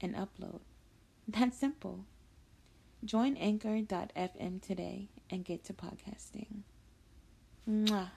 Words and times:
and 0.00 0.14
upload. 0.14 0.60
That's 1.28 1.56
simple. 1.58 2.04
Join 3.04 3.36
anchor.fm 3.36 4.62
today 4.62 5.08
and 5.30 5.44
get 5.44 5.64
to 5.64 5.72
podcasting. 5.72 6.62
Mwah. 7.68 8.10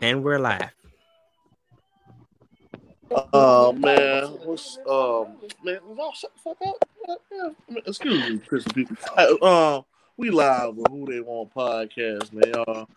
And 0.00 0.22
we're 0.22 0.38
live. 0.38 0.70
Oh 3.32 3.72
man, 3.72 4.24
what's 4.44 4.78
um 4.88 5.36
man? 5.62 5.78
Y'all 5.96 6.12
shut 6.12 6.32
the 6.34 6.40
fuck 6.40 6.56
up. 7.08 7.20
Yeah, 7.30 7.78
Excuse 7.86 8.30
me, 8.30 8.38
Chris. 8.38 8.64
people. 8.74 8.96
Hey, 9.16 9.38
um, 9.42 9.84
we 10.16 10.30
live 10.30 10.76
with 10.76 10.88
Who 10.90 11.06
They 11.06 11.20
Want 11.20 11.54
podcast, 11.54 12.32
man. 12.32 12.52
Y'all, 12.52 12.88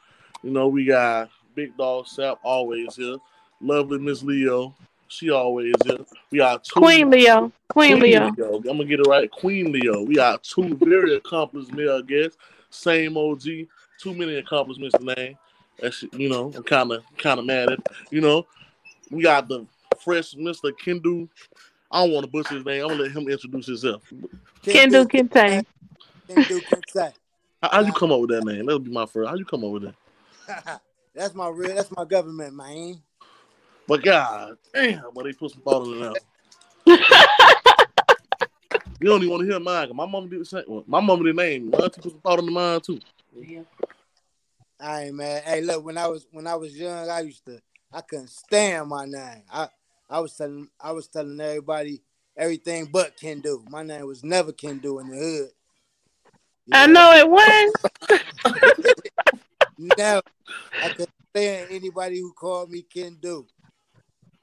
you 0.41 0.49
know 0.49 0.67
we 0.67 0.85
got 0.85 1.30
Big 1.53 1.77
Dog 1.77 2.08
Sap 2.08 2.39
always 2.44 2.95
here. 2.95 3.17
Lovely 3.61 3.99
Miss 3.99 4.23
Leo, 4.23 4.73
she 5.09 5.29
always 5.31 5.73
is. 5.85 6.05
We 6.31 6.39
are 6.39 6.59
two 6.59 6.79
Queen 6.79 7.09
Leo. 7.09 7.51
Queen, 7.69 7.99
Leo. 7.99 8.27
I'm 8.37 8.61
gonna 8.61 8.85
get 8.85 8.99
it 8.99 9.07
right. 9.07 9.29
Queen 9.29 9.71
Leo. 9.71 10.03
We 10.03 10.16
got 10.16 10.43
two 10.43 10.75
very 10.75 11.16
accomplished 11.16 11.71
male 11.73 12.01
guests. 12.01 12.38
Same 12.69 13.17
OG. 13.17 13.43
Too 13.99 14.13
many 14.13 14.35
accomplishments 14.35 14.97
to 14.97 15.03
name. 15.03 15.38
That's 15.79 16.03
you 16.13 16.29
know, 16.29 16.51
I'm 16.55 16.63
kinda 16.63 17.01
kinda 17.17 17.43
mad 17.43 17.71
at 17.71 17.79
you 18.11 18.21
know. 18.21 18.45
We 19.11 19.23
got 19.23 19.47
the 19.49 19.66
fresh 19.99 20.35
Mr. 20.35 20.71
Kindu. 20.71 21.27
I 21.91 22.03
don't 22.03 22.13
want 22.13 22.25
to 22.25 22.31
butcher 22.31 22.55
his 22.55 22.66
name. 22.66 22.83
I'm 22.83 22.89
gonna 22.89 23.03
let 23.03 23.11
him 23.11 23.27
introduce 23.27 23.66
himself. 23.66 24.03
Kindu 24.63 25.05
Kinte. 25.07 25.66
Kindu 26.27 26.61
Kinte. 26.61 27.13
How, 27.61 27.69
how 27.71 27.79
you 27.81 27.94
come 27.94 28.11
up 28.11 28.21
with 28.21 28.29
that 28.29 28.45
name? 28.45 28.66
That'll 28.66 28.79
be 28.79 28.91
my 28.91 29.05
first. 29.05 29.29
How 29.29 29.35
you 29.35 29.45
come 29.45 29.66
up 29.66 29.71
with 29.71 29.83
that? 29.83 30.81
that's 31.16 31.33
my 31.33 31.49
real. 31.49 31.75
That's 31.75 31.91
my 31.91 32.05
government, 32.05 32.55
man. 32.55 33.01
But 33.89 34.03
God 34.03 34.55
damn, 34.71 35.03
but 35.15 35.23
they 35.23 35.33
put 35.33 35.51
some 35.51 35.61
thought 35.63 35.87
in 35.87 36.03
it 36.03 36.23
You 39.01 39.07
don't 39.07 39.23
even 39.23 39.31
want 39.31 39.41
to 39.41 39.49
hear 39.49 39.59
mine. 39.59 39.89
My 39.95 40.05
mom 40.05 40.29
did 40.29 40.41
the 40.41 40.45
same. 40.45 40.63
Well, 40.67 40.83
my 40.85 40.99
mom 40.99 41.23
did 41.23 41.35
name. 41.35 41.71
My 41.71 41.79
auntie 41.79 41.99
put 41.99 42.11
some 42.11 42.21
thought 42.21 42.37
in 42.37 42.53
mine 42.53 42.81
too. 42.81 42.99
Yeah. 43.35 43.61
All 44.79 44.89
right, 44.89 45.11
man. 45.11 45.41
Hey, 45.43 45.61
look. 45.61 45.83
When 45.83 45.97
I 45.97 46.05
was 46.05 46.27
when 46.31 46.45
I 46.45 46.53
was 46.53 46.77
young, 46.77 47.09
I 47.09 47.21
used 47.21 47.43
to. 47.45 47.59
I 47.91 48.01
couldn't 48.01 48.29
stand 48.29 48.89
my 48.89 49.05
name. 49.05 49.41
I 49.51 49.69
I 50.07 50.19
was 50.19 50.35
telling 50.35 50.69
I 50.79 50.91
was 50.91 51.07
telling 51.07 51.41
everybody 51.41 52.03
everything 52.37 52.89
but 52.91 53.17
can 53.17 53.39
do. 53.39 53.65
My 53.71 53.81
name 53.81 54.05
was 54.05 54.23
never 54.23 54.51
can 54.51 54.77
do 54.77 54.99
in 54.99 55.09
the 55.09 55.17
hood. 55.17 55.49
You 56.67 56.73
I 56.75 56.85
know 56.85 57.11
it 57.13 57.27
was. 57.27 57.73
Never. 59.97 60.21
I 60.83 60.89
couldn't 60.89 61.09
stand 61.35 61.67
anybody 61.71 62.19
who 62.19 62.33
called 62.33 62.69
me 62.69 62.83
can 62.83 63.15
do. 63.15 63.47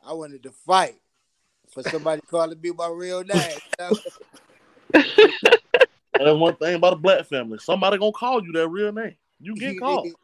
I 0.07 0.13
wanted 0.13 0.43
to 0.45 0.51
fight 0.51 0.97
for 1.71 1.83
somebody 1.83 2.23
calling 2.31 2.61
me 2.61 2.71
my 2.77 2.89
real 2.89 3.25
name. 3.25 3.59
you 3.79 3.87
know? 3.87 3.97
And 6.19 6.41
one 6.41 6.57
thing 6.57 6.77
about 6.77 6.95
a 6.95 6.97
black 6.97 7.27
family. 7.27 7.59
Somebody 7.59 7.99
gonna 7.99 8.13
call 8.13 8.43
you 8.43 8.53
that 8.53 8.69
real 8.69 8.93
name. 8.93 9.17
You 9.41 9.55
get 9.55 9.79
called. 9.79 10.09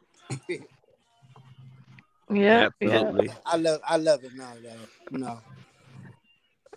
Yeah, 2.31 2.69
yeah. 2.79 3.03
Absolutely. 3.03 3.29
I 3.45 3.57
love 3.57 3.81
I 3.87 3.97
love 3.97 4.23
it 4.23 4.33
now, 4.33 4.53
though. 4.63 5.19
No. 5.19 5.39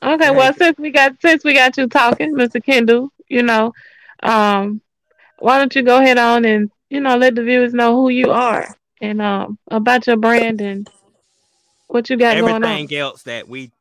Okay, 0.03 0.31
well 0.31 0.53
since 0.53 0.77
we 0.77 0.91
got 0.91 1.19
since 1.23 1.45
we 1.45 1.55
got 1.55 1.77
you 1.79 1.87
talking, 1.87 2.35
Mr. 2.35 2.63
Kendall, 2.63 3.11
you 3.29 3.43
know, 3.43 3.73
um, 4.23 4.83
why 5.39 5.57
don't 5.57 5.75
you 5.75 5.83
go 5.83 5.99
ahead 5.99 6.19
on 6.19 6.45
and 6.45 6.71
you 6.91 7.01
know 7.01 7.17
let 7.17 7.37
the 7.37 7.43
viewers 7.43 7.73
know 7.73 7.95
who 7.95 8.11
you 8.11 8.33
are 8.33 8.77
and 9.01 9.23
um 9.23 9.59
about 9.71 10.07
your 10.07 10.17
brand 10.17 10.61
and 10.61 10.91
what 11.97 12.11
you 12.11 12.17
got 12.17 12.39
going 12.39 12.55
on. 12.55 12.65
Everything 12.65 12.99
else 12.99 13.23
that 13.25 13.49
we 13.49 13.73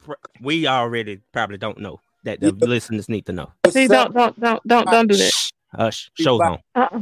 we 0.41 0.67
already 0.67 1.19
probably 1.31 1.57
don't 1.57 1.79
know 1.79 1.99
that 2.23 2.39
the 2.39 2.51
listeners 2.51 3.07
need 3.07 3.25
to 3.27 3.33
know. 3.33 3.51
See, 3.69 3.87
don't 3.87 4.13
don't 4.13 4.39
don't 4.39 4.65
don't 4.67 4.89
don't 4.89 5.07
do 5.07 5.17
that. 5.17 5.31
Shh, 5.31 5.51
hush, 5.71 6.11
show 6.15 6.41
on. 6.41 6.59
Uh-uh. 6.73 7.01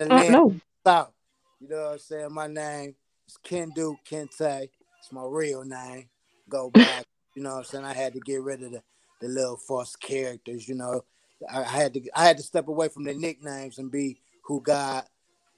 And 0.00 0.12
Uh, 0.12 0.28
no. 0.30 0.56
South. 0.84 1.12
You 1.60 1.68
know 1.68 1.76
what 1.76 1.92
I'm 1.92 1.98
saying? 1.98 2.32
My 2.32 2.46
name 2.46 2.94
is 3.28 3.38
Kindu 3.44 3.96
Kinte. 4.08 4.68
It's 4.98 5.12
my 5.12 5.24
real 5.24 5.64
name. 5.64 6.08
Go 6.48 6.70
back. 6.74 7.04
you 7.34 7.42
know 7.42 7.50
what 7.50 7.58
I'm 7.58 7.64
saying? 7.64 7.84
I 7.84 7.94
had 7.94 8.12
to 8.14 8.20
get 8.20 8.42
rid 8.42 8.62
of 8.62 8.72
the, 8.72 8.82
the 9.20 9.28
little 9.28 9.56
false 9.56 9.96
characters, 9.96 10.68
you 10.68 10.74
know. 10.74 11.04
I, 11.50 11.60
I 11.60 11.64
had 11.64 11.94
to 11.94 12.00
I 12.14 12.24
had 12.24 12.36
to 12.38 12.42
step 12.42 12.68
away 12.68 12.88
from 12.88 13.04
the 13.04 13.14
nicknames 13.14 13.78
and 13.78 13.90
be 13.90 14.18
who 14.42 14.60
God 14.60 15.04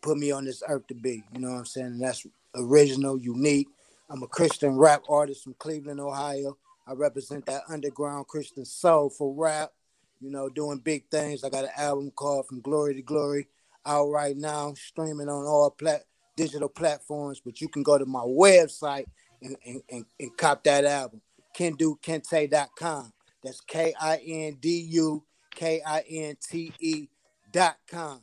put 0.03 0.19
me 0.19 0.31
on 0.31 0.45
this 0.45 0.62
earth 0.69 0.87
to 0.89 0.95
be. 0.95 1.25
You 1.33 1.41
know 1.41 1.53
what 1.53 1.59
I'm 1.59 1.65
saying? 1.65 1.87
And 1.87 2.00
that's 2.03 2.27
original, 2.55 3.19
unique. 3.19 3.69
I'm 4.09 4.22
a 4.22 4.28
Christian 4.28 4.77
rap 4.77 5.03
artist 5.09 5.43
from 5.43 5.55
Cleveland, 5.55 6.00
Ohio. 6.00 6.56
I 6.87 6.93
represent 6.93 7.47
that 7.47 7.62
underground 7.69 8.28
Christian 8.28 8.65
soul 8.65 9.11
for 9.11 9.34
rap, 9.34 9.72
you 10.21 10.31
know, 10.31 10.49
doing 10.49 10.78
big 10.78 11.09
things. 11.11 11.43
I 11.43 11.49
got 11.49 11.65
an 11.65 11.71
album 11.77 12.12
called 12.12 12.47
From 12.47 12.61
Glory 12.61 12.95
to 12.95 13.03
Glory 13.03 13.49
out 13.84 14.09
right 14.11 14.37
now, 14.37 14.75
streaming 14.75 15.28
on 15.28 15.45
all 15.45 15.71
plat- 15.71 16.05
digital 16.37 16.69
platforms. 16.69 17.41
But 17.45 17.61
you 17.61 17.69
can 17.69 17.83
go 17.83 17.99
to 17.99 18.06
my 18.06 18.21
website 18.21 19.06
and, 19.43 19.56
and, 19.66 19.83
and, 19.91 20.05
and 20.21 20.37
cop 20.37 20.62
that 20.65 20.84
album, 20.84 21.21
kindukinte.com. 21.56 23.12
That's 23.43 23.61
K 23.61 23.93
I 24.00 24.21
N 24.25 24.59
D 24.61 24.87
U 24.91 25.25
K 25.55 25.83
I 25.84 26.05
N 26.09 26.37
T 26.41 26.72
E 26.81 27.09
dot 27.53 27.77
com. 27.91 28.22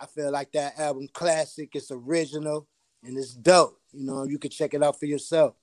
I 0.00 0.06
feel 0.06 0.30
like 0.30 0.52
that 0.52 0.78
album 0.78 1.08
classic. 1.12 1.70
It's 1.74 1.90
original 1.90 2.66
and 3.02 3.16
it's 3.16 3.34
dope. 3.34 3.77
You 3.92 4.04
know, 4.04 4.24
you 4.24 4.38
can 4.38 4.50
check 4.50 4.74
it 4.74 4.82
out 4.82 4.98
for 4.98 5.06
yourself. 5.06 5.54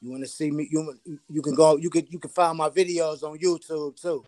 You 0.00 0.10
want 0.10 0.22
to 0.22 0.28
see 0.28 0.50
me? 0.50 0.68
You 0.70 0.94
you 1.28 1.42
can 1.42 1.54
go. 1.54 1.76
You 1.76 1.90
could 1.90 2.12
you 2.12 2.18
can 2.18 2.30
find 2.30 2.56
my 2.56 2.68
videos 2.68 3.22
on 3.22 3.38
YouTube 3.38 4.00
too. 4.00 4.24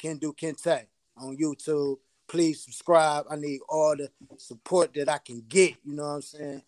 Kindu 0.00 0.36
Kinte 0.36 0.86
on 1.16 1.36
YouTube. 1.36 1.98
Please 2.28 2.62
subscribe. 2.62 3.24
I 3.30 3.36
need 3.36 3.60
all 3.68 3.96
the 3.96 4.10
support 4.36 4.92
that 4.94 5.08
I 5.08 5.18
can 5.18 5.42
get. 5.48 5.74
You 5.84 5.94
know 5.94 6.02
what 6.02 6.08
I'm 6.08 6.22
saying? 6.22 6.62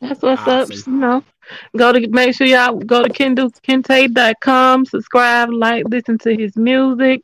That's 0.00 0.22
what's 0.22 0.42
Awesome. 0.42 0.50
up. 0.50 0.86
You 0.86 0.92
know, 0.92 1.24
go 1.76 1.92
to 1.92 2.08
make 2.08 2.34
sure 2.34 2.46
y'all 2.46 2.76
go 2.76 3.02
to 3.02 3.08
kindukinte.com, 3.08 4.84
subscribe, 4.86 5.50
like, 5.50 5.84
listen 5.88 6.18
to 6.18 6.34
his 6.36 6.56
music. 6.56 7.22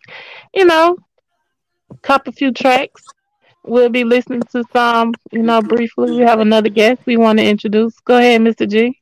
You 0.55 0.65
know, 0.65 0.97
cop 2.03 2.27
a 2.27 2.32
few 2.32 2.53
tracks. 2.53 3.05
We'll 3.65 3.91
be 3.91 4.04
listening 4.04 4.43
to 4.53 4.65
some, 4.72 5.12
you 5.32 5.43
know, 5.43 5.60
briefly. 5.60 6.12
We 6.12 6.22
have 6.22 6.41
another 6.41 6.71
guest 6.71 7.03
we 7.06 7.16
want 7.16 7.38
to 7.38 7.44
introduce. 7.44 7.94
Go 8.00 8.16
ahead, 8.16 8.41
Mr. 8.41 8.69
G. 8.69 8.98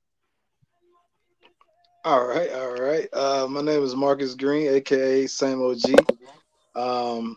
All 2.05 2.27
right, 2.27 2.51
all 2.53 2.73
right. 2.73 3.09
Uh, 3.13 3.47
my 3.49 3.61
name 3.61 3.83
is 3.83 3.95
Marcus 3.95 4.35
Green, 4.35 4.69
aka 4.69 5.27
Same 5.27 5.63
OG. 5.63 6.07
Um, 6.75 7.37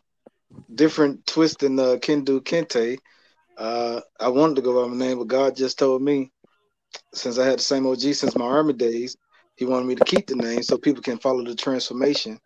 different 0.74 1.26
twist 1.28 1.60
than 1.60 1.80
uh, 1.80 1.98
Kindu 2.00 2.42
Kinte. 2.42 2.98
Uh, 3.58 4.02
I 4.20 4.30
wanted 4.30 4.56
to 4.56 4.62
go 4.62 4.82
by 4.82 4.90
my 4.90 4.98
name, 4.98 5.20
but 5.20 5.28
God 5.28 5.56
just 5.56 5.78
told 5.78 6.02
me 6.02 6.32
since 7.14 7.38
I 7.38 7.46
had 7.46 7.60
the 7.60 7.64
same 7.64 7.86
OG 7.86 8.00
since 8.00 8.36
my 8.36 8.46
army 8.46 8.74
days, 8.74 9.18
He 9.56 9.66
wanted 9.66 9.86
me 9.86 9.96
to 9.96 10.06
keep 10.06 10.28
the 10.28 10.36
name 10.36 10.64
so 10.64 10.78
people 10.78 11.04
can 11.04 11.20
follow 11.20 11.44
the 11.44 11.56
transformation 11.56 12.40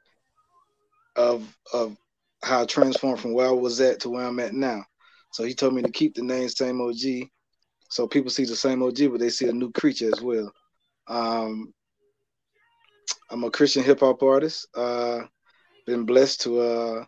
of 1.16 1.56
of 1.74 1.96
how 2.44 2.62
I 2.62 2.66
transformed 2.66 3.20
from 3.20 3.34
where 3.34 3.48
I 3.48 3.52
was 3.52 3.82
at 3.82 4.00
to 4.02 4.10
where 4.10 4.26
I'm 4.26 4.40
at 4.40 4.54
now. 4.54 4.84
So 5.32 5.44
He 5.44 5.54
told 5.54 5.74
me 5.74 5.82
to 5.82 5.92
keep 5.92 6.16
the 6.16 6.24
name 6.24 6.48
Same 6.50 6.82
OG, 6.82 7.30
so 7.90 8.08
people 8.08 8.32
see 8.32 8.46
the 8.46 8.56
same 8.56 8.82
OG, 8.84 9.12
but 9.12 9.20
they 9.20 9.30
see 9.30 9.48
a 9.48 9.54
new 9.54 9.72
creature 9.72 10.10
as 10.14 10.22
well. 10.22 10.52
Um, 11.08 11.74
I'm 13.30 13.44
a 13.44 13.52
Christian 13.52 13.84
hip 13.84 14.00
hop 14.00 14.24
artist. 14.24 14.68
Uh, 14.76 15.22
been 15.86 16.06
blessed 16.06 16.42
to 16.42 16.60
uh, 16.60 17.06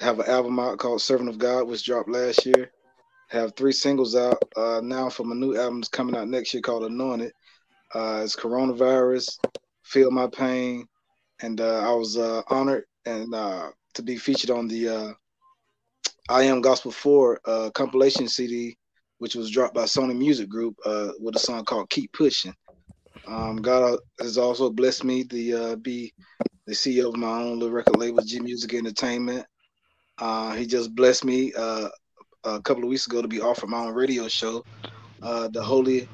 have 0.00 0.20
an 0.20 0.28
album 0.28 0.58
out 0.58 0.78
called 0.78 1.02
Servant 1.02 1.28
of 1.28 1.38
God, 1.38 1.66
which 1.66 1.84
dropped 1.84 2.08
last 2.08 2.46
year. 2.46 2.70
Have 3.28 3.54
three 3.54 3.72
singles 3.72 4.16
out 4.16 4.42
uh, 4.56 4.80
now 4.82 5.08
for 5.08 5.24
my 5.24 5.34
new 5.34 5.56
album 5.56 5.80
that's 5.80 5.88
coming 5.88 6.16
out 6.16 6.28
next 6.28 6.54
year 6.54 6.62
called 6.62 6.84
Anointed. 6.84 7.32
Uh, 7.94 8.22
it's 8.24 8.36
Coronavirus, 8.36 9.38
Feel 9.84 10.10
My 10.10 10.26
Pain, 10.28 10.86
and 11.42 11.60
uh, 11.60 11.80
I 11.80 11.92
was 11.92 12.16
uh, 12.16 12.42
honored 12.48 12.84
and 13.04 13.34
uh, 13.34 13.70
to 13.94 14.02
be 14.02 14.16
featured 14.16 14.50
on 14.50 14.68
the 14.68 14.88
uh, 14.88 15.12
I 16.28 16.44
Am 16.44 16.60
Gospel 16.60 16.92
4 16.92 17.40
uh, 17.44 17.70
compilation 17.70 18.28
CD, 18.28 18.76
which 19.18 19.34
was 19.34 19.50
dropped 19.50 19.74
by 19.74 19.84
Sony 19.84 20.16
Music 20.16 20.48
Group 20.48 20.76
uh, 20.84 21.10
with 21.18 21.36
a 21.36 21.40
song 21.40 21.64
called 21.64 21.90
Keep 21.90 22.12
Pushing. 22.12 22.54
Um, 23.26 23.56
God 23.56 23.98
has 24.20 24.38
also 24.38 24.70
blessed 24.70 25.04
me 25.04 25.24
to 25.24 25.72
uh, 25.72 25.76
be 25.76 26.12
the 26.66 26.72
CEO 26.72 27.08
of 27.08 27.16
my 27.16 27.40
own 27.40 27.58
little 27.58 27.74
record 27.74 27.96
label, 27.96 28.22
G 28.22 28.40
Music 28.40 28.74
Entertainment. 28.74 29.44
Uh, 30.18 30.52
he 30.54 30.66
just 30.66 30.94
blessed 30.94 31.24
me 31.24 31.52
uh, 31.54 31.88
a 32.44 32.60
couple 32.62 32.84
of 32.84 32.88
weeks 32.90 33.06
ago 33.06 33.20
to 33.20 33.28
be 33.28 33.40
offered 33.40 33.68
my 33.68 33.78
own 33.78 33.94
radio 33.94 34.28
show, 34.28 34.64
the 35.20 35.62
Holy 35.62 36.08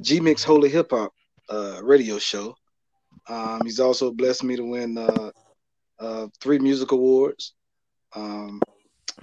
G 0.00 0.20
Mix 0.20 0.42
Holy 0.42 0.70
Hip 0.70 0.90
Hop 0.90 1.12
radio 1.82 2.18
show. 2.18 2.56
Um, 3.28 3.60
he's 3.64 3.80
also 3.80 4.12
blessed 4.12 4.44
me 4.44 4.56
to 4.56 4.64
win 4.64 4.94
uh, 6.00 6.04
uh, 6.04 6.28
three 6.40 6.58
music 6.58 6.92
awards. 6.92 7.54
Um, 8.14 8.60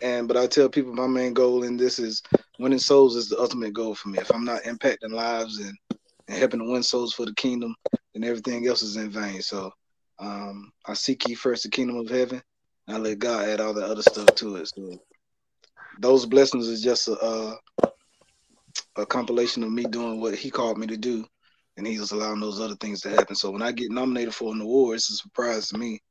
and 0.02 0.28
but 0.28 0.38
I 0.38 0.48
tell 0.48 0.70
people 0.70 0.94
my 0.94 1.08
main 1.08 1.34
goal 1.34 1.64
in 1.64 1.78
this 1.78 2.00
is 2.00 2.22
winning 2.60 2.80
souls 2.80 3.16
is 3.16 3.30
the 3.30 3.40
ultimate 3.40 3.74
goal 3.74 3.96
for 3.96 4.10
me. 4.10 4.20
If 4.20 4.34
I'm 4.34 4.46
not 4.46 4.64
impacting 4.64 5.12
lives 5.12 5.60
and, 5.60 5.78
and 6.28 6.38
helping 6.38 6.60
to 6.60 6.72
win 6.72 6.84
souls 6.84 7.14
for 7.14 7.26
the 7.26 7.34
kingdom, 7.36 7.76
then 8.14 8.24
everything 8.24 8.68
else 8.68 8.82
is 8.82 8.98
in 8.98 9.10
vain. 9.10 9.42
So 9.42 9.72
um, 10.20 10.72
I 10.86 10.94
seek 10.94 11.28
ye 11.28 11.36
first 11.36 11.64
the 11.64 11.70
kingdom 11.70 11.98
of 11.98 12.10
heaven. 12.10 12.42
I 12.88 12.98
let 12.98 13.20
God 13.20 13.48
add 13.48 13.62
all 13.62 13.74
the 13.74 13.86
other 13.86 14.02
stuff 14.02 14.28
to 14.36 14.58
it. 14.58 14.68
So 14.68 15.00
those 16.00 16.26
blessings 16.26 16.68
is 16.68 16.82
just 16.82 17.08
a, 17.08 17.14
a, 17.26 17.58
a 18.98 19.06
compilation 19.06 19.64
of 19.64 19.72
me 19.72 19.84
doing 19.86 20.20
what 20.20 20.36
He 20.36 20.50
called 20.50 20.78
me 20.78 20.88
to 20.88 20.98
do, 20.98 21.26
and 21.78 21.88
He's 21.88 22.12
allowing 22.12 22.40
those 22.40 22.60
other 22.60 22.76
things 22.76 23.02
to 23.02 23.10
happen. 23.10 23.36
So 23.36 23.52
when 23.52 23.62
I 23.62 23.72
get 23.72 23.92
nominated 23.92 24.34
for 24.34 24.54
an 24.54 24.62
award, 24.62 24.96
it's 24.96 25.10
a 25.10 25.16
surprise 25.16 25.70
to 25.70 25.78
me, 25.78 26.02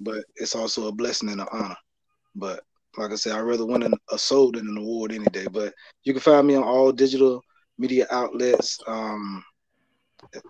but 0.00 0.24
it's 0.36 0.54
also 0.54 0.88
a 0.88 0.92
blessing 0.92 1.28
and 1.28 1.40
an 1.40 1.48
honor. 1.52 1.76
But 2.34 2.60
like 2.96 3.12
I 3.12 3.16
said, 3.16 3.32
I'd 3.32 3.40
rather 3.40 3.66
win 3.66 3.82
an, 3.82 3.94
a 4.10 4.18
soul 4.18 4.52
than 4.52 4.68
an 4.68 4.78
award 4.78 5.12
any 5.12 5.26
day. 5.26 5.46
But 5.50 5.74
you 6.04 6.12
can 6.12 6.22
find 6.22 6.46
me 6.46 6.54
on 6.54 6.62
all 6.62 6.92
digital 6.92 7.42
media 7.78 8.06
outlets. 8.10 8.78
Um, 8.86 9.44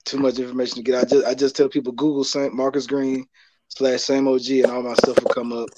too 0.05 0.19
much 0.19 0.39
information 0.39 0.77
to 0.77 0.83
get. 0.83 1.03
I 1.03 1.05
just 1.05 1.27
I 1.27 1.35
just 1.35 1.57
tell 1.57 1.69
people 1.69 1.93
Google 1.93 2.25
Saint 2.25 2.55
Marcus 2.55 2.87
Green 2.87 3.25
slash 3.69 4.01
same 4.01 4.27
OG 4.27 4.49
and 4.49 4.67
all 4.67 4.83
my 4.83 4.95
stuff 4.95 5.19
will 5.23 5.31
come 5.31 5.53
up. 5.53 5.69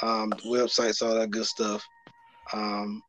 Um, 0.00 0.30
websites, 0.46 1.02
all 1.02 1.14
that 1.14 1.30
good 1.30 1.44
stuff. 1.46 1.84
Um, 2.52 3.02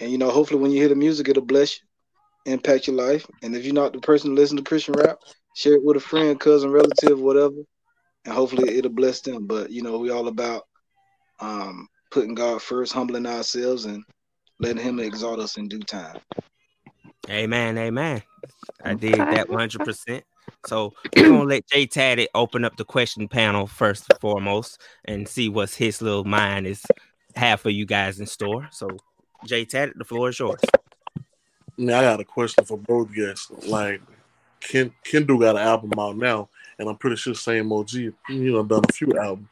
and 0.00 0.10
you 0.10 0.18
know, 0.18 0.30
hopefully 0.30 0.60
when 0.60 0.70
you 0.70 0.78
hear 0.78 0.88
the 0.88 0.94
music, 0.94 1.28
it'll 1.28 1.44
bless 1.44 1.78
you, 1.78 2.52
impact 2.52 2.86
your 2.86 2.96
life. 2.96 3.26
And 3.42 3.54
if 3.54 3.64
you're 3.64 3.74
not 3.74 3.92
the 3.92 4.00
person 4.00 4.30
to 4.30 4.40
listen 4.40 4.56
to 4.56 4.62
Christian 4.62 4.94
rap, 4.94 5.18
share 5.54 5.74
it 5.74 5.84
with 5.84 5.96
a 5.96 6.00
friend, 6.00 6.40
cousin, 6.40 6.70
relative, 6.70 7.20
whatever, 7.20 7.54
and 8.24 8.34
hopefully 8.34 8.76
it'll 8.76 8.90
bless 8.90 9.20
them. 9.20 9.46
But 9.46 9.70
you 9.70 9.82
know, 9.82 9.98
we 9.98 10.10
all 10.10 10.28
about 10.28 10.62
um 11.40 11.88
putting 12.10 12.34
God 12.34 12.62
first, 12.62 12.92
humbling 12.92 13.26
ourselves, 13.26 13.84
and 13.86 14.04
letting 14.60 14.82
Him 14.82 15.00
exalt 15.00 15.40
us 15.40 15.56
in 15.56 15.68
due 15.68 15.80
time. 15.80 16.18
Amen, 17.28 17.78
amen. 17.78 18.22
I 18.84 18.94
did 18.94 19.16
that 19.16 19.48
100. 19.48 19.84
percent 19.84 20.24
So 20.66 20.92
we're 21.16 21.28
gonna 21.28 21.44
let 21.44 21.66
Jay 21.68 21.86
Taddy 21.86 22.28
open 22.34 22.64
up 22.64 22.76
the 22.76 22.84
question 22.84 23.28
panel 23.28 23.66
first 23.66 24.10
and 24.10 24.20
foremost, 24.20 24.80
and 25.04 25.28
see 25.28 25.48
what's 25.48 25.74
his 25.74 26.02
little 26.02 26.24
mind 26.24 26.66
is 26.66 26.82
have 27.36 27.60
for 27.60 27.70
you 27.70 27.86
guys 27.86 28.20
in 28.20 28.26
store. 28.26 28.68
So 28.70 28.88
Jay 29.44 29.64
Taddy, 29.64 29.92
the 29.96 30.04
floor 30.04 30.28
is 30.28 30.38
yours. 30.38 30.60
Now 31.76 31.98
I 31.98 32.02
got 32.02 32.20
a 32.20 32.24
question 32.24 32.64
for 32.64 32.78
both 32.78 33.12
guests. 33.12 33.50
Like, 33.66 34.00
Ken 34.60 34.92
Kendall 35.02 35.38
got 35.38 35.56
an 35.56 35.62
album 35.62 35.92
out 35.98 36.16
now, 36.16 36.48
and 36.78 36.88
I'm 36.88 36.96
pretty 36.96 37.16
sure 37.16 37.34
Same 37.34 37.72
OG, 37.72 37.92
you 37.92 38.14
know, 38.28 38.62
done 38.62 38.82
a 38.88 38.92
few 38.92 39.16
albums. 39.18 39.48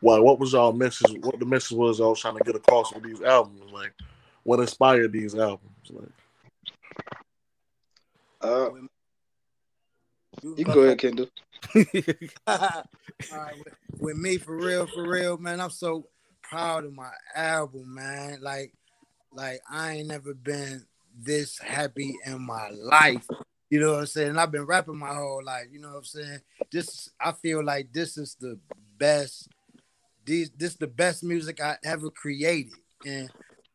Why? 0.00 0.18
What 0.18 0.38
was 0.38 0.52
y'all 0.52 0.72
message? 0.72 1.18
What 1.20 1.38
the 1.38 1.46
message 1.46 1.76
was? 1.76 2.00
I 2.00 2.04
was 2.04 2.20
trying 2.20 2.38
to 2.38 2.44
get 2.44 2.56
across 2.56 2.92
with 2.92 3.04
these 3.04 3.20
albums. 3.20 3.70
Like, 3.72 3.92
what 4.44 4.60
inspired 4.60 5.12
these 5.12 5.34
albums? 5.34 5.70
Like, 5.90 6.08
Uh, 8.40 8.70
you 10.42 10.64
can 10.64 10.74
go 10.74 10.82
ahead, 10.82 10.98
Kendall. 10.98 11.28
All 12.46 12.84
right, 13.32 13.54
with, 13.64 13.74
with 13.98 14.16
me 14.16 14.38
for 14.38 14.56
real, 14.56 14.86
for 14.86 15.06
real, 15.06 15.36
man. 15.36 15.60
I'm 15.60 15.70
so 15.70 16.06
proud 16.42 16.86
of 16.86 16.94
my 16.94 17.10
album, 17.34 17.94
man. 17.94 18.38
Like, 18.40 18.72
like 19.32 19.60
I 19.70 19.96
ain't 19.96 20.08
never 20.08 20.32
been 20.32 20.86
this 21.18 21.58
happy 21.58 22.16
in 22.24 22.40
my 22.40 22.70
life. 22.70 23.26
You 23.70 23.78
know 23.78 23.92
what 23.92 24.00
I'm 24.00 24.06
saying? 24.06 24.30
And 24.30 24.40
I've 24.40 24.50
been 24.50 24.66
rapping 24.66 24.98
my 24.98 25.14
whole 25.14 25.42
life. 25.44 25.66
You 25.72 25.80
know 25.80 25.90
what 25.90 25.98
I'm 25.98 26.04
saying? 26.04 26.40
This 26.72 27.08
I 27.20 27.30
feel 27.32 27.64
like 27.64 27.92
this 27.92 28.18
is 28.18 28.34
the 28.34 28.58
best. 28.98 29.48
These 30.24 30.50
this 30.50 30.74
the 30.74 30.88
best 30.88 31.22
music 31.22 31.62
I 31.62 31.76
ever 31.84 32.10
created, 32.10 32.72
and 33.06 33.30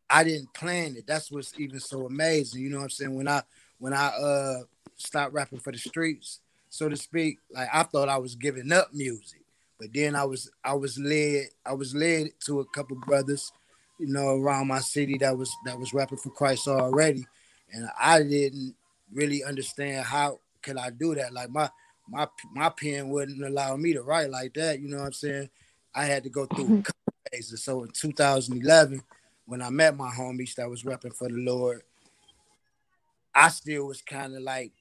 I 0.08 0.22
didn't 0.22 0.52
plan 0.52 0.96
it. 0.96 1.06
That's 1.06 1.32
what's 1.32 1.58
even 1.58 1.80
so 1.80 2.06
amazing. 2.06 2.60
You 2.60 2.70
know 2.70 2.76
what 2.76 2.84
I'm 2.84 2.90
saying? 2.90 3.16
When 3.16 3.26
I 3.26 3.42
when 3.78 3.94
I 3.94 4.08
uh 4.08 4.62
stopped 4.96 5.32
rapping 5.32 5.60
for 5.60 5.72
the 5.72 5.78
streets, 5.78 6.40
so 6.68 6.90
to 6.90 6.96
speak, 6.96 7.38
like 7.50 7.68
I 7.72 7.82
thought 7.82 8.10
I 8.10 8.18
was 8.18 8.34
giving 8.34 8.72
up 8.72 8.92
music, 8.92 9.40
but 9.80 9.94
then 9.94 10.14
I 10.14 10.24
was 10.24 10.50
I 10.62 10.74
was 10.74 10.98
led 10.98 11.46
I 11.64 11.72
was 11.72 11.94
led 11.94 12.28
to 12.44 12.60
a 12.60 12.66
couple 12.66 12.96
brothers, 12.96 13.50
you 13.98 14.08
know, 14.08 14.36
around 14.36 14.68
my 14.68 14.80
city 14.80 15.16
that 15.18 15.38
was 15.38 15.50
that 15.64 15.78
was 15.78 15.94
rapping 15.94 16.18
for 16.18 16.30
Christ 16.30 16.68
already, 16.68 17.26
and 17.72 17.88
I 17.98 18.22
didn't 18.22 18.74
really 19.16 19.42
understand 19.42 20.04
how 20.04 20.40
could 20.62 20.76
I 20.76 20.90
do 20.90 21.14
that. 21.14 21.32
Like 21.32 21.50
my 21.50 21.70
my 22.08 22.28
my 22.52 22.68
pen 22.68 23.08
wouldn't 23.08 23.42
allow 23.44 23.76
me 23.76 23.92
to 23.94 24.02
write 24.02 24.30
like 24.30 24.54
that. 24.54 24.80
You 24.80 24.88
know 24.88 24.98
what 24.98 25.06
I'm 25.06 25.12
saying? 25.12 25.50
I 25.94 26.04
had 26.04 26.24
to 26.24 26.30
go 26.30 26.46
through 26.46 26.64
a 26.64 26.68
mm-hmm. 26.68 26.80
couple 26.82 27.14
phases. 27.32 27.64
So 27.64 27.82
in 27.82 27.90
2011, 27.90 29.02
when 29.46 29.62
I 29.62 29.70
met 29.70 29.96
my 29.96 30.10
homies 30.10 30.54
that 30.56 30.68
was 30.68 30.84
rapping 30.84 31.12
for 31.12 31.28
the 31.28 31.36
Lord, 31.36 31.82
I 33.34 33.48
still 33.48 33.86
was 33.86 34.02
kind 34.02 34.34
of 34.34 34.42
like 34.42 34.72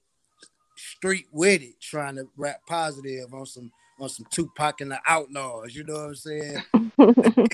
street 0.76 1.28
with 1.32 1.62
it, 1.62 1.80
trying 1.80 2.16
to 2.16 2.28
rap 2.36 2.62
positive 2.68 3.34
on 3.34 3.46
some 3.46 3.72
on 4.00 4.10
some 4.10 4.26
Tupac 4.30 4.82
and 4.82 4.92
the 4.92 5.00
Outlaws. 5.08 5.74
You 5.74 5.86
know 5.86 5.94
what 5.94 6.08
I'm 6.08 6.16
saying? 6.16 6.62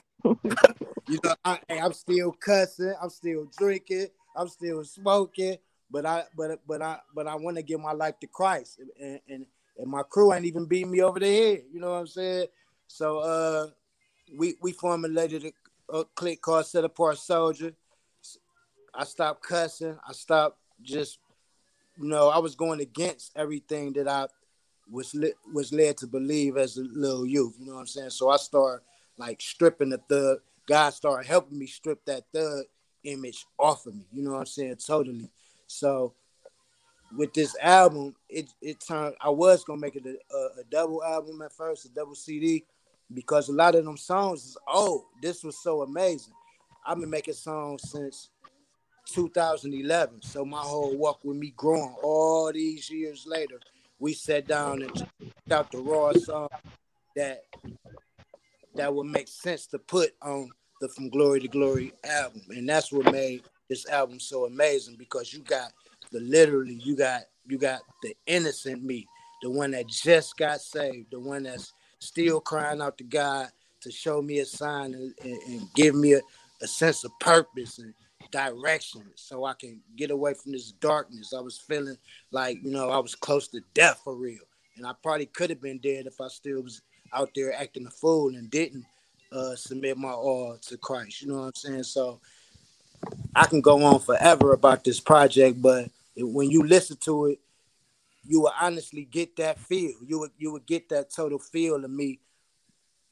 you 1.07 1.19
know, 1.23 1.35
I, 1.45 1.59
I'm 1.69 1.93
still 1.93 2.31
cussing, 2.31 2.93
I'm 3.01 3.09
still 3.09 3.47
drinking, 3.57 4.07
I'm 4.35 4.47
still 4.47 4.83
smoking, 4.83 5.57
but 5.91 6.05
I 6.05 6.23
but 6.35 6.59
but 6.67 6.81
I 6.81 6.99
but 7.13 7.27
I 7.27 7.35
want 7.35 7.57
to 7.57 7.63
give 7.63 7.79
my 7.79 7.91
life 7.91 8.19
to 8.21 8.27
Christ, 8.27 8.79
and, 8.99 9.19
and 9.29 9.45
and 9.77 9.89
my 9.89 10.03
crew 10.03 10.33
ain't 10.33 10.45
even 10.45 10.65
beating 10.65 10.91
me 10.91 11.01
over 11.01 11.19
the 11.19 11.27
head. 11.27 11.63
You 11.71 11.79
know 11.79 11.91
what 11.91 11.99
I'm 11.99 12.07
saying? 12.07 12.47
So 12.87 13.19
uh, 13.19 13.67
we 14.37 14.55
we 14.61 14.71
formulated 14.71 15.53
a, 15.89 15.97
a 15.97 16.05
clique 16.05 16.41
called 16.41 16.65
Set 16.65 16.83
Apart 16.83 17.17
Soldier. 17.17 17.73
I 18.93 19.03
stopped 19.05 19.43
cussing. 19.43 19.97
I 20.07 20.13
stopped 20.13 20.57
just 20.81 21.19
you 21.97 22.07
know 22.07 22.29
I 22.29 22.39
was 22.39 22.55
going 22.55 22.79
against 22.79 23.31
everything 23.35 23.93
that 23.93 24.07
I 24.07 24.27
was 24.89 25.13
li- 25.13 25.33
was 25.53 25.71
led 25.71 25.97
to 25.97 26.07
believe 26.07 26.57
as 26.57 26.77
a 26.77 26.83
little 26.83 27.25
youth. 27.25 27.55
You 27.59 27.67
know 27.67 27.73
what 27.73 27.81
I'm 27.81 27.87
saying? 27.87 28.09
So 28.11 28.29
I 28.29 28.37
started 28.37 28.83
like 29.17 29.41
stripping 29.41 29.89
the 29.89 29.97
thug. 29.97 30.39
God 30.67 30.91
started 30.91 31.27
helping 31.27 31.57
me 31.57 31.67
strip 31.67 32.03
that 32.05 32.23
thug 32.33 32.65
image 33.03 33.45
off 33.57 33.85
of 33.85 33.95
me. 33.95 34.05
You 34.13 34.23
know 34.23 34.31
what 34.31 34.39
I'm 34.39 34.45
saying? 34.45 34.75
Totally. 34.85 35.29
So 35.71 36.13
with 37.15 37.33
this 37.33 37.55
album, 37.61 38.15
it 38.29 38.49
it 38.61 38.79
turned. 38.79 39.15
I 39.21 39.29
was 39.29 39.63
gonna 39.63 39.81
make 39.81 39.95
it 39.95 40.05
a, 40.05 40.35
a, 40.35 40.61
a 40.61 40.63
double 40.69 41.03
album 41.03 41.41
at 41.41 41.53
first, 41.53 41.85
a 41.85 41.89
double 41.89 42.15
CD, 42.15 42.63
because 43.13 43.49
a 43.49 43.53
lot 43.53 43.75
of 43.75 43.85
them 43.85 43.97
songs 43.97 44.45
is 44.45 44.57
old. 44.67 45.05
This 45.21 45.43
was 45.43 45.61
so 45.61 45.81
amazing. 45.81 46.33
I've 46.85 46.99
been 46.99 47.09
making 47.09 47.35
songs 47.35 47.89
since 47.89 48.29
2011. 49.09 50.21
So 50.21 50.45
my 50.45 50.61
whole 50.61 50.97
walk 50.97 51.19
with 51.23 51.37
me 51.37 51.53
growing 51.55 51.95
all 52.03 52.51
these 52.51 52.89
years 52.89 53.25
later, 53.27 53.59
we 53.99 54.13
sat 54.13 54.47
down 54.47 54.81
and 54.81 54.95
checked 54.95 55.51
out 55.51 55.71
the 55.71 55.79
raw 55.79 56.13
song 56.13 56.49
that 57.15 57.43
that 58.75 58.93
would 58.93 59.07
make 59.07 59.27
sense 59.27 59.67
to 59.67 59.79
put 59.79 60.13
on 60.21 60.49
the 60.79 60.89
From 60.89 61.09
Glory 61.09 61.41
to 61.41 61.47
Glory 61.47 61.93
album. 62.03 62.41
And 62.49 62.67
that's 62.67 62.91
what 62.91 63.11
made 63.11 63.43
this 63.71 63.87
album 63.87 64.19
so 64.19 64.45
amazing 64.45 64.97
because 64.97 65.33
you 65.33 65.39
got 65.39 65.71
the 66.11 66.19
literally 66.19 66.73
you 66.83 66.93
got 66.93 67.21
you 67.47 67.57
got 67.57 67.79
the 68.03 68.13
innocent 68.27 68.83
me, 68.83 69.07
the 69.41 69.49
one 69.49 69.71
that 69.71 69.87
just 69.87 70.35
got 70.35 70.59
saved, 70.59 71.07
the 71.11 71.19
one 71.19 71.43
that's 71.43 71.71
still 71.99 72.41
crying 72.41 72.81
out 72.81 72.97
to 72.97 73.05
God 73.05 73.47
to 73.79 73.89
show 73.89 74.21
me 74.21 74.39
a 74.39 74.45
sign 74.45 74.93
and, 74.93 75.13
and, 75.23 75.41
and 75.47 75.73
give 75.73 75.95
me 75.95 76.13
a, 76.13 76.21
a 76.61 76.67
sense 76.67 77.05
of 77.05 77.11
purpose 77.21 77.79
and 77.79 77.93
direction 78.29 79.03
so 79.15 79.45
I 79.45 79.53
can 79.53 79.79
get 79.95 80.11
away 80.11 80.33
from 80.33 80.51
this 80.51 80.73
darkness. 80.73 81.33
I 81.33 81.39
was 81.39 81.57
feeling 81.57 81.97
like, 82.31 82.57
you 82.61 82.71
know, 82.71 82.89
I 82.89 82.99
was 82.99 83.15
close 83.15 83.47
to 83.49 83.61
death 83.73 84.01
for 84.03 84.15
real. 84.15 84.43
And 84.75 84.85
I 84.85 84.91
probably 85.01 85.27
could 85.27 85.49
have 85.49 85.61
been 85.61 85.79
dead 85.79 86.07
if 86.07 86.19
I 86.19 86.27
still 86.27 86.61
was 86.61 86.81
out 87.13 87.29
there 87.35 87.53
acting 87.53 87.87
a 87.87 87.89
fool 87.89 88.35
and 88.35 88.51
didn't 88.51 88.85
uh, 89.31 89.55
submit 89.55 89.97
my 89.97 90.11
all 90.11 90.57
to 90.61 90.77
Christ. 90.77 91.21
You 91.21 91.29
know 91.29 91.39
what 91.39 91.45
I'm 91.45 91.55
saying? 91.55 91.83
So 91.83 92.19
I 93.35 93.45
can 93.45 93.61
go 93.61 93.83
on 93.83 93.99
forever 93.99 94.53
about 94.53 94.83
this 94.83 94.99
project, 94.99 95.61
but 95.61 95.89
when 96.17 96.49
you 96.49 96.63
listen 96.63 96.97
to 97.01 97.27
it, 97.27 97.39
you 98.23 98.41
will 98.41 98.53
honestly 98.59 99.05
get 99.05 99.35
that 99.37 99.59
feel. 99.59 99.93
You 100.05 100.19
would 100.19 100.31
you 100.37 100.51
would 100.51 100.65
get 100.65 100.89
that 100.89 101.11
total 101.11 101.39
feel 101.39 101.83
of 101.83 101.91
me. 101.91 102.19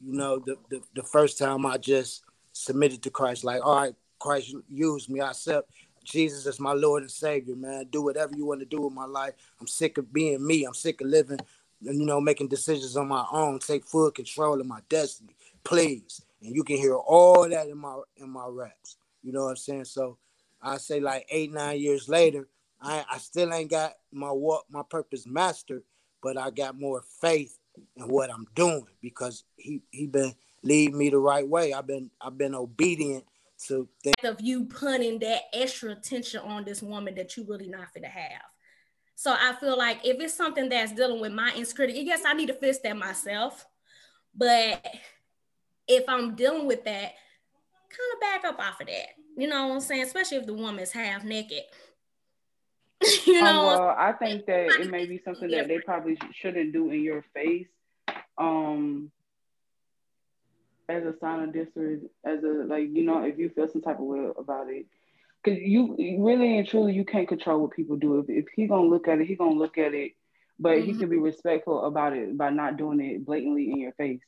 You 0.01 0.13
know, 0.13 0.39
the, 0.39 0.57
the 0.69 0.81
the 0.95 1.03
first 1.03 1.37
time 1.37 1.65
I 1.65 1.77
just 1.77 2.23
submitted 2.53 3.01
to 3.03 3.09
Christ, 3.09 3.43
like, 3.43 3.65
all 3.65 3.75
right, 3.75 3.95
Christ 4.19 4.55
used 4.69 5.09
me. 5.09 5.21
I 5.21 5.31
accept 5.31 5.71
Jesus 6.03 6.45
is 6.45 6.59
my 6.59 6.73
Lord 6.73 7.03
and 7.03 7.11
Savior, 7.11 7.55
man. 7.55 7.85
Do 7.91 8.01
whatever 8.01 8.35
you 8.35 8.45
want 8.45 8.59
to 8.61 8.65
do 8.65 8.81
with 8.81 8.93
my 8.93 9.05
life. 9.05 9.33
I'm 9.59 9.67
sick 9.67 9.97
of 9.97 10.11
being 10.11 10.45
me. 10.45 10.63
I'm 10.63 10.73
sick 10.73 11.01
of 11.01 11.07
living, 11.07 11.39
and 11.85 11.99
you 11.99 12.05
know, 12.05 12.21
making 12.21 12.47
decisions 12.47 12.97
on 12.97 13.07
my 13.07 13.25
own. 13.31 13.59
Take 13.59 13.85
full 13.85 14.11
control 14.11 14.59
of 14.59 14.67
my 14.67 14.79
destiny, 14.89 15.35
please. 15.63 16.21
And 16.41 16.55
you 16.55 16.63
can 16.63 16.77
hear 16.77 16.95
all 16.95 17.47
that 17.49 17.67
in 17.67 17.77
my 17.77 17.99
in 18.17 18.29
my 18.29 18.45
raps. 18.47 18.97
You 19.23 19.33
know 19.33 19.43
what 19.43 19.51
I'm 19.51 19.55
saying? 19.57 19.85
So 19.85 20.17
I 20.61 20.77
say 20.77 20.99
like 20.99 21.25
eight, 21.29 21.51
nine 21.51 21.79
years 21.79 22.09
later, 22.09 22.47
I, 22.81 23.05
I 23.11 23.17
still 23.17 23.53
ain't 23.53 23.69
got 23.69 23.93
my 24.11 24.29
what 24.29 24.63
my 24.69 24.83
purpose 24.89 25.25
mastered, 25.27 25.83
but 26.21 26.37
I 26.37 26.49
got 26.51 26.79
more 26.79 27.03
faith 27.21 27.57
in 27.95 28.07
what 28.07 28.31
I'm 28.31 28.45
doing 28.55 28.85
because 29.01 29.43
he 29.55 29.81
he 29.91 30.07
been 30.07 30.33
leading 30.63 30.97
me 30.97 31.09
the 31.09 31.17
right 31.17 31.47
way. 31.47 31.73
I've 31.73 31.87
been 31.87 32.09
I've 32.21 32.37
been 32.37 32.55
obedient 32.55 33.25
to 33.67 33.87
things. 34.03 34.15
of 34.23 34.39
you 34.39 34.65
putting 34.65 35.19
that 35.19 35.43
extra 35.53 35.91
attention 35.91 36.39
on 36.41 36.63
this 36.63 36.81
woman 36.81 37.15
that 37.15 37.35
you 37.35 37.45
really 37.47 37.67
not 37.67 37.91
fit 37.91 38.03
to 38.03 38.09
have. 38.09 38.41
So 39.15 39.35
I 39.37 39.53
feel 39.59 39.77
like 39.77 40.05
if 40.05 40.17
it's 40.21 40.33
something 40.33 40.69
that's 40.69 40.93
dealing 40.93 41.19
with 41.19 41.33
my 41.33 41.53
insecurity, 41.53 41.99
yes, 41.99 42.21
I 42.25 42.33
need 42.33 42.47
to 42.47 42.53
fix 42.53 42.77
that 42.79 42.95
myself. 42.95 43.65
But 44.33 44.85
if 45.89 46.07
I'm 46.07 46.35
dealing 46.35 46.67
with 46.67 46.85
that, 46.85 47.13
kind 47.89 48.13
of 48.13 48.19
back 48.21 48.45
up 48.45 48.59
off 48.59 48.81
of 48.81 48.87
that. 48.87 49.09
You 49.37 49.47
know 49.47 49.67
what 49.67 49.73
I'm 49.75 49.79
saying? 49.81 50.03
Especially 50.03 50.37
if 50.37 50.45
the 50.45 50.53
woman's 50.53 50.91
half 50.91 51.23
naked. 51.23 51.63
you 53.25 53.41
Um, 53.41 53.55
know, 53.55 53.65
well, 53.67 53.95
I 53.97 54.11
think 54.13 54.45
that 54.47 54.79
it 54.81 54.89
may 54.89 55.05
be 55.05 55.21
something 55.23 55.49
that 55.51 55.67
they 55.67 55.79
probably 55.79 56.15
sh- 56.15 56.35
shouldn't 56.41 56.73
do 56.73 56.89
in 56.91 57.01
your 57.01 57.23
face, 57.33 57.67
um, 58.37 59.11
as 60.89 61.03
a 61.03 61.13
sign 61.19 61.43
of 61.43 61.53
disrespect, 61.53 62.11
as 62.25 62.43
a 62.43 62.47
like 62.67 62.89
you 62.91 63.03
know, 63.03 63.23
if 63.23 63.37
you 63.37 63.49
feel 63.49 63.67
some 63.69 63.81
type 63.81 63.99
of 63.99 64.05
way 64.05 64.27
about 64.37 64.69
it, 64.69 64.87
because 65.43 65.59
you 65.61 65.95
really 66.19 66.57
and 66.57 66.67
truly 66.67 66.93
you 66.93 67.05
can't 67.05 67.27
control 67.27 67.61
what 67.61 67.71
people 67.71 67.95
do. 67.95 68.19
If 68.19 68.29
if 68.29 68.45
he 68.55 68.67
gonna 68.67 68.87
look 68.89 69.07
at 69.07 69.19
it, 69.19 69.27
he 69.27 69.35
gonna 69.35 69.51
look 69.57 69.77
at 69.77 69.93
it, 69.93 70.13
but 70.59 70.79
he 70.81 70.93
Mhm. 70.93 70.99
can 70.99 71.09
be 71.09 71.17
respectful 71.17 71.85
about 71.85 72.13
it 72.13 72.37
by 72.37 72.49
not 72.49 72.77
doing 72.77 72.99
it 72.99 73.25
blatantly 73.25 73.71
in 73.71 73.77
your 73.79 73.93
face. 73.93 74.21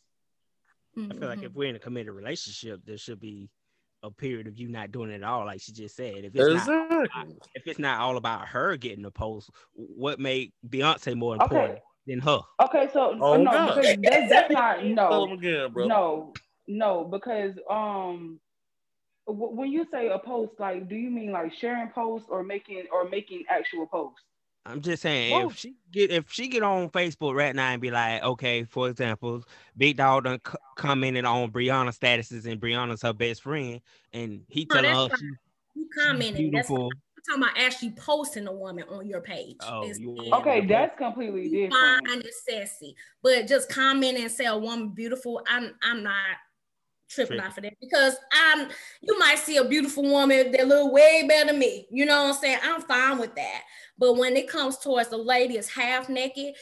I 0.98 1.13
feel 1.13 1.27
like 1.29 1.43
if 1.43 1.53
we're 1.53 1.69
in 1.69 1.75
a 1.75 1.79
committed 1.79 2.13
relationship, 2.13 2.81
there 2.86 2.98
should 2.98 3.19
be 3.19 3.50
a 4.03 4.12
period 4.12 4.48
of 4.48 4.57
you 4.57 4.67
not 4.67 4.91
doing 4.91 5.12
it 5.12 5.15
at 5.15 5.24
all, 5.24 5.45
like 5.45 5.62
she 5.62 5.71
just 5.71 5.95
said. 5.95 6.25
If 6.25 6.36
it's 6.36 6.67
not 6.67 7.10
if 7.55 7.67
it's 7.67 7.79
not 7.79 8.00
all 8.00 8.17
about 8.17 8.48
her 8.48 8.75
getting 8.77 9.03
the 9.03 9.12
post, 9.12 9.50
what 9.74 10.19
made 10.19 10.51
Beyonce 10.67 11.15
more 11.15 11.36
important 11.36 11.74
Okay. 11.74 11.81
than 12.07 12.19
her? 12.19 12.39
Okay, 12.63 12.89
so 12.93 13.17
Oh, 13.21 13.38
no, 13.38 13.51
God. 13.51 13.75
because 13.75 13.95
that's, 14.01 14.29
that's 14.31 14.53
not 14.53 14.86
no. 14.86 15.33
again, 15.33 15.71
bro. 15.71 15.88
No, 15.88 16.33
no, 16.67 17.03
because 17.05 17.55
um, 17.69 18.39
w- 19.27 19.55
when 19.55 19.71
you 19.71 19.86
say 19.91 20.10
a 20.10 20.19
post, 20.19 20.53
like, 20.60 20.88
do 20.89 20.95
you 20.95 21.10
mean 21.10 21.31
like 21.31 21.53
sharing 21.53 21.89
posts 21.89 22.27
or 22.29 22.43
making 22.43 22.86
or 22.91 23.07
making 23.10 23.43
actual 23.50 23.88
posts? 23.88 24.21
I'm 24.65 24.81
just 24.81 25.01
saying 25.01 25.31
Both. 25.41 25.53
if 25.53 25.57
she 25.57 25.75
get 25.91 26.11
if 26.11 26.31
she 26.31 26.47
get 26.47 26.61
on 26.63 26.89
Facebook 26.89 27.35
right 27.35 27.55
now 27.55 27.69
and 27.71 27.81
be 27.81 27.89
like, 27.89 28.21
okay, 28.23 28.63
for 28.63 28.89
example, 28.89 29.43
Big 29.75 29.97
Dog 29.97 30.25
done 30.25 30.39
c- 30.47 30.53
commented 30.75 31.25
on 31.25 31.51
Brianna 31.51 31.97
statuses 31.97 32.45
and 32.45 32.61
Brianna's 32.61 33.01
her 33.01 33.13
best 33.13 33.41
friend, 33.41 33.81
and 34.13 34.43
he 34.47 34.67
No, 34.69 34.75
telling 34.75 34.91
her 34.95 35.07
that's 35.07 35.19
she, 35.19 35.25
you 35.75 35.87
commenting. 35.97 36.51
That's 36.51 36.67
beautiful. 36.69 36.91
I'm 37.17 37.39
talking 37.39 37.43
about 37.43 37.57
actually 37.57 37.91
posting 37.91 38.47
a 38.47 38.51
woman 38.53 38.85
on 38.89 39.07
your 39.07 39.21
page. 39.21 39.57
Oh, 39.61 39.83
you- 39.85 40.15
Okay, 40.33 40.65
that's 40.65 40.95
completely 40.97 41.47
you 41.47 41.69
different. 41.69 42.05
fine 42.05 42.13
and 42.13 42.25
sassy, 42.47 42.95
but 43.23 43.47
just 43.47 43.67
comment 43.69 44.17
and 44.19 44.29
say 44.31 44.45
a 44.45 44.57
woman 44.57 44.89
beautiful. 44.89 45.41
I'm 45.47 45.73
I'm 45.81 46.03
not 46.03 46.37
tripping 47.11 47.39
off 47.39 47.57
of 47.57 47.63
that 47.63 47.73
because 47.81 48.15
I'm 48.33 48.69
you 49.01 49.19
might 49.19 49.39
see 49.39 49.57
a 49.57 49.65
beautiful 49.65 50.03
woman 50.03 50.51
that 50.51 50.67
look 50.67 50.91
way 50.91 51.25
better 51.27 51.47
than 51.51 51.59
me. 51.59 51.87
You 51.91 52.05
know 52.05 52.23
what 52.23 52.35
I'm 52.35 52.41
saying? 52.41 52.59
I'm 52.63 52.81
fine 52.81 53.17
with 53.19 53.35
that. 53.35 53.61
But 53.97 54.17
when 54.17 54.35
it 54.35 54.47
comes 54.49 54.77
towards 54.77 55.09
the 55.09 55.17
lady 55.17 55.57
is 55.57 55.69
half 55.69 56.09
naked, 56.09 56.55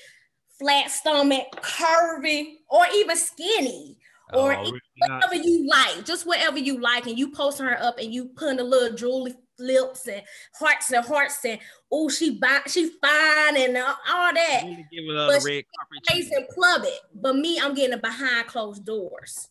flat 0.58 0.92
stomach, 0.92 1.46
curvy, 1.62 2.56
or 2.70 2.84
even 2.96 3.16
skinny, 3.16 3.98
or 4.34 4.54
Oh, 4.54 4.60
really? 4.64 4.82
whatever 4.98 5.36
you 5.36 5.68
like, 5.68 6.06
just 6.06 6.26
whatever 6.28 6.60
you 6.60 6.80
like, 6.80 7.08
and 7.08 7.18
you 7.18 7.32
posting 7.32 7.66
her 7.66 7.82
up 7.82 7.98
and 8.00 8.14
you 8.14 8.26
putting 8.36 8.60
a 8.60 8.64
little 8.64 8.96
jewelry 8.96 9.34
lips 9.58 10.08
and 10.08 10.22
hearts 10.58 10.90
and 10.92 11.06
hearts 11.06 11.44
and 11.44 11.60
oh 11.92 12.08
she 12.08 12.38
bi- 12.40 12.62
she 12.66 12.90
fine 13.02 13.58
and 13.58 13.76
all 13.78 13.96
all 14.10 14.34
that. 14.34 14.62
Give 14.64 15.04
it 15.06 15.16
But 15.16 15.44
red 15.44 15.64
carpet 15.76 16.08
Face 16.08 16.30
treatment. 16.30 16.46
and 16.46 16.48
club 16.50 16.82
it, 16.86 17.00
but 17.14 17.36
me, 17.36 17.60
I'm 17.60 17.74
getting 17.74 17.94
it 17.98 18.02
behind 18.02 18.48
closed 18.48 18.86
doors. 18.86 19.50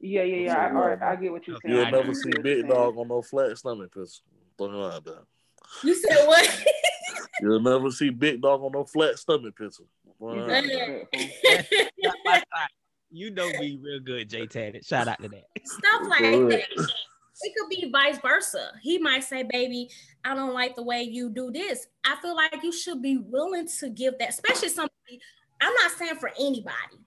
Yeah, 0.00 0.22
yeah, 0.22 0.36
yeah. 0.36 0.56
I, 0.56 0.68
all 0.68 0.88
right, 0.88 1.02
I 1.02 1.16
get 1.16 1.32
what 1.32 1.46
you're 1.46 1.58
saying. 1.64 1.76
You'll 1.76 1.90
never 1.90 2.14
see 2.14 2.30
get 2.30 2.42
Big. 2.42 2.68
Dog 2.68 2.96
on 2.96 3.08
no 3.08 3.22
flat 3.22 3.58
stomach 3.58 3.92
picture. 3.92 4.22
Throwing 4.56 4.74
it 4.74 4.94
out 4.94 5.04
there. 5.04 5.22
You 5.82 5.94
said 5.94 6.26
what? 6.26 6.64
You'll 7.40 7.60
never 7.60 7.90
see 7.90 8.10
Big 8.10 8.40
Dog 8.40 8.62
on 8.62 8.72
no 8.72 8.84
flat 8.84 9.18
stomach 9.18 9.56
picture. 9.56 9.84
Throwing 10.18 10.40
it 10.40 10.50
out 10.50 10.64
there. 10.64 11.04
Disrespectful. 11.12 12.44
You 13.10 13.30
know 13.30 13.48
me 13.48 13.78
real 13.82 14.00
good, 14.00 14.28
Jay 14.28 14.46
Tannen. 14.46 14.86
Shout 14.86 15.08
out 15.08 15.20
to 15.22 15.28
that. 15.28 15.44
Stuff 15.64 16.02
like 16.08 16.20
that. 16.20 16.64
It 17.40 17.54
could 17.56 17.68
be 17.70 17.90
vice 17.90 18.18
versa. 18.18 18.72
He 18.82 18.98
might 18.98 19.24
say, 19.24 19.44
"Baby, 19.44 19.90
I 20.24 20.34
don't 20.34 20.54
like 20.54 20.74
the 20.74 20.82
way 20.82 21.02
you 21.02 21.30
do 21.30 21.50
this." 21.50 21.86
I 22.04 22.16
feel 22.20 22.34
like 22.34 22.62
you 22.62 22.72
should 22.72 23.00
be 23.00 23.18
willing 23.18 23.68
to 23.78 23.88
give 23.88 24.18
that, 24.18 24.30
especially 24.30 24.68
somebody. 24.68 25.20
I'm 25.60 25.72
not 25.74 25.92
saying 25.92 26.16
for 26.16 26.30
anybody. 26.38 26.98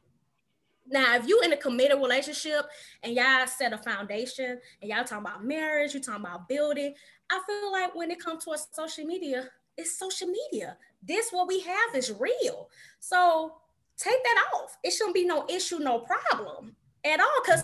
Now, 0.92 1.16
if 1.16 1.28
you 1.28 1.40
in 1.42 1.54
a 1.54 1.58
committed 1.58 1.98
relationship 1.98 2.66
and 3.02 3.16
y'all 3.16 3.48
set 3.48 3.72
a 3.74 3.78
foundation 3.78 4.60
and 4.82 4.92
y'all 4.92 5.06
talking 5.06 5.26
about 5.26 5.46
marriage, 5.46 5.94
you 5.94 6.02
talking 6.02 6.26
about 6.26 6.50
building, 6.50 6.94
I 7.32 7.42
feel 7.48 7.72
like 7.72 7.96
when 7.96 8.12
it 8.12 8.20
comes 8.20 8.44
to 8.44 8.58
social 8.72 9.06
media, 9.06 9.50
it's 9.78 9.98
social 9.98 10.28
media. 10.28 10.78
This 11.02 11.32
what 11.32 11.48
we 11.48 11.62
have 11.62 11.96
is 11.96 12.14
real. 12.20 12.70
So 13.00 13.54
take 13.98 14.22
that 14.24 14.44
off. 14.54 14.78
It 14.84 14.92
shouldn't 14.92 15.16
be 15.16 15.26
no 15.26 15.46
issue, 15.50 15.80
no 15.80 16.00
problem 16.00 16.76
at 17.06 17.22
all. 17.22 17.42
Because 17.44 17.64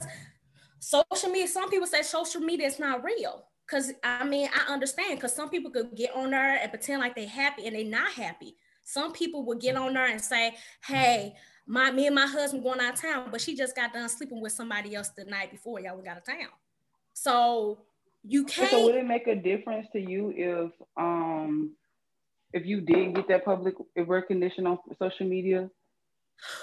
social 0.79 1.29
media, 1.29 1.48
some 1.48 1.69
people 1.69 1.88
say 1.88 2.03
social 2.03 2.41
media 2.41 2.67
is 2.67 2.79
not 2.79 3.03
real. 3.03 3.43
Cause 3.69 3.91
I 4.01 4.24
mean, 4.24 4.48
I 4.55 4.72
understand 4.72 5.17
because 5.17 5.36
some 5.36 5.50
people 5.50 5.69
could 5.69 5.93
get 5.93 6.15
on 6.15 6.31
there 6.31 6.57
and 6.62 6.72
pretend 6.72 7.01
like 7.01 7.15
they're 7.15 7.27
happy 7.27 7.67
and 7.67 7.75
they're 7.75 7.84
not 7.84 8.12
happy. 8.13 8.55
Some 8.86 9.12
people 9.12 9.43
would 9.48 9.60
get 9.60 9.75
on 9.75 9.93
there 9.93 10.05
and 10.05 10.22
say, 10.22 10.55
Hey, 10.86 11.36
my 11.68 11.92
me 11.92 12.08
and 12.08 12.16
my 12.16 12.26
husband 12.26 12.64
going 12.64 12.80
out 12.80 12.94
of 12.94 13.02
town, 13.02 13.28
but 13.30 13.42
she 13.42 13.56
just 13.56 13.76
got 13.76 13.94
done 13.94 14.08
sleeping 14.08 14.42
with 14.42 14.54
somebody 14.54 14.96
else 14.96 15.10
the 15.10 15.26
night 15.26 15.52
before 15.52 15.80
y'all 15.80 15.96
went 15.96 16.08
out 16.08 16.18
of 16.18 16.26
town. 16.26 16.50
So 17.14 17.80
you 18.24 18.46
can't 18.46 18.72
So 18.72 18.86
would 18.86 18.96
it 18.96 19.06
make 19.06 19.28
a 19.28 19.36
difference 19.36 19.88
to 19.94 20.00
you 20.00 20.34
if 20.36 20.72
um 20.96 21.76
if 22.54 22.66
you 22.66 22.82
did 22.82 23.16
get 23.16 23.28
that 23.28 23.46
public 23.46 23.76
recognition 23.96 24.66
on 24.66 24.80
social 24.98 25.28
media? 25.28 25.70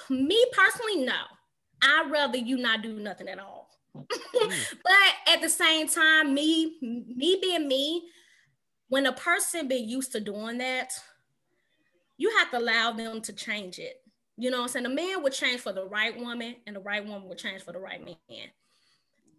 Me 0.09 0.45
personally, 0.53 1.05
no. 1.05 1.21
I'd 1.83 2.11
rather 2.11 2.39
you 2.39 2.57
not 2.57 2.83
do 2.83 2.99
nothing 2.99 3.29
at 3.29 3.39
all. 3.39 3.69
but 3.95 5.29
at 5.29 5.41
the 5.41 5.49
same 5.49 5.87
time, 5.87 6.35
me, 6.35 6.79
me 6.81 7.39
being 7.41 7.69
me, 7.69 8.09
when 8.89 9.07
a 9.07 9.13
person 9.13 9.69
been 9.69 9.89
used 9.89 10.13
to 10.13 10.21
doing 10.21 10.59
that, 10.59 10.93
you 12.17 12.31
have 12.39 12.51
to 12.51 12.59
allow 12.59 12.93
them 12.93 13.21
to 13.21 13.33
change 13.33 13.79
it. 13.79 14.04
You 14.37 14.51
know 14.51 14.63
I'm 14.63 14.69
saying? 14.69 14.85
The 14.85 14.89
man 14.89 15.23
would 15.23 15.33
change 15.33 15.61
for 15.61 15.73
the 15.73 15.85
right 15.85 16.19
woman, 16.19 16.57
and 16.67 16.77
the 16.77 16.81
right 16.81 17.05
woman 17.05 17.29
would 17.29 17.39
change 17.39 17.63
for 17.63 17.73
the 17.73 17.79
right 17.79 18.05
man. 18.05 18.49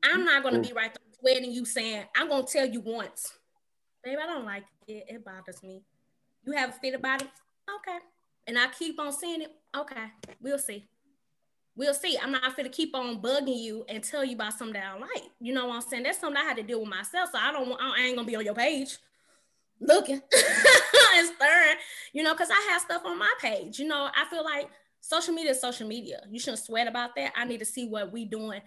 I'm 0.04 0.24
not 0.24 0.44
gonna 0.44 0.60
be 0.60 0.74
right 0.74 0.94
there 0.94 1.06
sweating 1.20 1.52
you 1.52 1.66
saying, 1.66 2.04
I'm 2.16 2.30
gonna 2.30 2.44
tell 2.44 2.66
you 2.66 2.80
once, 2.82 3.34
babe, 4.04 4.18
I 4.22 4.28
don't 4.28 4.46
like 4.46 4.64
it. 4.88 5.06
It 5.08 5.26
bothers 5.26 5.64
me. 5.64 5.82
You 6.46 6.54
have 6.54 6.70
a 6.70 6.74
fit 6.74 6.94
about 6.94 7.24
it? 7.24 7.30
Okay. 7.78 7.98
And 8.48 8.60
I 8.60 8.68
keep 8.68 9.00
on 9.00 9.12
saying 9.12 9.42
it. 9.42 9.52
Okay, 9.76 10.06
we'll 10.40 10.60
see. 10.60 10.86
We'll 11.76 11.96
see. 11.96 12.18
I'm 12.22 12.32
not 12.32 12.56
gonna 12.56 12.70
keep 12.70 12.96
on 12.96 13.22
bugging 13.22 13.60
you 13.60 13.84
and 13.90 14.04
tell 14.04 14.24
you 14.24 14.36
about 14.36 14.54
something 14.54 14.74
that 14.74 14.94
I 14.96 15.00
like. 15.00 15.30
You 15.42 15.54
know 15.54 15.66
what 15.68 15.76
I'm 15.76 15.82
saying? 15.82 16.04
That's 16.04 16.20
something 16.20 16.42
I 16.42 16.46
had 16.46 16.58
to 16.58 16.64
deal 16.64 16.80
with 16.80 16.90
myself. 16.90 17.32
So 17.34 17.40
I 17.40 17.52
don't 17.52 17.68
want 17.68 17.82
I 17.82 18.06
ain't 18.06 18.16
gonna 18.16 18.28
be 18.28 18.36
on 18.36 18.46
your 18.46 18.54
page 18.54 18.98
looking 19.82 20.22
and 21.16 21.28
staring, 21.36 21.78
you 22.14 22.24
know, 22.24 22.34
because 22.34 22.50
I 22.50 22.70
have 22.72 22.82
stuff 22.82 23.02
on 23.06 23.18
my 23.18 23.34
page. 23.42 23.80
You 23.80 23.88
know, 23.88 24.10
I 24.16 24.26
feel 24.30 24.44
like 24.44 24.70
social 25.08 25.36
media 25.36 25.52
is 25.52 25.62
social 25.62 25.88
media. 25.88 26.22
You 26.32 26.40
shouldn't 26.40 26.64
sweat 26.64 26.88
about 26.88 27.16
that. 27.16 27.34
I 27.36 27.46
need 27.46 27.60
to 27.60 27.66
see 27.66 27.88
what 27.88 28.12
we 28.12 28.26
doing, 28.26 28.62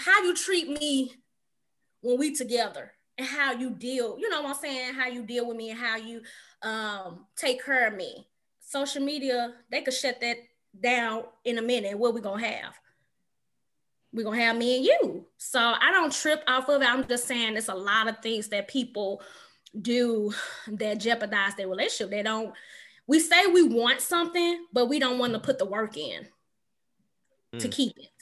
how 0.00 0.22
you 0.22 0.34
treat 0.34 0.68
me 0.68 1.12
when 2.00 2.18
we 2.18 2.34
together 2.34 2.92
and 3.16 3.26
how 3.26 3.52
you 3.52 3.70
deal, 3.70 4.18
you 4.18 4.28
know 4.28 4.42
what 4.42 4.56
I'm 4.56 4.60
saying, 4.60 4.94
how 4.94 5.06
you 5.06 5.22
deal 5.22 5.46
with 5.46 5.56
me 5.56 5.70
and 5.70 5.78
how 5.78 5.96
you 5.96 6.22
um 6.62 7.26
take 7.36 7.64
care 7.64 7.86
of 7.86 7.94
me. 7.94 8.26
Social 8.60 9.02
media, 9.02 9.54
they 9.70 9.82
could 9.82 9.94
shut 9.94 10.20
that 10.20 10.36
down 10.78 11.24
in 11.44 11.58
a 11.58 11.62
minute. 11.62 11.96
What 11.96 12.14
we 12.14 12.20
gonna 12.20 12.46
have? 12.46 12.74
We're 14.12 14.24
gonna 14.24 14.42
have 14.42 14.56
me 14.56 14.76
and 14.76 14.84
you. 14.84 15.26
So 15.38 15.60
I 15.60 15.92
don't 15.92 16.12
trip 16.12 16.42
off 16.48 16.68
of 16.68 16.82
it. 16.82 16.88
I'm 16.88 17.06
just 17.06 17.28
saying 17.28 17.52
there's 17.52 17.68
a 17.68 17.74
lot 17.74 18.08
of 18.08 18.18
things 18.18 18.48
that 18.48 18.66
people 18.66 19.22
do 19.80 20.32
that 20.66 20.98
jeopardize 20.98 21.54
their 21.54 21.68
relationship. 21.68 22.10
They 22.10 22.24
don't, 22.24 22.52
we 23.10 23.18
say 23.18 23.44
we 23.46 23.64
want 23.64 24.00
something, 24.00 24.66
but 24.72 24.86
we 24.86 25.00
don't 25.00 25.18
want 25.18 25.32
to 25.32 25.40
put 25.40 25.58
the 25.58 25.64
work 25.64 25.96
in 25.96 26.28
to 27.58 27.66
Mm. 27.66 27.72
keep 27.72 27.98
it. 27.98 28.12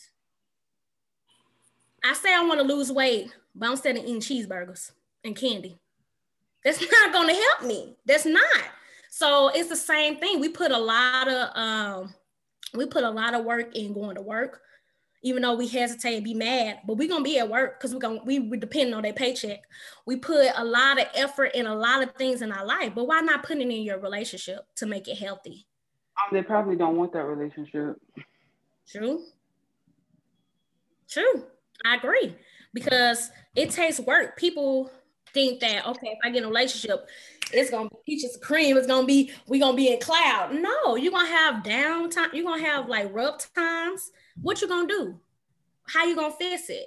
I 2.03 2.15
say 2.15 2.35
I 2.35 2.43
want 2.47 2.59
to 2.61 2.67
lose 2.67 2.91
weight, 2.91 3.31
but 3.55 3.69
I'm 3.69 3.77
still 3.77 3.99
eating 3.99 4.21
cheeseburgers 4.21 4.93
and 5.25 5.37
candy. 5.37 5.79
That's 6.65 6.81
not 6.91 7.13
gonna 7.13 7.35
help 7.35 7.65
me. 7.65 7.97
That's 8.07 8.25
not. 8.25 8.65
So 9.11 9.49
it's 9.49 9.69
the 9.69 9.77
same 9.77 10.17
thing. 10.17 10.41
We 10.41 10.49
put 10.49 10.71
a 10.73 10.79
lot 10.79 11.29
of 11.29 11.51
um, 11.55 12.15
we 12.73 12.87
put 12.87 13.05
a 13.05 13.11
lot 13.11 13.35
of 13.35 13.45
work 13.45 13.77
in 13.77 13.93
going 13.93 14.15
to 14.15 14.23
work, 14.23 14.63
even 15.23 15.43
though 15.43 15.55
we 15.55 15.67
hesitate 15.67 16.17
and 16.17 16.25
be 16.25 16.35
mad, 16.35 16.81
but 16.87 16.97
we're 16.97 17.09
gonna 17.09 17.25
be 17.25 17.39
at 17.39 17.49
work 17.49 17.79
because 17.79 17.93
we're 17.93 18.01
gonna 18.01 18.21
we 18.25 18.39
we 18.39 18.57
depending 18.57 18.95
on 18.95 19.03
that 19.03 19.17
paycheck. 19.17 19.61
We 20.07 20.17
put 20.17 20.49
a 20.57 20.65
lot 20.65 21.01
of 21.01 21.07
effort 21.15 21.53
in 21.55 21.67
a 21.67 21.75
lot 21.75 22.03
of 22.03 22.15
things 22.15 22.43
in 22.43 22.53
our 22.53 22.65
life, 22.65 22.93
but 22.95 23.07
why 23.07 23.21
not 23.21 23.43
put 23.43 23.59
it 23.59 23.63
in 23.63 23.71
your 23.71 23.99
relationship 23.99 24.61
to 24.77 24.87
make 24.87 25.09
it 25.09 25.17
healthy? 25.17 25.67
Um, 26.17 26.35
they 26.35 26.43
probably 26.43 26.77
don't 26.77 26.97
want 26.97 27.13
that 27.13 27.25
relationship. 27.25 28.01
True. 28.89 29.25
True. 31.09 31.45
I 31.85 31.97
agree. 31.97 32.35
Because 32.75 33.31
it 33.55 33.71
takes 33.71 33.99
work. 34.01 34.37
People 34.37 34.91
think 35.35 35.61
that 35.61 35.87
okay, 35.87 36.09
if 36.09 36.19
I 36.23 36.31
get 36.31 36.39
in 36.39 36.45
a 36.45 36.49
relationship, 36.49 37.09
it's 37.53 37.71
gonna 37.71 37.89
be 37.89 37.97
peaches 38.07 38.35
and 38.35 38.43
cream. 38.43 38.77
It's 38.77 38.87
gonna 38.87 39.07
be 39.07 39.33
we 39.49 39.59
gonna 39.59 39.77
be 39.77 39.93
in 39.93 40.01
cloud. 40.01 40.55
No, 40.55 40.97
you're 40.97 41.13
gonna 41.13 41.29
have 41.29 41.65
downtime. 41.65 42.33
You're 42.33 42.45
gonna 42.45 42.63
have 42.63 42.89
like 42.89 43.13
rough 43.13 43.53
times. 43.55 44.13
What 44.43 44.61
you 44.61 44.69
gonna 44.69 44.89
do? 44.89 45.19
How 45.87 46.05
you 46.05 46.15
gonna 46.17 46.35
fix 46.35 46.69
it? 46.71 46.87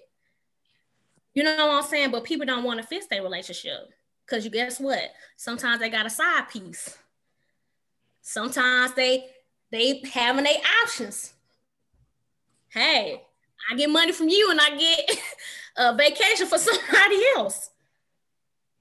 You 1.33 1.43
know 1.43 1.67
what 1.67 1.83
I'm 1.83 1.89
saying? 1.89 2.11
But 2.11 2.23
people 2.23 2.45
don't 2.45 2.63
want 2.63 2.81
to 2.81 2.87
fix 2.87 3.07
their 3.07 3.23
relationship 3.23 3.89
because 4.25 4.43
you 4.43 4.51
guess 4.51 4.79
what? 4.79 5.11
Sometimes 5.37 5.79
they 5.79 5.89
got 5.89 6.05
a 6.05 6.09
side 6.09 6.49
piece. 6.49 6.97
Sometimes 8.21 8.93
they 8.93 9.25
they 9.71 10.01
having 10.13 10.43
their 10.43 10.57
options. 10.83 11.33
Hey, 12.69 13.21
I 13.69 13.75
get 13.75 13.89
money 13.89 14.11
from 14.11 14.29
you 14.29 14.51
and 14.51 14.59
I 14.59 14.77
get 14.77 15.17
a 15.77 15.95
vacation 15.95 16.47
for 16.47 16.57
somebody 16.57 17.21
else. 17.35 17.69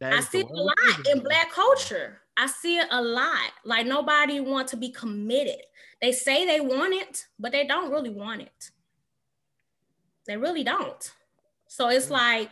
I 0.03 0.21
see 0.21 0.41
it 0.41 0.51
a 0.51 0.55
lot 0.55 1.07
in 1.13 1.21
black 1.21 1.51
culture. 1.53 2.21
I 2.37 2.47
see 2.47 2.79
it 2.79 2.87
a 2.91 3.03
lot. 3.03 3.51
Like 3.65 3.87
nobody 3.87 4.41
want 4.41 4.69
to 4.69 4.77
be 4.77 4.91
committed. 4.91 5.61
They 6.01 6.13
say 6.13 6.47
they 6.47 6.61
want 6.61 6.95
it, 6.95 7.27
but 7.39 7.53
they 7.53 7.67
don't 7.67 7.91
really 7.91 8.11
want 8.11 8.43
it. 8.43 8.71
They 10.27 10.37
really 10.37 10.65
don't. 10.65 11.13
So 11.67 11.89
it's 11.89 12.07
Mm. 12.07 12.11
like, 12.13 12.51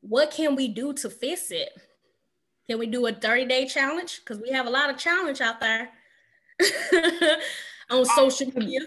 what 0.00 0.30
can 0.30 0.56
we 0.56 0.68
do 0.68 0.92
to 0.94 1.10
fix 1.10 1.50
it? 1.50 1.70
Can 2.66 2.78
we 2.78 2.86
do 2.86 3.06
a 3.06 3.12
30 3.12 3.46
day 3.46 3.66
challenge? 3.66 4.20
Because 4.20 4.40
we 4.40 4.50
have 4.50 4.66
a 4.66 4.70
lot 4.70 4.90
of 4.90 4.96
challenge 4.96 5.40
out 5.40 5.60
there 5.60 5.90
on 7.90 8.04
social 8.04 8.46
media. 8.54 8.80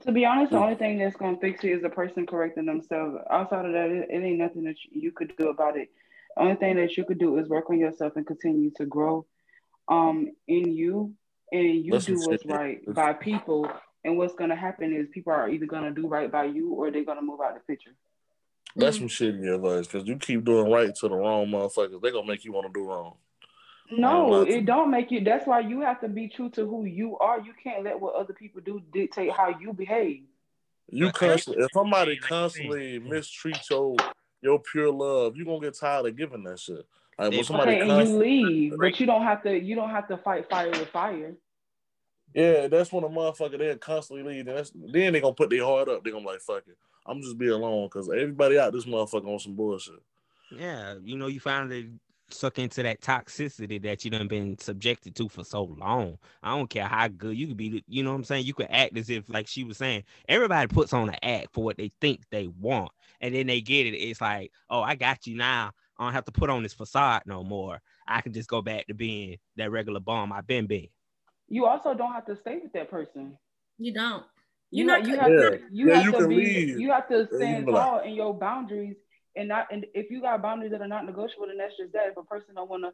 To 0.00 0.12
be 0.12 0.24
honest, 0.24 0.52
the 0.52 0.58
only 0.58 0.74
thing 0.74 0.98
that's 0.98 1.16
gonna 1.16 1.38
fix 1.38 1.62
it 1.64 1.70
is 1.70 1.82
the 1.82 1.88
person 1.88 2.26
correcting 2.26 2.66
themselves. 2.66 3.16
Outside 3.30 3.66
of 3.66 3.72
that, 3.72 3.90
it, 3.90 4.08
it 4.10 4.22
ain't 4.22 4.38
nothing 4.38 4.64
that 4.64 4.76
you, 4.84 5.00
you 5.02 5.12
could 5.12 5.36
do 5.36 5.48
about 5.48 5.76
it. 5.76 5.90
The 6.36 6.42
only 6.42 6.56
thing 6.56 6.76
that 6.76 6.96
you 6.96 7.04
could 7.04 7.18
do 7.18 7.38
is 7.38 7.48
work 7.48 7.70
on 7.70 7.78
yourself 7.78 8.16
and 8.16 8.26
continue 8.26 8.70
to 8.76 8.86
grow 8.86 9.26
um 9.88 10.30
in 10.46 10.72
you 10.72 11.14
and 11.52 11.84
you 11.84 11.92
That's 11.92 12.06
do 12.06 12.14
what's 12.14 12.42
shit. 12.42 12.50
right 12.50 12.94
by 12.94 13.12
people. 13.12 13.68
And 14.04 14.18
what's 14.18 14.34
gonna 14.34 14.56
happen 14.56 14.92
is 14.92 15.06
people 15.12 15.32
are 15.32 15.48
either 15.48 15.66
gonna 15.66 15.92
do 15.92 16.08
right 16.08 16.30
by 16.30 16.44
you 16.44 16.72
or 16.74 16.90
they're 16.90 17.04
gonna 17.04 17.22
move 17.22 17.40
out 17.40 17.54
of 17.56 17.62
the 17.64 17.72
picture. 17.72 17.92
That's 18.74 18.98
some 18.98 19.06
shitty 19.08 19.54
advice 19.54 19.86
because 19.86 20.08
you 20.08 20.16
keep 20.16 20.44
doing 20.44 20.72
right 20.72 20.92
to 20.94 21.08
the 21.08 21.14
wrong 21.14 21.46
motherfuckers. 21.46 22.00
They're 22.02 22.10
gonna 22.12 22.26
make 22.26 22.44
you 22.44 22.52
want 22.52 22.66
to 22.66 22.72
do 22.72 22.84
wrong. 22.88 23.14
No, 23.90 24.28
lie 24.28 24.44
to 24.46 24.50
it 24.50 24.64
don't 24.64 24.90
make 24.90 25.10
you. 25.10 25.22
That's 25.22 25.46
why 25.46 25.60
you 25.60 25.82
have 25.82 26.00
to 26.00 26.08
be 26.08 26.26
true 26.28 26.48
to 26.50 26.66
who 26.66 26.84
you 26.86 27.18
are. 27.18 27.38
You 27.40 27.52
can't 27.62 27.84
let 27.84 28.00
what 28.00 28.14
other 28.14 28.32
people 28.32 28.60
do 28.64 28.80
dictate 28.92 29.30
how 29.30 29.54
you 29.60 29.72
behave. 29.72 30.22
You 30.88 31.06
But- 31.06 31.14
constantly, 31.14 31.64
if 31.64 31.70
somebody 31.72 32.16
constantly 32.16 32.98
mistreats 32.98 33.68
your 33.70 33.96
your 34.40 34.58
pure 34.58 34.90
love, 34.90 35.36
you're 35.36 35.46
gonna 35.46 35.60
get 35.60 35.78
tired 35.78 36.06
of 36.06 36.16
giving 36.16 36.42
that 36.44 36.58
shit. 36.58 36.84
Like 37.18 37.30
when 37.32 37.44
somebody 37.44 37.72
Okay, 37.72 37.88
and 37.88 38.08
you 38.08 38.16
leave, 38.16 38.74
but 38.78 38.98
you 38.98 39.06
don't 39.06 39.22
have 39.22 39.42
to. 39.42 39.58
You 39.58 39.74
don't 39.74 39.90
have 39.90 40.08
to 40.08 40.16
fight 40.16 40.48
fire 40.48 40.70
with 40.70 40.88
fire. 40.88 41.34
yeah, 42.34 42.68
that's 42.68 42.92
when 42.92 43.04
a 43.04 43.08
motherfucker 43.08 43.58
they 43.58 43.74
constantly 43.76 44.24
leave. 44.24 44.46
And 44.46 44.56
that's, 44.56 44.72
then 44.74 45.12
they 45.12 45.20
gonna 45.20 45.34
put 45.34 45.50
their 45.50 45.64
heart 45.64 45.88
up. 45.88 46.02
They 46.02 46.10
gonna 46.10 46.24
be 46.24 46.30
like, 46.30 46.40
fuck 46.40 46.64
it, 46.66 46.76
I'm 47.06 47.20
just 47.20 47.38
be 47.38 47.48
alone 47.48 47.86
because 47.86 48.08
everybody 48.08 48.58
out 48.58 48.72
this 48.72 48.86
motherfucker 48.86 49.26
on 49.26 49.38
some 49.38 49.54
bullshit. 49.54 50.02
Yeah, 50.50 50.94
you 51.02 51.16
know, 51.16 51.26
you 51.26 51.40
finally 51.40 51.90
suck 52.32 52.58
into 52.58 52.82
that 52.82 53.00
toxicity 53.00 53.80
that 53.82 54.04
you 54.04 54.10
done 54.10 54.28
been 54.28 54.58
subjected 54.58 55.14
to 55.16 55.28
for 55.28 55.44
so 55.44 55.64
long. 55.78 56.18
I 56.42 56.56
don't 56.56 56.70
care 56.70 56.86
how 56.86 57.08
good 57.08 57.36
you 57.36 57.48
could 57.48 57.56
be, 57.56 57.84
you 57.86 58.02
know 58.02 58.10
what 58.10 58.16
I'm 58.16 58.24
saying? 58.24 58.46
You 58.46 58.54
could 58.54 58.68
act 58.70 58.96
as 58.96 59.10
if, 59.10 59.28
like 59.28 59.46
she 59.46 59.64
was 59.64 59.76
saying, 59.76 60.04
everybody 60.28 60.66
puts 60.66 60.92
on 60.92 61.08
an 61.08 61.16
act 61.22 61.48
for 61.52 61.62
what 61.64 61.76
they 61.76 61.90
think 62.00 62.20
they 62.30 62.48
want. 62.48 62.90
And 63.20 63.34
then 63.34 63.46
they 63.46 63.60
get 63.60 63.86
it. 63.86 63.96
It's 63.96 64.20
like, 64.20 64.50
oh, 64.68 64.80
I 64.80 64.94
got 64.94 65.26
you 65.26 65.36
now. 65.36 65.72
I 65.98 66.04
don't 66.04 66.12
have 66.12 66.24
to 66.24 66.32
put 66.32 66.50
on 66.50 66.62
this 66.62 66.72
facade 66.74 67.22
no 67.26 67.44
more. 67.44 67.80
I 68.06 68.20
can 68.20 68.32
just 68.32 68.48
go 68.48 68.62
back 68.62 68.86
to 68.86 68.94
being 68.94 69.38
that 69.56 69.70
regular 69.70 70.00
bum 70.00 70.32
I've 70.32 70.46
been 70.46 70.66
being. 70.66 70.88
You 71.48 71.66
also 71.66 71.94
don't 71.94 72.12
have 72.12 72.26
to 72.26 72.36
stay 72.36 72.58
with 72.62 72.72
that 72.72 72.90
person. 72.90 73.36
You 73.78 73.92
don't. 73.92 74.24
You 74.70 74.84
You're 74.84 74.86
know, 74.86 74.98
not 74.98 75.08
you 75.08 75.16
have 75.20 75.30
Yeah. 75.30 75.50
to. 75.50 75.60
You 75.70 75.88
Yeah, 75.88 75.94
have 75.96 76.04
you 76.04 76.12
to 76.12 76.28
be. 76.28 76.34
leave. 76.36 76.80
You 76.80 76.90
have 76.92 77.08
to 77.08 77.18
Yeah, 77.18 77.36
stand 77.36 77.56
can 77.56 77.64
be 77.66 77.72
like- 77.72 77.84
tall 77.84 78.00
in 78.00 78.14
your 78.14 78.32
boundaries, 78.34 78.96
and 79.36 79.48
not. 79.48 79.66
And 79.70 79.86
if 79.94 80.10
you 80.10 80.22
got 80.22 80.40
boundaries 80.40 80.72
that 80.72 80.80
are 80.80 80.88
not 80.88 81.04
negotiable, 81.04 81.48
then 81.48 81.58
that's 81.58 81.76
just 81.76 81.92
that. 81.92 82.08
If 82.08 82.16
a 82.16 82.22
person 82.22 82.54
don't 82.54 82.70
want 82.70 82.84
to 82.84 82.92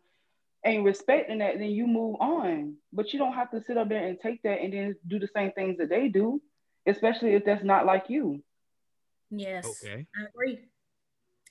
ain't 0.65 0.85
respecting 0.85 1.39
that, 1.39 1.59
then 1.59 1.71
you 1.71 1.87
move 1.87 2.17
on. 2.21 2.77
But 2.93 3.13
you 3.13 3.19
don't 3.21 3.35
have 3.35 3.51
to 3.53 3.63
sit 3.63 3.77
up 3.77 3.89
there 3.89 4.05
and 4.09 4.19
take 4.21 4.43
that 4.43 4.61
and 4.61 4.73
then 4.73 4.97
do 5.07 5.21
the 5.21 5.29
same 5.29 5.53
things 5.53 5.79
that 5.79 5.89
they 5.89 6.09
do, 6.09 6.43
especially 6.85 7.35
if 7.35 7.45
that's 7.45 7.63
not 7.63 7.87
like 7.87 8.11
you. 8.11 8.43
Yes. 9.31 9.65
Okay. 9.65 10.05
I 10.17 10.25
agree. 10.25 10.65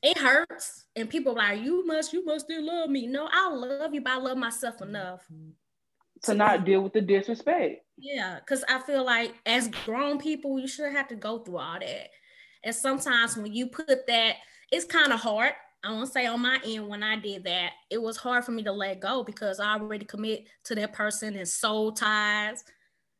It 0.03 0.17
hurts. 0.17 0.85
And 0.95 1.09
people 1.09 1.33
are 1.33 1.35
like, 1.35 1.61
you 1.61 1.85
must, 1.85 2.13
you 2.13 2.23
must 2.23 2.45
still 2.45 2.65
love 2.65 2.89
me. 2.89 3.07
No, 3.07 3.27
I 3.31 3.49
love 3.49 3.93
you, 3.93 4.01
but 4.01 4.13
I 4.13 4.17
love 4.17 4.37
myself 4.37 4.81
enough. 4.81 5.25
To 6.23 6.33
not 6.33 6.65
deal 6.65 6.81
with 6.81 6.93
the 6.93 7.01
disrespect. 7.01 7.83
Yeah, 7.97 8.39
because 8.39 8.63
I 8.69 8.79
feel 8.79 9.05
like 9.05 9.33
as 9.45 9.69
grown 9.85 10.19
people, 10.19 10.59
you 10.59 10.67
shouldn't 10.67 10.95
have 10.95 11.07
to 11.09 11.15
go 11.15 11.39
through 11.39 11.57
all 11.57 11.79
that. 11.79 12.09
And 12.63 12.75
sometimes 12.75 13.37
when 13.37 13.53
you 13.53 13.67
put 13.67 14.07
that, 14.07 14.35
it's 14.71 14.85
kind 14.85 15.13
of 15.13 15.19
hard. 15.19 15.53
I 15.83 15.91
won't 15.91 16.11
say 16.11 16.25
on 16.25 16.41
my 16.41 16.59
end 16.65 16.87
when 16.87 17.03
I 17.03 17.15
did 17.17 17.43
that, 17.45 17.71
it 17.89 18.01
was 18.01 18.17
hard 18.17 18.43
for 18.43 18.51
me 18.51 18.63
to 18.63 18.71
let 18.71 18.99
go 18.99 19.23
because 19.23 19.59
I 19.59 19.73
already 19.73 20.05
commit 20.05 20.47
to 20.65 20.75
that 20.75 20.93
person 20.93 21.35
and 21.35 21.47
soul 21.47 21.91
ties. 21.91 22.63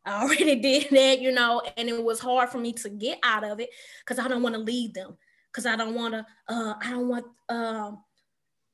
I 0.06 0.22
already 0.24 0.56
did 0.56 0.88
that, 0.92 1.22
you 1.22 1.32
know, 1.32 1.62
and 1.78 1.88
it 1.88 2.04
was 2.04 2.20
hard 2.20 2.50
for 2.50 2.58
me 2.58 2.74
to 2.74 2.90
get 2.90 3.20
out 3.24 3.44
of 3.44 3.60
it 3.60 3.70
because 4.06 4.24
I 4.24 4.28
don't 4.28 4.44
want 4.44 4.56
to 4.56 4.62
leave 4.62 4.94
them. 4.94 5.18
Because 5.58 5.66
I 5.66 5.76
don't 5.76 5.96
want 5.96 6.14
to, 6.14 6.24
uh, 6.50 6.76
I 6.80 6.92
don't 6.92 7.08
want 7.08 7.26
um 7.50 8.04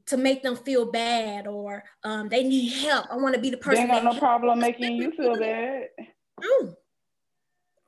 to 0.08 0.18
make 0.18 0.44
them 0.44 0.58
feel 0.58 0.92
bad 0.92 1.48
or 1.48 1.82
um, 2.04 2.28
they 2.28 2.44
need 2.44 2.74
help. 2.74 3.06
I 3.10 3.16
want 3.16 3.36
to 3.36 3.40
be 3.40 3.50
the 3.50 3.56
They 3.56 3.64
person 3.64 3.84
ain't 3.84 3.92
got 3.92 4.04
no 4.04 4.20
problem 4.20 4.60
making 4.60 4.98
you 4.98 5.14
feel 5.14 5.38
bad. 5.40 5.88
True. 6.42 6.76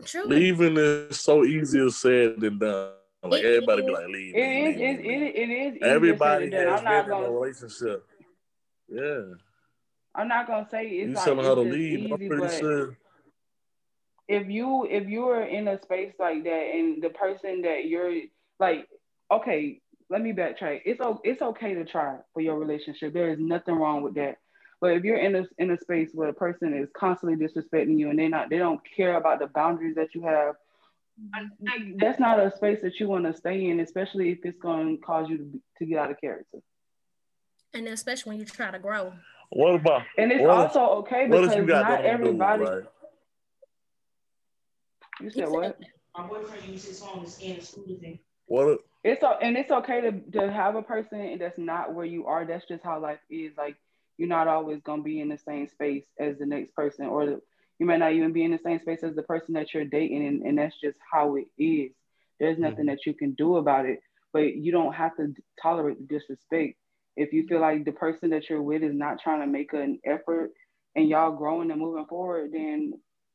True. 0.05 0.27
Leaving 0.27 0.77
is 0.77 1.19
so 1.19 1.43
easier 1.43 1.89
said 1.89 2.39
than 2.39 2.57
done. 2.57 2.91
Like 3.21 3.43
It 3.43 3.47
everybody 3.47 3.81
be 3.81 3.91
like, 3.91 4.07
leave, 4.07 4.33
It 4.33 4.39
leave, 4.39 4.67
is. 4.69 4.79
leave, 4.79 4.99
It, 4.99 5.05
leave, 5.05 5.21
it, 5.21 5.35
it 5.35 5.53
is. 5.53 5.77
Everybody 5.81 6.51
said 6.51 6.67
has 6.69 6.79
I'm 6.79 6.85
not 6.85 7.05
been 7.05 7.17
in 7.17 7.23
a 7.23 7.31
relationship. 7.31 8.05
Yeah, 8.87 9.21
I'm 10.15 10.27
not 10.29 10.47
gonna 10.47 10.69
say 10.71 10.85
it's 10.87 11.09
you 11.09 11.15
like 11.15 11.25
telling 11.25 11.39
it's 11.39 11.47
her 11.49 11.55
to 11.55 11.63
just 11.63 11.77
leave. 11.77 12.11
I'm 12.13 12.29
pretty 12.29 12.59
sure. 12.59 12.97
if 14.27 14.49
you 14.49 14.87
if 14.89 15.07
you're 15.07 15.43
in 15.43 15.67
a 15.67 15.81
space 15.81 16.13
like 16.17 16.43
that 16.43 16.71
and 16.73 17.01
the 17.01 17.09
person 17.09 17.61
that 17.63 17.85
you're 17.85 18.21
like, 18.59 18.87
okay, 19.31 19.81
let 20.09 20.21
me 20.21 20.33
backtrack. 20.33 20.81
It's 20.85 21.01
o- 21.01 21.21
it's 21.23 21.41
okay 21.41 21.73
to 21.73 21.85
try 21.85 22.17
for 22.33 22.41
your 22.41 22.57
relationship. 22.59 23.13
There 23.13 23.29
is 23.31 23.39
nothing 23.39 23.75
wrong 23.75 24.01
with 24.01 24.15
that. 24.15 24.37
But 24.81 24.91
if 24.91 25.03
you're 25.03 25.17
in 25.17 25.35
a 25.35 25.45
in 25.57 25.71
a 25.71 25.77
space 25.79 26.09
where 26.13 26.29
a 26.29 26.33
person 26.33 26.73
is 26.77 26.89
constantly 26.95 27.37
disrespecting 27.43 27.97
you 27.97 28.09
and 28.09 28.19
they 28.19 28.27
not 28.27 28.49
they 28.49 28.57
don't 28.57 28.81
care 28.95 29.15
about 29.17 29.39
the 29.39 29.47
boundaries 29.47 29.95
that 29.95 30.13
you 30.13 30.21
have, 30.23 30.55
like, 31.61 31.97
that's 31.97 32.19
not 32.19 32.39
a 32.39 32.55
space 32.55 32.81
that 32.81 32.99
you 32.99 33.07
want 33.07 33.25
to 33.25 33.33
stay 33.33 33.67
in, 33.67 33.79
especially 33.79 34.31
if 34.31 34.39
it's 34.43 34.59
going 34.59 34.97
to 34.97 35.01
cause 35.03 35.29
you 35.29 35.37
to, 35.37 35.43
be- 35.43 35.61
to 35.79 35.85
get 35.85 35.97
out 35.99 36.11
of 36.11 36.19
character. 36.19 36.59
and 37.73 37.87
especially 37.87 38.31
when 38.31 38.39
you 38.39 38.45
try 38.45 38.69
to 38.69 38.79
grow. 38.79 39.13
What 39.51 39.75
about? 39.75 40.03
And 40.17 40.31
it's 40.31 40.41
what 40.41 40.65
if- 40.65 40.75
also 40.77 40.95
okay 41.01 41.27
because 41.27 41.55
you 41.55 41.65
not 41.65 41.87
them 41.87 41.99
on 41.99 42.05
everybody. 42.05 42.63
right? 42.63 42.83
You 45.21 45.29
said 45.31 45.49
what? 45.49 45.79
My 46.17 46.27
boyfriend 46.27 46.63
used 46.67 46.87
his 46.87 46.99
phone 46.99 47.23
to 47.23 47.29
scan 47.31 47.55
the 47.55 47.65
school 47.65 47.85
thing. 47.99 48.19
What? 48.47 48.67
if- 48.69 48.79
It's 49.03 49.23
and 49.41 49.57
it's 49.57 49.71
okay 49.71 50.01
to, 50.01 50.11
to 50.39 50.51
have 50.51 50.75
a 50.75 50.81
person 50.81 51.37
that's 51.39 51.57
not 51.57 51.93
where 51.93 52.05
you 52.05 52.25
are. 52.27 52.45
That's 52.45 52.67
just 52.67 52.83
how 52.83 52.99
life 52.99 53.19
is. 53.29 53.51
Like 53.57 53.77
you're 54.17 54.27
not 54.27 54.47
always 54.47 54.81
gonna 54.83 55.03
be 55.03 55.21
in 55.21 55.29
the 55.29 55.37
same 55.37 55.67
space 55.67 56.05
as 56.19 56.37
the 56.37 56.45
next 56.45 56.73
person, 56.73 57.07
or 57.07 57.25
the, 57.25 57.41
you 57.79 57.85
might 57.85 57.97
not 57.99 58.13
even 58.13 58.31
be 58.31 58.43
in 58.43 58.51
the 58.51 58.59
same 58.63 58.79
space 58.79 59.03
as 59.03 59.15
the 59.15 59.23
person 59.23 59.53
that 59.55 59.73
you're 59.73 59.85
dating, 59.85 60.25
and, 60.25 60.41
and 60.43 60.57
that's 60.57 60.79
just 60.79 60.97
how 61.11 61.35
it 61.35 61.47
is. 61.57 61.91
There's 62.39 62.55
mm-hmm. 62.55 62.63
nothing 62.63 62.85
that 62.87 63.05
you 63.05 63.13
can 63.13 63.33
do 63.33 63.57
about 63.57 63.85
it, 63.85 63.99
but 64.33 64.55
you 64.55 64.71
don't 64.71 64.93
have 64.93 65.15
to 65.17 65.33
tolerate 65.61 65.97
the 65.99 66.17
disrespect. 66.17 66.77
If 67.17 67.31
you 67.31 67.47
feel 67.47 67.61
like 67.61 67.85
the 67.85 67.91
person 67.91 68.29
that 68.31 68.49
you're 68.49 68.61
with 68.61 68.83
is 68.83 68.93
not 68.93 69.21
trying 69.21 69.41
to 69.41 69.47
make 69.47 69.73
an 69.73 69.99
effort 70.05 70.51
and 70.95 71.07
y'all 71.07 71.35
growing 71.35 71.71
and 71.71 71.79
moving 71.79 72.05
forward, 72.05 72.51
then 72.53 72.93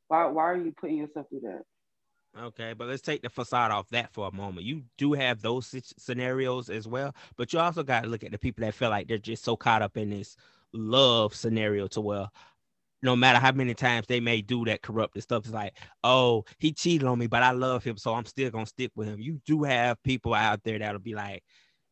why 0.08 0.26
why 0.26 0.44
are 0.44 0.56
you 0.56 0.74
putting 0.78 0.96
yourself 0.96 1.26
through 1.28 1.40
that? 1.40 1.62
Okay, 2.38 2.74
but 2.74 2.86
let's 2.86 3.02
take 3.02 3.22
the 3.22 3.28
facade 3.28 3.72
off 3.72 3.88
that 3.90 4.12
for 4.12 4.28
a 4.28 4.32
moment. 4.32 4.64
You 4.64 4.82
do 4.96 5.12
have 5.14 5.42
those 5.42 5.74
scenarios 5.98 6.70
as 6.70 6.86
well, 6.86 7.14
but 7.36 7.52
you 7.52 7.58
also 7.58 7.82
got 7.82 8.04
to 8.04 8.08
look 8.08 8.22
at 8.22 8.30
the 8.30 8.38
people 8.38 8.64
that 8.64 8.74
feel 8.74 8.88
like 8.90 9.08
they're 9.08 9.18
just 9.18 9.42
so 9.42 9.56
caught 9.56 9.82
up 9.82 9.96
in 9.96 10.10
this 10.10 10.36
love 10.72 11.34
scenario 11.34 11.88
to 11.88 12.00
where 12.00 12.28
no 13.02 13.16
matter 13.16 13.38
how 13.38 13.52
many 13.52 13.74
times 13.74 14.06
they 14.08 14.20
may 14.20 14.42
do 14.42 14.64
that 14.66 14.82
corrupted 14.82 15.22
stuff, 15.22 15.44
it's 15.44 15.54
like, 15.54 15.76
oh, 16.04 16.44
he 16.58 16.72
cheated 16.72 17.08
on 17.08 17.18
me, 17.18 17.26
but 17.26 17.42
I 17.42 17.52
love 17.52 17.84
him, 17.84 17.96
so 17.96 18.14
I'm 18.14 18.26
still 18.26 18.50
gonna 18.50 18.66
stick 18.66 18.92
with 18.96 19.08
him. 19.08 19.20
You 19.20 19.40
do 19.46 19.64
have 19.64 20.02
people 20.04 20.34
out 20.34 20.62
there 20.64 20.78
that'll 20.78 21.00
be 21.00 21.14
like, 21.14 21.42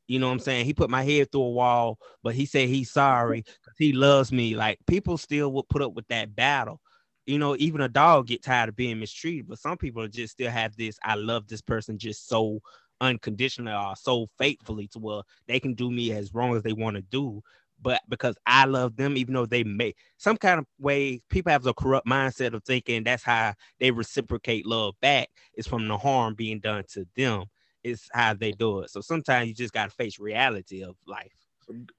you 0.09 0.19
know 0.19 0.27
what 0.29 0.35
I'm 0.35 0.39
saying? 0.41 0.67
He 0.67 0.75
put 0.75 0.91
my 0.91 1.05
head 1.05 1.31
through 1.33 1.43
a 1.43 1.51
wall, 1.51 1.99
but 2.23 2.35
he 2.35 2.47
said 2.47 2.69
he's 2.69 2.91
sorry 2.91 3.43
because 3.43 3.77
he 3.79 3.93
loves 3.93 4.33
me. 4.33 4.57
Like 4.57 4.79
people 4.87 5.19
still 5.19 5.53
will 5.53 5.65
put 5.65 5.83
up 5.83 5.95
with 5.95 6.09
that 6.09 6.35
battle. 6.37 6.81
You 7.29 7.39
know, 7.39 7.55
even 7.59 7.83
a 7.83 7.89
dog 7.89 8.29
get 8.29 8.43
tired 8.43 8.71
of 8.71 8.77
being 8.77 8.99
mistreated, 8.99 9.49
but 9.49 9.59
some 9.59 9.77
people 9.77 10.09
just 10.09 10.33
still 10.33 10.51
have 10.51 10.75
this. 10.77 10.99
I 11.03 11.15
love 11.15 11.47
this 11.47 11.61
person 11.61 11.99
just 11.99 12.27
so 12.27 12.61
unconditionally 13.03 13.71
or 13.71 13.95
so 13.97 14.29
faithfully 14.39 14.89
to 14.89 14.99
where 14.99 15.21
they 15.47 15.61
can 15.61 15.75
do 15.75 15.91
me 15.91 16.11
as 16.13 16.33
wrong 16.33 16.57
as 16.57 16.63
they 16.63 16.73
want 16.73 16.97
to 16.97 17.03
do. 17.03 17.43
But 17.83 18.01
because 18.09 18.35
I 18.47 18.65
love 18.65 18.97
them, 18.97 19.19
even 19.19 19.35
though 19.35 19.45
they 19.45 19.63
may 19.63 19.95
some 20.17 20.39
kind 20.39 20.59
of 20.59 20.65
way, 20.79 21.21
people 21.29 21.53
have 21.53 21.67
a 21.67 21.75
corrupt 21.75 22.07
mindset 22.07 22.55
of 22.55 22.65
thinking 22.65 23.05
that's 23.05 23.23
how 23.23 23.53
they 23.79 23.91
reciprocate 23.91 24.65
love 24.65 24.95
back 25.03 25.29
is 25.53 25.67
from 25.67 25.87
the 25.87 25.99
harm 25.99 26.35
being 26.35 26.61
done 26.61 26.85
to 26.95 27.07
them 27.15 27.45
is 27.85 28.09
how 28.15 28.33
they 28.33 28.53
do 28.53 28.81
it. 28.81 28.91
So 28.91 29.03
sometimes 29.03 29.49
you 29.49 29.55
just 29.55 29.75
gotta 29.75 29.91
face 29.91 30.19
reality 30.19 30.83
of 30.83 30.97
life. 31.07 31.35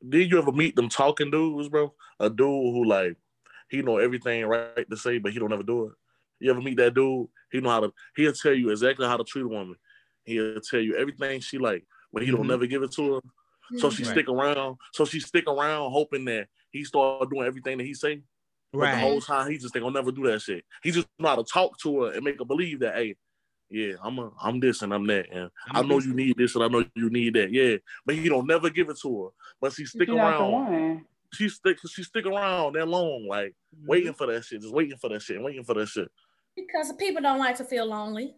Did 0.09 0.31
you 0.31 0.39
ever 0.39 0.51
meet 0.51 0.75
them 0.75 0.89
talking 0.89 1.29
dudes, 1.29 1.69
bro? 1.69 1.93
A 2.19 2.31
dude 2.31 2.47
who 2.47 2.85
like 2.85 3.15
he 3.69 3.81
know 3.81 3.97
everything 3.97 4.45
right 4.45 4.89
to 4.89 4.97
say, 4.97 5.17
but 5.17 5.31
he 5.31 5.39
don't 5.39 5.53
ever 5.53 5.63
do 5.63 5.85
it. 5.87 5.93
You 6.39 6.51
ever 6.51 6.61
meet 6.61 6.77
that 6.77 6.93
dude? 6.93 7.27
He 7.51 7.59
know 7.61 7.69
how 7.69 7.81
to. 7.81 7.93
He'll 8.15 8.33
tell 8.33 8.53
you 8.53 8.69
exactly 8.69 9.05
how 9.05 9.17
to 9.17 9.23
treat 9.23 9.43
a 9.43 9.47
woman. 9.47 9.75
He'll 10.25 10.61
tell 10.61 10.79
you 10.79 10.95
everything 10.95 11.39
she 11.41 11.57
like, 11.57 11.85
but 12.13 12.23
he 12.23 12.31
don't 12.31 12.45
Mhm. 12.45 12.49
never 12.49 12.65
give 12.67 12.83
it 12.83 12.91
to 12.93 13.15
her. 13.15 13.21
So 13.77 13.89
she 13.89 14.03
Right. 14.03 14.11
stick 14.11 14.29
around. 14.29 14.77
So 14.93 15.05
she 15.05 15.19
stick 15.19 15.47
around, 15.47 15.91
hoping 15.91 16.25
that 16.25 16.47
he 16.71 16.83
start 16.83 17.29
doing 17.29 17.45
everything 17.45 17.77
that 17.77 17.83
he 17.83 17.93
say. 17.93 18.21
But 18.71 18.91
the 18.91 18.97
whole 18.97 19.21
time 19.21 19.51
he 19.51 19.57
just 19.57 19.73
think 19.73 19.83
I'll 19.83 19.91
never 19.91 20.11
do 20.11 20.23
that 20.27 20.41
shit. 20.41 20.63
He 20.83 20.91
just 20.91 21.07
know 21.19 21.29
how 21.29 21.35
to 21.35 21.43
talk 21.43 21.77
to 21.79 22.03
her 22.03 22.11
and 22.13 22.23
make 22.23 22.39
her 22.39 22.45
believe 22.45 22.79
that, 22.79 22.95
hey, 22.95 23.15
yeah, 23.69 23.93
I'm 24.01 24.17
a, 24.19 24.31
I'm 24.41 24.59
this 24.59 24.81
and 24.81 24.93
I'm 24.93 25.05
that, 25.07 25.27
and 25.31 25.51
I'm 25.67 25.85
I 25.85 25.87
know 25.87 25.99
you 25.99 26.13
need 26.13 26.37
this 26.37 26.55
and 26.55 26.63
I 26.63 26.67
know 26.67 26.85
you 26.95 27.09
need 27.09 27.33
that, 27.35 27.51
yeah. 27.51 27.77
But 28.05 28.15
he 28.15 28.29
don't 28.29 28.47
never 28.47 28.69
give 28.69 28.89
it 28.89 28.97
to 29.01 29.23
her. 29.25 29.29
But 29.59 29.73
she 29.73 29.85
stick 29.85 30.09
around. 30.09 30.37
One. 31.31 31.37
She 31.37 31.49
stick, 31.49 31.77
she 31.89 32.03
stick 32.03 32.25
around 32.25 32.73
that 32.73 32.87
long, 32.87 33.27
like 33.27 33.55
waiting 33.85 34.09
mm-hmm. 34.13 34.17
for 34.17 34.27
that 34.27 34.43
shit, 34.43 34.61
just 34.61 34.73
waiting 34.73 34.97
for 34.97 35.09
that 35.09 35.21
shit, 35.21 35.35
and 35.37 35.45
waiting 35.45 35.63
for 35.63 35.75
that 35.75 35.87
shit. 35.87 36.09
Because 36.55 36.91
people 36.93 37.21
don't 37.21 37.39
like 37.39 37.57
to 37.57 37.63
feel 37.63 37.85
lonely. 37.85 38.35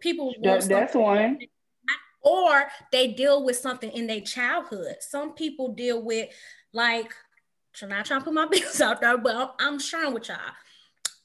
People 0.00 0.34
That, 0.42 0.62
that's 0.62 0.92
something- 0.92 1.00
one. 1.02 1.38
or 2.22 2.64
they 2.92 3.08
deal 3.08 3.44
with 3.44 3.56
something 3.56 3.90
in 3.92 4.06
their 4.06 4.20
childhood. 4.20 4.96
Some 5.00 5.34
people 5.34 5.72
deal 5.74 6.02
with 6.02 6.28
like, 6.72 7.12
I'm 7.82 7.88
not 7.88 8.04
trying 8.06 8.20
to 8.20 8.24
put 8.24 8.34
my 8.34 8.46
business 8.50 8.80
out 8.80 9.00
there, 9.00 9.18
but 9.18 9.36
I'm- 9.36 9.50
I'm 9.58 9.78
sharing 9.78 10.14
with 10.14 10.28
y'all. 10.28 10.38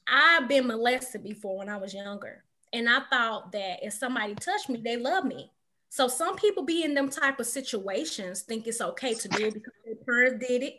I've 0.06 0.46
been 0.48 0.66
molested 0.68 1.24
before 1.24 1.58
when 1.58 1.68
I 1.68 1.78
was 1.78 1.92
younger, 1.92 2.44
and 2.72 2.88
I 2.88 3.00
thought 3.10 3.50
that 3.52 3.78
if 3.82 3.94
somebody 3.94 4.34
touched 4.36 4.68
me, 4.68 4.80
they 4.80 4.96
love 4.96 5.24
me. 5.24 5.50
So 5.88 6.08
some 6.08 6.36
people 6.36 6.64
be 6.64 6.82
in 6.82 6.94
them 6.94 7.08
type 7.08 7.40
of 7.40 7.46
situations, 7.46 8.42
think 8.42 8.66
it's 8.66 8.80
okay 8.80 9.14
to 9.14 9.28
do 9.28 9.46
it 9.46 9.54
because 9.54 9.72
their 9.84 9.94
parents 9.94 10.46
did 10.46 10.62
it. 10.62 10.74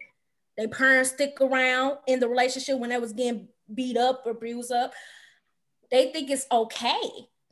Their 0.57 0.67
parents 0.67 1.11
stick 1.11 1.37
around 1.41 1.97
in 2.07 2.19
the 2.19 2.27
relationship 2.27 2.79
when 2.79 2.89
they 2.89 2.97
was 2.97 3.13
getting 3.13 3.47
beat 3.73 3.97
up 3.97 4.23
or 4.25 4.33
bruised 4.33 4.71
up. 4.71 4.93
They 5.89 6.11
think 6.11 6.29
it's 6.29 6.47
okay, 6.51 6.99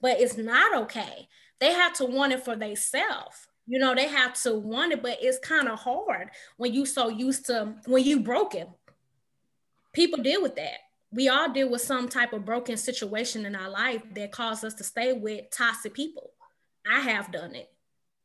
but 0.02 0.20
it's 0.20 0.38
not 0.38 0.76
okay 0.84 1.28
they 1.60 1.74
have 1.74 1.94
to 1.94 2.06
want 2.06 2.34
it 2.34 2.44
for 2.44 2.56
themselves. 2.56 3.48
You 3.68 3.80
know, 3.80 3.96
they 3.96 4.08
have 4.08 4.40
to 4.44 4.54
want 4.54 4.94
it, 4.94 5.02
but 5.02 5.18
it's 5.22 5.40
kind 5.40 5.68
of 5.68 5.80
hard 5.80 6.30
when 6.58 6.74
you 6.74 6.86
so 6.86 7.10
used 7.10 7.48
to 7.48 7.76
when 7.86 8.04
you 8.04 8.20
broken. 8.20 8.68
People 9.94 10.22
deal 10.22 10.42
with 10.42 10.56
that. 10.58 10.80
We 11.12 11.30
all 11.30 11.52
deal 11.52 11.70
with 11.70 11.82
some 11.82 12.10
type 12.10 12.34
of 12.34 12.46
broken 12.46 12.78
situation 12.78 13.46
in 13.46 13.56
our 13.56 13.70
life 13.70 14.04
that 14.14 14.32
caused 14.32 14.66
us 14.66 14.74
to 14.76 14.84
stay 14.84 15.14
with 15.14 15.50
toxic 15.50 15.94
people. 15.94 16.32
I 16.90 17.00
have 17.00 17.32
done 17.32 17.56
it 17.56 17.70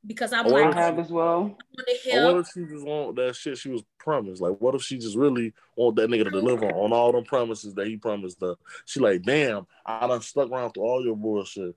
because 0.07 0.33
I'm 0.33 0.47
Or 0.47 0.51
like, 0.51 0.75
I 0.75 0.81
have 0.81 0.99
as 0.99 1.11
well. 1.11 1.37
I 1.39 1.39
want 1.43 1.59
to 2.05 2.19
Or 2.19 2.25
what 2.35 2.41
if 2.41 2.47
she 2.55 2.65
just 2.65 2.87
want 2.87 3.17
that 3.17 3.37
shit 3.37 3.59
she 3.59 3.69
was 3.71 3.83
promised? 3.99 4.41
Like, 4.41 4.57
what 4.59 4.75
if 4.75 4.83
she 4.83 4.99
just 4.99 5.17
really 5.17 5.53
want 5.77 5.97
that 5.97 6.09
nigga 6.11 6.25
to 6.25 6.31
deliver 6.31 6.67
mm. 6.67 6.77
on 6.77 6.93
all 6.93 7.13
them 7.13 7.25
promises 7.25 7.75
that 7.75 7.87
he 7.87 7.97
promised 7.97 8.41
her? 8.41 8.55
She 8.85 9.01
like, 9.01 9.23
damn, 9.23 9.67
I 9.85 10.07
done 10.07 10.21
stuck 10.23 10.51
around 10.51 10.73
through 10.73 10.85
all 10.85 11.05
your 11.05 11.17
bullshit. 11.17 11.75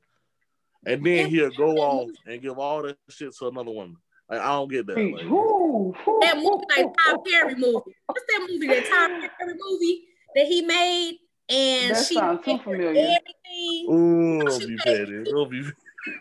And 0.85 1.05
then 1.05 1.29
he'll 1.29 1.49
go 1.51 1.77
off 1.77 2.09
and 2.25 2.41
give 2.41 2.57
all 2.59 2.83
that 2.83 2.97
shit 3.09 3.33
to 3.37 3.47
another 3.47 3.71
woman. 3.71 3.97
Like, 4.29 4.41
I 4.41 4.47
don't 4.49 4.69
get 4.69 4.85
that. 4.87 4.97
Like, 4.97 5.29
Woo, 5.29 5.93
woo, 6.05 6.19
That 6.21 6.37
movie, 6.37 6.65
like 6.75 6.85
woo, 6.85 6.93
Tyler. 7.05 7.17
Perry 7.25 7.55
movie. 7.55 7.95
What's 8.05 8.25
that 8.27 8.47
movie? 8.49 8.67
That 8.67 8.85
Tyler 8.85 9.29
Perry 9.39 9.53
movie 9.57 10.03
that 10.35 10.45
he 10.45 10.61
made, 10.61 11.19
and 11.49 11.95
That 11.95 12.05
she 12.05 12.15
sounds 12.15 12.43
too 12.43 12.57
familiar. 12.57 12.89
everything. 12.89 13.87
ooh, 13.89 14.37
What 14.39 14.47
don't 14.47 14.59
she 14.61 14.67
be 14.67 14.77
paid? 14.83 15.07
petty. 15.07 15.23
Don't 15.23 15.51
be. 15.51 15.63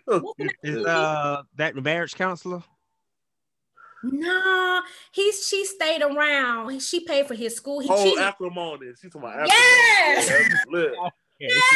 Don't 0.06 0.36
be 0.36 0.48
Is 0.62 0.76
petty. 0.76 0.84
uh 0.86 1.42
that 1.56 1.76
marriage 1.76 2.14
counselor? 2.14 2.62
No, 4.04 4.82
he's 5.12 5.46
she 5.46 5.64
stayed 5.64 6.02
around. 6.02 6.80
She 6.82 7.00
paid 7.06 7.26
for 7.28 7.34
his 7.34 7.54
school. 7.54 7.78
He 7.80 7.88
Oh, 7.88 8.02
cheated. 8.02 8.18
acrimony. 8.18 8.88
She's 9.00 9.12
talking 9.12 9.28
about 9.30 9.46
Yes! 9.48 10.28
acrimony. 10.28 10.96
That's 11.44 11.68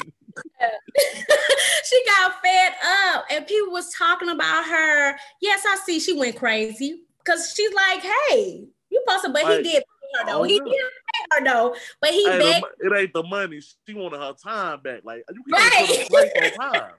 she 1.84 2.02
got 2.06 2.34
fed 2.42 2.72
up, 3.14 3.24
and 3.30 3.46
people 3.46 3.72
was 3.72 3.92
talking 3.92 4.28
about 4.28 4.64
her. 4.64 5.16
Yes, 5.40 5.64
I 5.66 5.76
see. 5.84 6.00
She 6.00 6.12
went 6.14 6.36
crazy 6.36 7.02
because 7.18 7.52
she's 7.54 7.72
like, 7.74 8.00
"Hey, 8.02 8.66
you 8.90 9.02
supposed 9.06 9.24
to," 9.24 9.32
but 9.32 9.44
Like, 9.44 9.58
he 9.58 9.62
did 9.72 9.82
pay 9.84 10.18
her 10.20 10.26
though. 10.26 10.40
oh, 10.40 10.44
He 10.44 10.54
yeah. 10.54 10.64
did 10.64 10.72
pay 10.72 11.24
her 11.38 11.44
though, 11.44 11.76
but 12.00 12.10
he 12.10 12.28
Hey, 12.28 12.38
begged. 12.38 12.66
it 12.80 12.92
ain't 12.96 13.12
the 13.12 13.22
money. 13.22 13.60
She 13.60 13.94
wanted 13.94 14.18
her 14.20 14.32
time 14.34 14.80
back. 14.82 15.00
Like, 15.04 15.22
you 15.32 15.42
can't 15.54 15.88
put 15.88 16.00
a 16.00 16.10
price 16.10 16.30
on 16.36 16.52
time. 16.52 16.94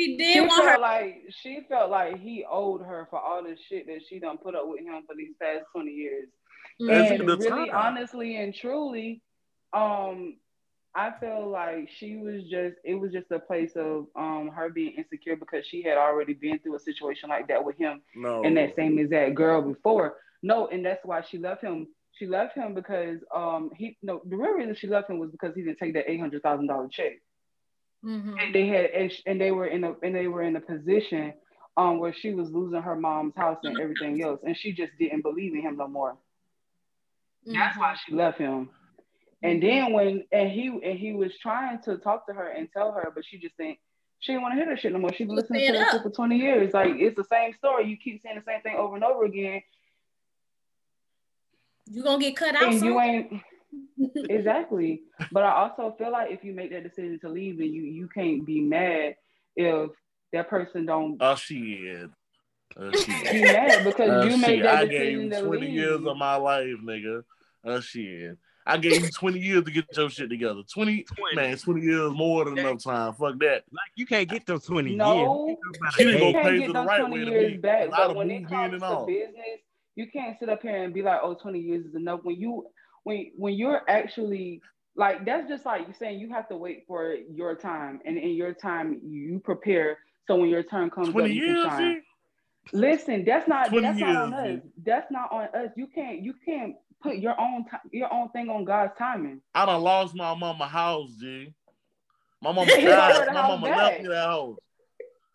He 0.00 0.06
She 0.06 0.16
did 0.16 0.40
want 0.48 0.64
felt 0.64 0.74
her. 0.76 0.78
like 0.80 1.22
she 1.42 1.60
felt 1.68 1.90
like 1.90 2.18
he 2.18 2.44
owed 2.50 2.80
her 2.82 3.06
for 3.10 3.18
all 3.20 3.42
the 3.42 3.56
shit 3.68 3.86
that 3.86 4.00
she 4.08 4.18
done 4.18 4.38
put 4.38 4.54
up 4.54 4.64
with 4.66 4.80
him 4.80 5.02
for 5.06 5.14
these 5.14 5.34
past 5.40 5.64
twenty 5.72 5.90
years. 5.92 6.28
That's 6.78 7.10
And 7.10 7.28
the 7.28 7.36
really, 7.36 7.68
time. 7.68 7.76
honestly, 7.96 8.36
and 8.38 8.54
truly, 8.54 9.22
um, 9.74 10.36
I 10.94 11.12
feel 11.20 11.48
like 11.50 11.88
she 11.94 12.16
was 12.16 12.42
just 12.50 12.76
it 12.84 12.94
was 12.94 13.12
just 13.12 13.30
a 13.30 13.38
place 13.38 13.72
of 13.76 14.06
um 14.16 14.50
her 14.54 14.70
being 14.70 14.94
insecure 14.96 15.36
because 15.36 15.66
she 15.66 15.82
had 15.82 15.98
already 15.98 16.32
been 16.34 16.58
through 16.60 16.76
a 16.76 16.80
situation 16.80 17.28
like 17.28 17.46
that 17.48 17.62
with 17.64 17.76
him 17.76 18.00
No. 18.16 18.42
and 18.42 18.56
that 18.56 18.74
same 18.76 18.98
exact 18.98 19.34
girl 19.34 19.60
before. 19.62 20.16
No, 20.42 20.68
and 20.68 20.84
that's 20.84 21.04
why 21.04 21.20
she 21.22 21.36
left 21.38 21.62
him. 21.62 21.88
She 22.12 22.26
left 22.26 22.56
him 22.56 22.72
because 22.74 23.18
um 23.34 23.70
he 23.76 23.96
no 24.02 24.22
the 24.24 24.36
real 24.36 24.52
reason 24.54 24.74
she 24.74 24.88
left 24.88 25.10
him 25.10 25.18
was 25.18 25.30
because 25.30 25.54
he 25.54 25.62
didn't 25.62 25.78
take 25.78 25.92
that 25.94 26.10
eight 26.10 26.20
hundred 26.20 26.42
thousand 26.42 26.66
dollar 26.68 26.88
check. 26.90 27.12
Mhm. 28.04 28.40
And 28.42 28.54
they 28.54 28.66
had 28.66 28.86
and, 28.86 29.12
sh- 29.12 29.22
and 29.26 29.40
they 29.40 29.50
were 29.50 29.66
in 29.66 29.84
a 29.84 29.94
and 30.02 30.14
they 30.14 30.26
were 30.26 30.42
in 30.42 30.56
a 30.56 30.60
position 30.60 31.34
um 31.76 31.98
where 31.98 32.12
she 32.14 32.32
was 32.34 32.50
losing 32.50 32.80
her 32.82 32.96
mom's 32.96 33.34
house 33.36 33.58
and 33.62 33.78
everything 33.80 34.22
else, 34.22 34.40
and 34.44 34.56
she 34.56 34.72
just 34.72 34.92
didn't 34.98 35.22
believe 35.22 35.54
in 35.54 35.60
him 35.62 35.76
no 35.76 35.86
more. 35.86 36.16
That's 37.46 37.76
why 37.78 37.94
she 38.04 38.14
left 38.14 38.38
him. 38.38 38.70
And 39.42 39.62
then 39.62 39.92
when 39.92 40.24
and 40.32 40.50
he 40.50 40.68
and 40.68 40.98
he 40.98 41.12
was 41.12 41.36
trying 41.38 41.80
to 41.82 41.96
talk 41.98 42.26
to 42.26 42.32
her 42.34 42.48
and 42.48 42.68
tell 42.72 42.92
her, 42.92 43.10
but 43.14 43.24
she 43.24 43.38
just 43.38 43.56
didn't. 43.56 43.78
She 44.18 44.32
didn't 44.32 44.42
want 44.42 44.52
to 44.52 44.56
hear 44.56 44.66
that 44.74 44.78
shit 44.80 44.92
no 44.92 44.98
more. 44.98 45.12
She's 45.14 45.26
been 45.26 45.36
listening 45.36 45.62
to 45.66 45.72
that 45.72 45.92
shit 45.92 46.02
for 46.02 46.10
twenty 46.10 46.36
years. 46.36 46.74
Like 46.74 46.96
it's 46.96 47.16
the 47.16 47.24
same 47.24 47.54
story. 47.54 47.86
You 47.88 47.96
keep 47.96 48.20
saying 48.22 48.36
the 48.36 48.44
same 48.44 48.60
thing 48.60 48.76
over 48.76 48.94
and 48.94 49.02
over 49.04 49.24
again, 49.24 49.62
You 51.86 52.02
gonna 52.02 52.18
get 52.20 52.36
cut 52.36 52.54
out 52.54 52.64
and 52.64 52.78
soon? 52.78 52.88
you 52.88 53.00
ain't 53.00 53.42
exactly. 54.28 55.02
But 55.32 55.42
I 55.44 55.52
also 55.52 55.94
feel 55.98 56.12
like 56.12 56.30
if 56.30 56.44
you 56.44 56.52
make 56.52 56.70
that 56.70 56.82
decision 56.82 57.18
to 57.20 57.28
leave, 57.28 57.58
then 57.58 57.72
you 57.72 57.82
you 57.82 58.08
can't 58.08 58.44
be 58.46 58.60
mad 58.60 59.14
if 59.56 59.90
that 60.32 60.48
person 60.48 60.86
don't 60.86 61.16
Oh, 61.20 61.34
shit. 61.34 62.10
Oh, 62.76 62.90
be 62.90 62.96
shit. 62.98 63.42
mad 63.44 63.84
because 63.84 64.10
Oh, 64.10 64.22
you 64.28 64.36
made 64.36 64.46
shit. 64.56 64.62
that 64.62 64.74
I 64.76 64.86
gave 64.86 65.18
decision 65.18 65.32
you 65.32 65.46
20 65.48 65.60
leave. 65.60 65.70
years 65.70 66.06
of 66.06 66.16
my 66.16 66.36
life, 66.36 66.66
nigga. 66.84 67.22
Oh, 67.64 67.80
shit. 67.80 68.36
I 68.66 68.76
gave 68.76 69.02
you 69.02 69.08
20 69.10 69.38
years 69.40 69.64
to 69.64 69.70
get 69.70 69.84
your 69.96 70.08
shit 70.10 70.28
together. 70.30 70.60
20, 70.72 71.02
20. 71.02 71.34
man, 71.36 71.56
20 71.56 71.80
years 71.80 72.12
more 72.12 72.44
than 72.44 72.58
enough 72.58 72.84
time. 72.84 73.12
Fuck 73.14 73.38
that. 73.40 73.64
Like 73.72 73.90
you 73.96 74.06
can't 74.06 74.28
get 74.28 74.46
those 74.46 74.64
20 74.66 74.94
No. 74.94 75.14
years. 75.14 75.22
You 75.22 75.56
talking 75.56 75.80
about 75.80 75.92
She 75.94 76.04
didn't 76.04 76.20
go 76.20 76.32
pay 76.42 76.58
get 76.58 76.72
the 76.72 76.84
right 76.84 77.10
way 77.10 77.24
to 77.24 77.30
years 77.30 77.52
be. 77.52 77.58
back, 77.58 77.88
A 77.88 77.90
lot 77.90 77.96
but 77.98 78.10
of 78.10 78.16
when 78.16 78.30
it 78.30 78.42
moved 78.42 78.52
in 78.52 78.58
comes 78.80 78.82
to 78.82 79.06
business, 79.06 79.60
you 79.96 80.06
can't 80.12 80.36
sit 80.38 80.48
up 80.48 80.62
here 80.62 80.76
and 80.84 80.94
be 80.94 81.02
like, 81.02 81.18
"Oh, 81.22 81.34
20 81.34 81.58
years 81.58 81.84
is 81.86 81.94
enough." 81.96 82.20
When 82.22 82.36
you 82.36 82.66
when 83.04 83.32
when 83.36 83.54
you're 83.54 83.82
actually 83.88 84.60
like 84.96 85.24
that's 85.24 85.48
just 85.48 85.64
like 85.64 85.86
you 85.86 85.94
saying 85.98 86.20
you 86.20 86.30
have 86.30 86.48
to 86.48 86.56
wait 86.56 86.84
for 86.86 87.14
your 87.14 87.54
time, 87.54 88.00
and 88.04 88.18
in 88.18 88.30
your 88.30 88.52
time 88.52 89.00
you 89.02 89.40
prepare 89.40 89.98
so 90.26 90.36
when 90.36 90.48
your 90.48 90.62
turn 90.62 90.90
comes 90.90 91.08
20 91.10 91.24
up, 91.24 91.34
you 91.34 91.42
years, 91.42 91.62
can 91.62 91.70
shine. 91.70 92.02
Listen, 92.72 93.24
that's 93.24 93.48
not 93.48 93.68
20 93.68 93.82
that's 93.84 93.98
not 93.98 94.16
on 94.16 94.44
years, 94.44 94.60
us. 94.60 94.70
That's 94.84 95.10
not 95.10 95.32
on 95.32 95.44
us. 95.46 95.70
You 95.76 95.88
can't 95.92 96.22
you 96.22 96.34
can't 96.44 96.76
put 97.02 97.16
your 97.16 97.40
own 97.40 97.64
ti- 97.64 97.98
your 97.98 98.12
own 98.12 98.28
thing 98.30 98.48
on 98.48 98.64
God's 98.64 98.92
timing. 98.96 99.40
I 99.54 99.66
done 99.66 99.82
lost 99.82 100.14
my 100.14 100.34
mama 100.34 100.68
house, 100.68 101.10
G. 101.18 101.52
My 102.42 102.52
mama 102.52 102.70
He 102.76 102.84
died. 102.84 103.26
My 103.26 103.48
mama 103.48 103.66
back. 103.66 103.76
left 103.76 104.02
me 104.02 104.08
that 104.08 104.26
house. 104.26 104.58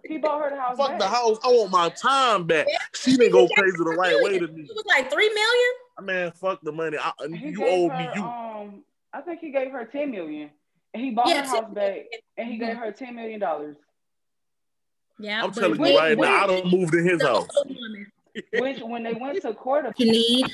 He 0.07 0.17
bought 0.17 0.43
her 0.43 0.49
the 0.49 0.61
house. 0.61 0.77
Fuck 0.77 0.91
back. 0.91 0.99
the 0.99 1.07
house. 1.07 1.37
I 1.43 1.47
want 1.47 1.71
my 1.71 1.89
time 1.89 2.45
back. 2.45 2.67
She 2.93 3.17
didn't 3.17 3.31
go 3.31 3.47
crazy 3.49 3.77
the 3.77 3.95
right 3.97 4.21
way 4.21 4.39
to 4.39 4.47
me. 4.47 4.61
It 4.61 4.75
was 4.75 4.85
like 4.87 5.11
three 5.11 5.27
million. 5.27 5.71
I 5.97 6.01
mean, 6.01 6.31
fuck 6.31 6.59
the 6.61 6.71
money. 6.71 6.97
I, 6.97 7.11
you 7.27 7.65
owe 7.65 7.89
her, 7.89 7.97
me. 7.97 8.09
You. 8.15 8.23
Um, 8.23 8.83
I 9.13 9.21
think 9.21 9.39
he 9.39 9.51
gave 9.51 9.71
her 9.71 9.85
ten 9.85 10.11
million, 10.11 10.49
and 10.93 11.03
he 11.03 11.11
bought 11.11 11.27
Yeah, 11.27 11.43
her 11.43 11.47
house 11.47 11.73
back, 11.73 11.99
and 12.37 12.49
he 12.49 12.57
gave 12.57 12.75
her 12.77 12.91
ten 12.91 13.15
million 13.15 13.39
dollars. 13.39 13.77
Yeah, 15.19 15.43
I'm 15.43 15.51
telling 15.51 15.79
when- 15.79 15.93
you 15.93 15.97
right 15.97 16.17
when- 16.17 16.29
now. 16.29 16.43
I 16.43 16.47
don't 16.47 16.71
move 16.71 16.91
to 16.91 17.01
his 17.01 17.21
house. 17.21 17.47
Which, 18.59 18.81
when 18.81 19.03
they 19.03 19.13
went 19.13 19.41
to 19.43 19.53
court, 19.53 19.85
You 19.97 20.11
need 20.11 20.45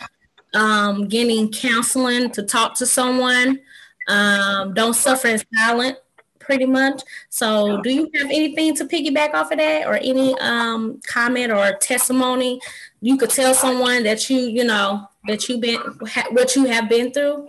um, 0.54 1.08
getting 1.08 1.52
counseling 1.52 2.30
to 2.32 2.44
talk 2.44 2.76
to 2.76 2.86
someone. 2.86 3.60
Um, 4.08 4.74
don't 4.76 4.94
suffer 4.94 5.30
in 5.30 5.42
silence, 5.56 5.98
pretty 6.42 6.66
much. 6.66 7.04
So, 7.30 7.82
do 7.82 7.90
you 7.90 8.10
have 8.16 8.28
anything 8.28 8.76
to 8.76 8.86
piggyback 8.86 9.34
off 9.34 9.52
of 9.52 9.58
that, 9.58 9.88
or 9.88 9.96
any 9.96 10.38
um, 10.40 11.00
comment 11.08 11.52
or 11.52 11.78
testimony 11.78 12.60
you 13.02 13.18
could 13.18 13.32
tell 13.32 13.54
someone 13.54 14.04
that 14.04 14.30
you, 14.30 14.42
you 14.42 14.64
know, 14.64 15.08
that 15.28 15.50
you've 15.50 15.62
been, 15.62 15.82
ha- 16.08 16.28
what 16.32 16.56
you 16.56 16.66
have 16.66 16.88
been 16.88 17.12
through? 17.12 17.48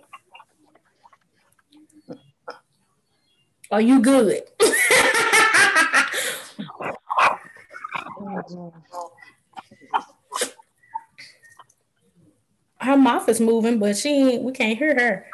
Are 3.70 3.80
you 3.80 4.00
good? 4.00 4.42
her 12.80 12.96
mouth 12.96 13.28
is 13.28 13.40
moving, 13.40 13.78
but 13.78 13.96
she 13.96 14.38
we 14.38 14.52
can't 14.52 14.78
hear 14.78 14.94
her. 14.94 15.26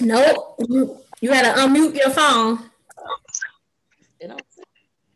nope. 0.00 1.03
You, 1.20 1.28
you 1.28 1.34
gotta 1.34 1.60
unmute 1.60 1.94
your 1.96 2.10
phone. 2.10 2.70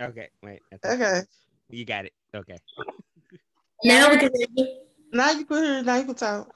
Okay, 0.01 0.29
wait. 0.45 0.61
Okay. 0.85 1.23
You 1.71 1.85
got 1.85 2.05
it. 2.05 2.13
Okay. 2.35 2.57
Now 3.85 4.11
we 4.11 4.17
can 4.19 4.31
hear 4.35 4.47
you. 4.55 4.79
Now 5.13 5.31
you 5.33 5.45
can 5.45 5.65
hear. 5.65 5.83
Now 5.83 5.97
you 5.97 6.05
can 6.05 6.15
talk. 6.15 6.55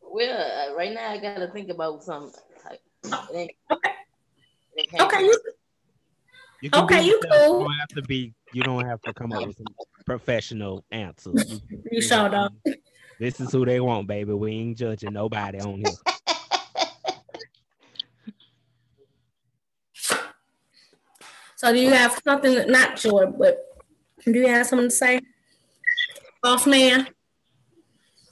Well, 0.00 0.70
uh, 0.72 0.76
right 0.76 0.92
now 0.92 1.10
I 1.10 1.18
gotta 1.18 1.48
think 1.52 1.68
about 1.68 2.02
something. 2.04 2.40
Like, 2.64 2.80
it 3.04 3.36
ain't- 3.36 3.50
it 4.76 4.88
ain't 4.92 5.02
Okay, 5.02 5.22
you, 5.24 5.40
You 6.62 6.70
Okay, 6.74 7.02
you 7.02 7.20
yourself. 7.22 7.46
cool. 7.46 7.60
You 7.60 7.64
don't 7.66 7.78
have 7.78 7.88
to 7.88 8.02
be. 8.02 8.34
You 8.52 8.62
don't 8.62 8.84
have 8.86 9.02
to 9.02 9.12
come 9.14 9.32
up 9.32 9.44
with 9.46 9.56
some 9.56 9.74
professional 10.06 10.84
answers. 10.90 11.60
You, 11.70 11.82
you 11.90 12.02
sure 12.02 12.28
don't. 12.28 12.54
this 13.18 13.40
is 13.40 13.50
who 13.52 13.64
they 13.64 13.80
want, 13.80 14.06
baby. 14.06 14.32
We 14.32 14.52
ain't 14.52 14.76
judging 14.78 15.12
nobody 15.12 15.58
on 15.58 15.76
here. 15.78 15.94
So, 21.60 21.70
do 21.74 21.78
you 21.78 21.90
have 21.90 22.18
something? 22.24 22.70
Not 22.70 22.98
sure, 22.98 23.26
but 23.26 23.58
do 24.24 24.32
you 24.32 24.48
have 24.48 24.66
something 24.66 24.88
to 24.88 24.94
say, 24.94 25.20
boss 26.42 26.66
man? 26.66 27.06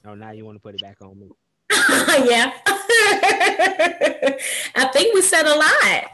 Oh, 0.07 0.15
now 0.15 0.31
you 0.31 0.47
want 0.47 0.57
to 0.57 0.61
put 0.61 0.75
it 0.75 0.81
back 0.81 0.97
on 1.03 1.21
me. 1.21 1.29
yeah. 1.71 2.55
I 4.75 4.89
think 4.95 5.13
we 5.15 5.21
said 5.21 5.45
a 5.45 5.55
lot. 5.59 6.05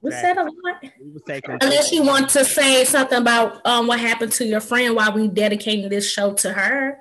We 0.00 0.12
said 0.12 0.36
a 0.36 0.44
lot. 0.44 0.54
We 1.00 1.10
was 1.10 1.22
taking. 1.26 1.58
Unless 1.60 1.90
you 1.90 2.04
want 2.04 2.30
to 2.30 2.44
say 2.44 2.84
something 2.84 3.18
about 3.18 3.66
um 3.66 3.88
what 3.88 3.98
happened 3.98 4.30
to 4.34 4.44
your 4.44 4.60
friend 4.60 4.94
while 4.94 5.12
we 5.12 5.26
dedicating 5.26 5.88
this 5.88 6.08
show 6.08 6.32
to 6.34 6.52
her. 6.52 7.00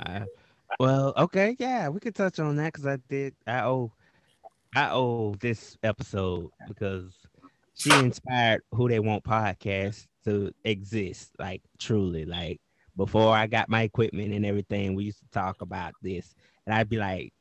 Uh, 0.00 0.20
well, 0.80 1.12
okay, 1.18 1.54
yeah, 1.58 1.90
we 1.90 2.00
could 2.00 2.14
touch 2.14 2.38
on 2.38 2.56
that 2.56 2.72
because 2.72 2.86
I 2.86 2.96
did. 3.10 3.34
I 3.46 3.60
owe, 3.64 3.92
I 4.76 4.90
owe 4.90 5.34
this 5.40 5.78
episode 5.82 6.50
because 6.68 7.14
she 7.72 7.90
inspired 7.94 8.60
who 8.72 8.90
they 8.90 9.00
want 9.00 9.24
podcast 9.24 10.06
to 10.24 10.52
exist. 10.64 11.30
Like 11.38 11.62
truly, 11.78 12.26
like 12.26 12.60
before 12.94 13.34
I 13.34 13.46
got 13.46 13.70
my 13.70 13.82
equipment 13.82 14.34
and 14.34 14.44
everything, 14.44 14.94
we 14.94 15.04
used 15.04 15.20
to 15.20 15.30
talk 15.30 15.62
about 15.62 15.94
this, 16.02 16.34
and 16.66 16.74
I'd 16.74 16.90
be 16.90 16.98
like, 16.98 17.32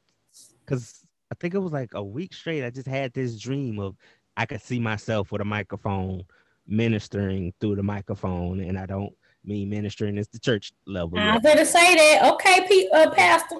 because 0.62 1.06
I 1.30 1.36
think 1.36 1.56
it 1.56 1.60
was 1.60 1.74
like 1.74 1.94
a 1.94 2.02
week 2.02 2.34
straight. 2.34 2.64
I 2.64 2.70
just 2.70 2.88
had 2.88 3.12
this 3.12 3.38
dream 3.38 3.80
of 3.80 3.98
I 4.38 4.46
could 4.46 4.62
see 4.62 4.80
myself 4.80 5.34
with 5.34 5.42
a 5.42 5.46
microphone 5.46 6.24
ministering 6.66 7.54
through 7.60 7.76
the 7.76 7.84
microphone, 7.84 8.62
and 8.62 8.80
I 8.80 8.86
don't 8.86 9.14
mean 9.48 9.70
ministering 9.70 10.18
as 10.18 10.28
the 10.28 10.40
church 10.40 10.72
level. 10.86 11.20
I 11.20 11.38
better 11.40 11.66
say 11.66 11.96
that. 11.96 12.34
Okay, 12.34 12.66
Pete, 12.68 12.90
uh, 12.94 13.12
Pastor. 13.12 13.58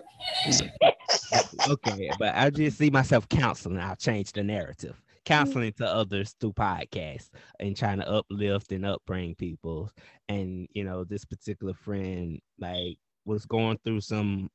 okay, 1.70 2.10
but 2.20 2.36
I 2.36 2.50
just 2.50 2.78
see 2.78 2.90
myself 2.90 3.28
counseling. 3.30 3.80
I'll 3.80 3.96
change 3.96 4.32
the 4.32 4.44
narrative. 4.44 5.02
Counseling 5.26 5.74
to 5.74 5.88
others 5.88 6.36
through 6.40 6.54
podcasts 6.54 7.30
and 7.60 7.76
trying 7.76 7.98
to 7.98 8.08
uplift 8.08 8.72
and 8.72 8.84
upbring 8.84 9.38
people. 9.38 9.90
And 10.30 10.68
you 10.74 10.84
know, 10.84 11.04
this 11.04 11.26
particular 11.26 11.74
friend 11.74 12.40
like 12.60 12.98
was 13.26 13.46
going 13.46 13.80
through 13.84 14.02
some 14.02 14.50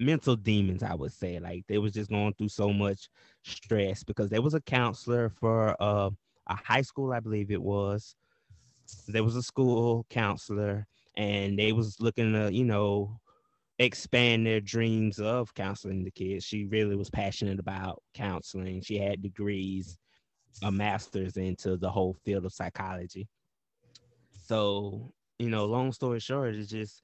mental 0.00 0.36
demons, 0.36 0.82
I 0.82 0.94
would 0.94 1.12
say. 1.12 1.38
Like 1.38 1.64
they 1.68 1.78
was 1.78 1.92
just 1.92 2.10
going 2.10 2.34
through 2.34 2.48
so 2.48 2.72
much 2.72 3.08
stress 3.44 4.02
because 4.02 4.30
there 4.30 4.42
was 4.42 4.54
a 4.54 4.60
counselor 4.60 5.28
for 5.28 5.76
uh, 5.80 6.10
a 6.46 6.54
high 6.54 6.82
school, 6.82 7.12
I 7.12 7.20
believe 7.20 7.50
it 7.50 7.62
was. 7.62 8.14
There 9.06 9.24
was 9.24 9.36
a 9.36 9.42
school 9.42 10.06
counselor, 10.10 10.86
and 11.16 11.58
they 11.58 11.72
was 11.72 11.96
looking 12.00 12.32
to, 12.32 12.52
you 12.52 12.64
know, 12.64 13.18
expand 13.78 14.46
their 14.46 14.60
dreams 14.60 15.18
of 15.18 15.54
counseling 15.54 16.04
the 16.04 16.10
kids. 16.10 16.44
She 16.44 16.64
really 16.66 16.96
was 16.96 17.10
passionate 17.10 17.58
about 17.58 18.02
counseling. 18.14 18.82
She 18.82 18.98
had 18.98 19.22
degrees, 19.22 19.98
a 20.62 20.70
master's 20.70 21.36
into 21.36 21.76
the 21.76 21.90
whole 21.90 22.16
field 22.24 22.44
of 22.44 22.52
psychology. 22.52 23.28
So, 24.46 25.12
you 25.38 25.50
know, 25.50 25.66
long 25.66 25.92
story 25.92 26.20
short, 26.20 26.54
it's 26.54 26.70
just 26.70 27.02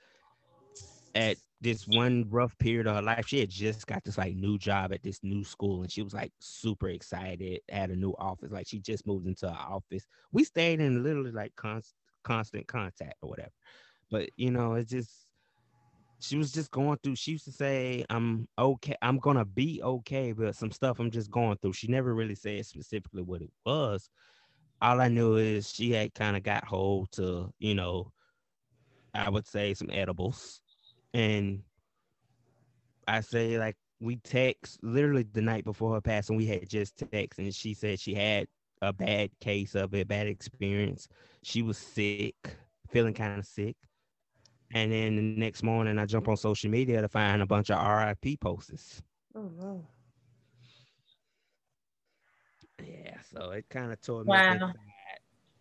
at 1.15 1.37
this 1.61 1.87
one 1.87 2.27
rough 2.29 2.57
period 2.59 2.87
of 2.87 2.97
her 2.97 3.03
life, 3.03 3.27
she 3.27 3.41
had 3.41 3.51
just 3.51 3.87
got 3.87 4.05
this 4.05 4.19
like 4.19 4.35
new 4.35 4.59
job 4.59 4.93
at 4.93 5.03
this 5.03 5.21
new 5.23 5.45
school 5.45 5.83
and 5.83 5.91
she 5.91 6.03
was 6.03 6.13
like 6.13 6.33
super 6.41 6.89
excited, 6.89 7.61
at 7.71 7.91
a 7.91 7.97
new 7.97 8.15
office. 8.19 8.53
Like 8.53 8.67
she 8.67 8.81
just 8.81 9.07
moved 9.07 9.27
into 9.27 9.49
her 9.49 9.57
office. 9.57 10.07
We 10.33 10.45
stayed 10.45 10.81
in 10.81 11.03
literally 11.03 11.33
like 11.33 11.55
const- 11.57 11.95
constant 12.23 12.67
contact 12.67 13.17
or 13.23 13.31
whatever. 13.31 13.53
But 14.11 14.31
you 14.37 14.51
know, 14.51 14.75
it's 14.75 14.91
just 14.91 15.27
she 16.21 16.37
was 16.37 16.53
just 16.53 16.71
going 16.71 16.99
through. 17.03 17.17
She 17.17 17.33
used 17.33 17.45
to 17.45 17.53
say, 17.53 18.05
"I'm 18.09 18.49
okay. 18.59 18.97
I'm 19.03 19.19
gonna 19.19 19.45
be 19.45 19.83
okay," 19.83 20.33
but 20.33 20.57
some 20.57 20.71
stuff 20.71 20.99
I'm 20.99 21.11
just 21.11 21.31
going 21.31 21.59
through. 21.59 21.75
She 21.75 21.89
never 21.89 22.15
really 22.15 22.35
said 22.35 22.65
specifically 22.67 23.23
what 23.23 23.43
it 23.43 23.51
was. 23.67 24.09
All 24.81 25.01
I 25.01 25.09
knew 25.09 25.37
is 25.37 25.71
she 25.71 25.93
had 25.93 26.15
kind 26.15 26.37
of 26.37 26.43
got 26.43 26.65
hold 26.65 27.11
to, 27.13 27.53
you 27.59 27.75
know, 27.75 28.13
I 29.15 29.31
would 29.31 29.47
say 29.47 29.75
some 29.75 29.91
edibles, 29.91 30.61
and 31.15 31.63
I 33.09 33.21
say 33.21 33.59
like 33.59 33.77
we 34.01 34.17
text 34.17 34.83
literally 34.83 35.23
the 35.25 35.43
night 35.43 35.65
before 35.65 35.95
her 35.95 36.01
passing. 36.01 36.37
We 36.37 36.47
had 36.47 36.69
just 36.69 36.99
text, 37.13 37.39
and 37.39 37.55
she 37.55 37.75
said 37.75 38.01
she 38.01 38.15
had 38.15 38.49
a 38.83 38.93
bad 38.93 39.31
case 39.41 39.75
of 39.75 39.95
it, 39.95 40.09
bad 40.09 40.27
experience. 40.27 41.09
She 41.43 41.63
was 41.63 41.79
sick, 41.79 42.37
feeling 42.89 43.15
kind 43.15 43.39
of 43.39 43.47
sick. 43.47 43.77
And 44.75 44.93
then 44.93 45.17
the 45.17 45.23
next 45.23 45.63
morning, 45.63 45.99
I 45.99 46.07
jump 46.07 46.29
on 46.29 46.37
social 46.37 46.71
media 46.71 47.01
to 47.03 47.09
find 47.09 47.43
a 47.43 47.47
bunch 47.47 47.71
of 47.71 47.79
RIP 47.79 48.41
posts. 48.41 49.03
Oh 49.35 49.49
no. 49.49 49.89
Yeah, 52.83 53.21
so 53.33 53.51
it 53.53 53.67
kind 53.71 53.93
of 53.93 54.01
tore 54.01 54.25
me 54.25 54.39
up 54.39 54.51
Wow. 54.51 54.51
inside 54.51 54.81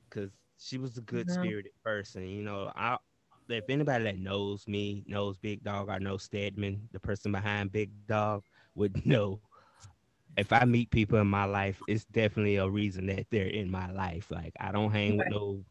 because 0.09 0.31
she 0.57 0.77
was 0.77 0.97
a 0.97 1.01
good 1.01 1.29
spirited 1.29 1.73
person. 1.83 2.27
You 2.27 2.43
know, 2.43 2.71
I 2.75 2.97
if 3.49 3.69
anybody 3.69 4.03
that 4.05 4.19
knows 4.19 4.67
me 4.67 5.03
knows 5.07 5.37
Big 5.37 5.63
Dog, 5.63 5.89
I 5.89 5.97
know 5.99 6.17
Stedman, 6.17 6.89
the 6.91 6.99
person 6.99 7.31
behind 7.31 7.71
Big 7.71 7.91
Dog, 8.07 8.43
would 8.75 9.05
know. 9.05 9.41
If 10.35 10.51
I 10.51 10.65
meet 10.65 10.89
people 10.89 11.19
in 11.19 11.27
my 11.27 11.45
life, 11.45 11.79
it's 11.87 12.05
definitely 12.05 12.55
a 12.55 12.67
reason 12.67 13.05
that 13.07 13.27
they're 13.29 13.45
in 13.45 13.69
my 13.69 13.91
life. 13.91 14.31
Like 14.31 14.53
I 14.59 14.71
don't 14.71 14.91
hang 14.91 15.17
with 15.17 15.27
no, 15.29 15.63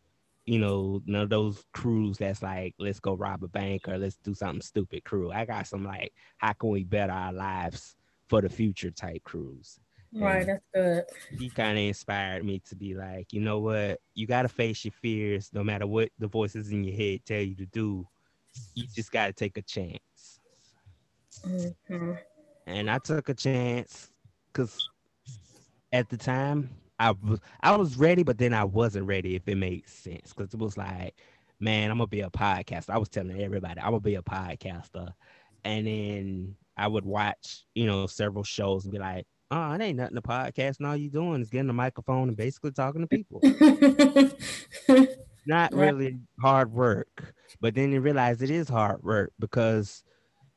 you 0.47 0.61
know, 0.61 1.03
none 1.05 1.23
of 1.23 1.31
those 1.31 1.65
crews 1.73 2.19
that's 2.19 2.43
like, 2.43 2.75
let's 2.79 3.01
go 3.01 3.15
rob 3.15 3.43
a 3.43 3.49
bank 3.49 3.89
or 3.89 3.99
let's 3.99 4.19
do 4.19 4.35
something 4.35 4.63
stupid 4.63 5.03
crew. 5.03 5.33
I 5.33 5.47
got 5.47 5.67
some 5.67 5.85
like, 5.85 6.13
how 6.39 6.53
can 6.53 6.71
we 6.71 6.85
better 6.85 7.13
our 7.13 7.33
lives 7.33 7.97
for 8.33 8.41
the 8.41 8.49
future 8.49 8.91
type 8.91 9.23
crews. 9.25 9.79
Right, 10.15 10.47
that's 10.47 10.65
good. 10.75 11.05
he 11.39 11.51
kind 11.51 11.79
of 11.79 11.85
inspired 11.85 12.45
me 12.45 12.61
to 12.67 12.77
be 12.77 12.95
like, 12.95 13.33
you 13.33 13.41
know 13.41 13.61
what, 13.61 14.01
you 14.15 14.27
got 14.27 14.43
to 14.43 14.49
face 14.49 14.85
your 14.85 14.93
fears 14.93 15.51
no 15.53 15.65
matter 15.65 15.87
what 15.87 16.11
the 16.19 16.27
voices 16.29 16.71
in 16.71 16.85
your 16.85 16.97
head 16.97 17.21
tell 17.25 17.41
you 17.41 17.55
to 17.57 17.67
do. 17.67 18.07
You 18.75 18.87
just 18.95 19.11
got 19.11 19.27
to 19.29 19.33
take 19.33 19.57
a 19.57 19.63
chance. 19.63 20.41
Mhm. 21.45 22.19
And 22.67 22.91
I 22.91 22.99
took 22.99 23.29
a 23.29 23.35
chance 23.35 24.11
because 24.53 24.89
at 25.93 26.09
the 26.09 26.17
time 26.17 26.71
I 26.99 27.13
was 27.13 27.41
I 27.63 27.77
was 27.77 27.97
ready, 27.97 28.23
but 28.23 28.39
then 28.39 28.55
I 28.55 28.65
wasn't 28.65 29.07
ready 29.07 29.35
if 29.35 29.49
it 29.49 29.57
makes 29.57 29.93
sense. 29.93 30.33
Because 30.33 30.53
it 30.55 30.61
was 30.61 30.77
like, 30.77 31.15
man, 31.61 31.91
I'm 31.91 31.99
gonna 31.99 32.07
be 32.07 32.21
a 32.21 32.31
podcaster. 32.31 32.91
I 32.91 32.99
was 32.99 33.09
telling 33.09 33.41
everybody 33.41 33.81
I'm 33.81 33.91
gonna 33.91 34.01
be 34.01 34.15
a 34.17 34.23
podcaster. 34.23 35.13
And 35.65 35.87
then 35.87 36.57
I 36.77 36.89
would 36.89 37.05
watch, 37.05 37.65
you 37.75 37.87
know, 37.87 38.07
several 38.07 38.45
shows 38.45 38.85
and 38.85 38.93
be 38.93 38.99
like, 38.99 39.27
oh, 39.53 39.73
it 39.73 39.83
ain't 39.83 39.99
nothing 39.99 40.17
a 40.17 40.23
podcast. 40.23 40.79
And 40.79 40.87
all 40.87 40.97
you 40.97 41.11
doing 41.11 41.43
is 41.43 41.51
getting 41.51 41.69
a 41.69 41.75
microphone 41.75 42.29
and 42.29 42.37
basically 42.37 42.73
talking 42.73 43.03
to 43.03 43.07
people. 43.07 43.41
Not 45.47 45.75
really 45.75 46.19
hard 46.41 46.73
work. 46.73 47.35
But 47.61 47.75
then 47.75 47.93
you 47.93 48.01
realize 48.01 48.41
it 48.41 48.51
is 48.51 48.69
hard 48.69 49.03
work 49.03 49.33
because 49.39 50.05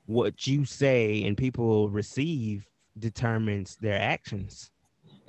what 0.06 0.48
you 0.48 0.64
say 0.66 1.24
and 1.24 1.38
people 1.38 1.90
receive 1.90 2.66
determines 2.98 3.76
their 3.82 4.00
actions. 4.00 4.72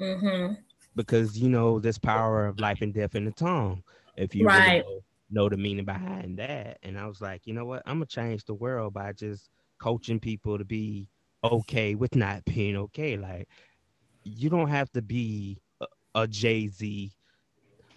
Mm-hmm. 0.00 0.54
Because 0.94 1.36
you 1.36 1.48
know 1.48 1.80
this 1.80 1.98
power 1.98 2.46
of 2.46 2.60
life 2.60 2.82
and 2.82 2.94
death 2.94 3.16
in 3.16 3.24
the 3.24 3.32
tongue. 3.32 3.82
If 4.16 4.34
you 4.34 4.46
really 4.46 4.78
know, 4.78 5.00
know 5.30 5.48
the 5.48 5.56
meaning 5.56 5.84
behind 5.84 6.38
that. 6.38 6.78
And 6.82 6.98
I 6.98 7.06
was 7.06 7.20
like, 7.20 7.42
you 7.46 7.52
know 7.52 7.64
what? 7.64 7.82
I'm 7.84 7.96
gonna 7.96 8.06
change 8.06 8.44
the 8.44 8.54
world 8.54 8.94
by 8.94 9.12
just 9.12 9.50
coaching 9.78 10.20
people 10.20 10.56
to 10.56 10.64
be 10.64 11.08
okay 11.52 11.94
with 11.94 12.14
not 12.14 12.44
being 12.44 12.76
okay. 12.76 13.16
Like 13.16 13.48
you 14.24 14.50
don't 14.50 14.68
have 14.68 14.90
to 14.92 15.02
be 15.02 15.58
a, 15.80 15.86
a 16.14 16.26
Jay 16.26 16.68
Z, 16.68 17.12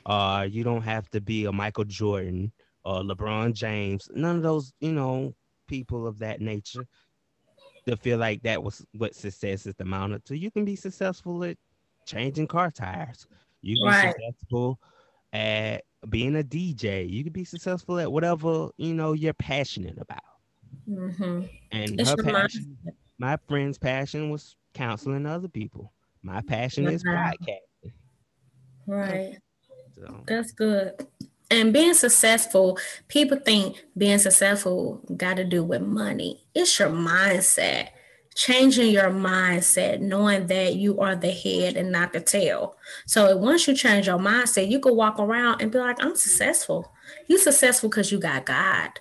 uh, 0.05 0.47
you 0.49 0.63
don't 0.63 0.81
have 0.81 1.09
to 1.12 1.21
be 1.21 1.45
a 1.45 1.51
Michael 1.51 1.85
Jordan 1.85 2.51
or 2.83 3.01
LeBron 3.01 3.53
James. 3.53 4.09
None 4.13 4.38
of 4.38 4.43
those, 4.43 4.73
you 4.79 4.91
know, 4.93 5.33
people 5.67 6.07
of 6.07 6.19
that 6.19 6.41
nature 6.41 6.85
to 7.88 7.95
feel 7.97 8.17
like 8.17 8.41
that 8.43 8.62
was 8.63 8.85
what 8.93 9.15
success 9.15 9.65
is 9.65 9.75
amounted 9.79 10.25
to. 10.25 10.38
You 10.38 10.51
can 10.51 10.65
be 10.65 10.75
successful 10.75 11.43
at 11.43 11.57
changing 12.05 12.47
car 12.47 12.71
tires. 12.71 13.27
You 13.62 13.77
can 13.77 13.85
Right. 13.88 14.01
be 14.01 14.21
successful 14.21 14.79
at 15.33 15.83
being 16.09 16.35
a 16.38 16.43
DJ. 16.43 17.09
You 17.09 17.23
can 17.23 17.33
be 17.33 17.43
successful 17.43 17.99
at 17.99 18.12
whatever 18.12 18.69
you 18.77 18.93
know 18.93 19.13
you're 19.13 19.33
passionate 19.33 19.97
about. 19.99 20.19
Mm-hmm. 20.89 21.45
And 21.71 21.99
It's 21.99 22.09
her 22.09 22.17
passion, 22.17 22.77
my 23.19 23.38
friend's 23.47 23.77
passion 23.77 24.29
was 24.29 24.55
counseling 24.73 25.25
other 25.25 25.49
people. 25.49 25.93
My 26.23 26.41
passion 26.41 26.88
is 26.88 27.03
podcasting. 27.03 27.93
Right. 28.88 29.38
So 29.93 30.23
That's 30.25 30.51
good. 30.53 30.93
And 31.51 31.73
being 31.73 31.93
successful, 31.93 32.79
people 33.08 33.38
think 33.38 33.84
being 33.97 34.19
successful 34.19 35.03
got 35.17 35.38
to 35.38 35.43
do 35.43 35.63
with 35.63 35.82
money. 35.82 36.45
It's 36.55 36.79
your 36.79 36.89
mindset. 36.89 37.89
Changing 38.36 38.91
your 38.91 39.10
mindset, 39.10 39.99
knowing 39.99 40.47
that 40.47 40.75
you 40.75 40.99
are 40.99 41.15
the 41.15 41.32
head 41.32 41.75
and 41.75 41.91
not 41.91 42.13
the 42.13 42.21
tail. 42.21 42.77
So 43.05 43.36
once 43.36 43.67
you 43.67 43.75
change 43.75 44.08
your 44.08 44.19
mindset, 44.19 44.69
you 44.69 44.79
can 44.79 44.95
walk 44.95 45.19
around 45.19 45.62
and 45.62 45.71
be 45.71 45.79
like, 45.79 46.01
I'm 46.01 46.15
successful. 46.15 46.93
You 47.27 47.38
successful 47.38 47.89
because 47.89 48.12
you 48.12 48.19
got 48.19 48.45
God. 48.45 48.91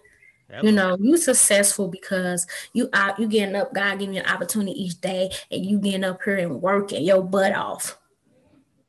You 0.63 0.73
know, 0.73 0.97
you 0.99 1.17
successful 1.19 1.89
because 1.89 2.47
you 2.73 2.89
out 2.95 3.19
you 3.19 3.29
getting 3.29 3.55
up, 3.55 3.75
God 3.75 3.99
giving 3.99 4.15
you 4.15 4.23
an 4.23 4.29
opportunity 4.29 4.83
each 4.83 5.01
day, 5.01 5.31
and 5.51 5.65
you 5.65 5.79
getting 5.79 6.05
up 6.05 6.23
here 6.23 6.39
and 6.39 6.63
working 6.63 7.05
your 7.05 7.23
butt 7.23 7.55
off. 7.55 7.99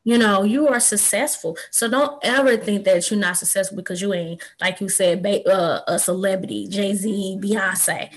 You 0.05 0.17
know 0.17 0.43
you 0.43 0.69
are 0.69 0.79
successful. 0.79 1.57
So 1.69 1.89
don't 1.89 2.17
ever 2.23 2.55
think 2.55 2.85
that 2.85 3.11
you're 3.11 3.19
not 3.19 3.37
successful 3.37 3.75
because 3.75 4.01
you 4.01 4.13
ain't 4.13 4.41
like 4.61 4.79
you 4.79 4.87
said 4.87 5.25
uh, 5.25 5.81
a 5.87 5.99
celebrity 5.99 6.67
jay-z 6.67 7.37
beyonce. 7.41 8.09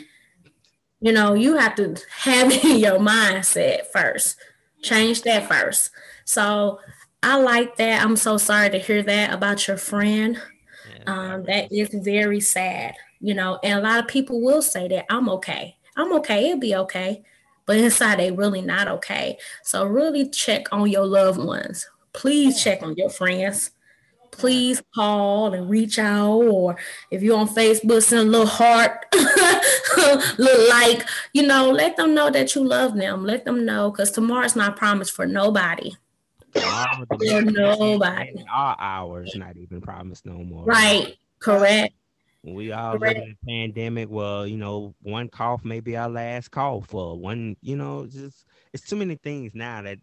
You 1.00 1.12
know 1.12 1.34
you 1.34 1.56
have 1.56 1.74
to 1.76 1.96
have 2.18 2.52
it 2.52 2.64
in 2.64 2.78
your 2.78 2.98
mindset 2.98 3.86
first. 3.92 4.36
Change 4.82 5.22
that 5.22 5.48
first. 5.48 5.90
So 6.24 6.78
i 7.24 7.36
like 7.36 7.76
that. 7.76 8.04
I'm 8.04 8.16
so 8.16 8.36
sorry 8.36 8.70
to 8.70 8.78
hear 8.78 9.02
that 9.02 9.32
about 9.34 9.66
your 9.66 9.76
friend. 9.76 10.40
Um, 11.06 11.44
that 11.44 11.72
is 11.72 11.90
very 11.92 12.40
sad 12.40 12.94
you 13.22 13.32
know 13.32 13.58
and 13.62 13.78
a 13.78 13.82
lot 13.82 13.98
of 13.98 14.08
people 14.08 14.42
will 14.42 14.60
say 14.60 14.86
that 14.88 15.06
i'm 15.10 15.28
okay 15.28 15.76
i'm 15.96 16.12
okay 16.12 16.48
it'll 16.48 16.60
be 16.60 16.74
okay 16.74 17.22
but 17.66 17.76
inside 17.76 18.18
they 18.18 18.30
really 18.30 18.62
not 18.62 18.88
okay. 18.88 19.38
So 19.62 19.84
really 19.84 20.28
check 20.28 20.72
on 20.72 20.90
your 20.90 21.06
loved 21.06 21.42
ones. 21.42 21.88
Please 22.12 22.62
check 22.62 22.82
on 22.82 22.96
your 22.96 23.10
friends. 23.10 23.70
Please 24.30 24.82
call 24.94 25.52
and 25.52 25.68
reach 25.68 25.98
out, 25.98 26.30
or 26.30 26.76
if 27.10 27.22
you're 27.22 27.38
on 27.38 27.48
Facebook, 27.48 28.02
send 28.02 28.28
a 28.28 28.30
little 28.30 28.46
heart, 28.46 29.04
little 30.38 30.68
like, 30.70 31.06
you 31.34 31.46
know, 31.46 31.70
let 31.70 31.98
them 31.98 32.14
know 32.14 32.30
that 32.30 32.54
you 32.54 32.64
love 32.64 32.94
them. 32.96 33.24
Let 33.24 33.44
them 33.44 33.66
know 33.66 33.90
because 33.90 34.10
tomorrow's 34.10 34.56
not 34.56 34.76
promised 34.76 35.12
for 35.12 35.26
nobody. 35.26 35.92
For 36.54 37.42
nobody. 37.42 38.44
Our 38.50 38.76
hours 38.80 39.34
not 39.36 39.58
even 39.58 39.82
promised 39.82 40.24
no 40.24 40.42
more. 40.42 40.64
Right. 40.64 41.16
Correct. 41.38 41.92
We 42.44 42.72
all 42.72 42.98
live 42.98 43.16
in 43.18 43.36
a 43.40 43.46
pandemic. 43.46 44.08
Well, 44.10 44.46
you 44.46 44.56
know, 44.56 44.94
one 45.00 45.28
cough 45.28 45.64
may 45.64 45.80
be 45.80 45.96
our 45.96 46.08
last 46.08 46.50
cough 46.50 46.86
for 46.88 47.18
one. 47.18 47.56
You 47.60 47.76
know, 47.76 48.06
just 48.06 48.46
it's 48.72 48.84
too 48.84 48.96
many 48.96 49.16
things 49.16 49.54
now 49.54 49.82
that 49.82 49.98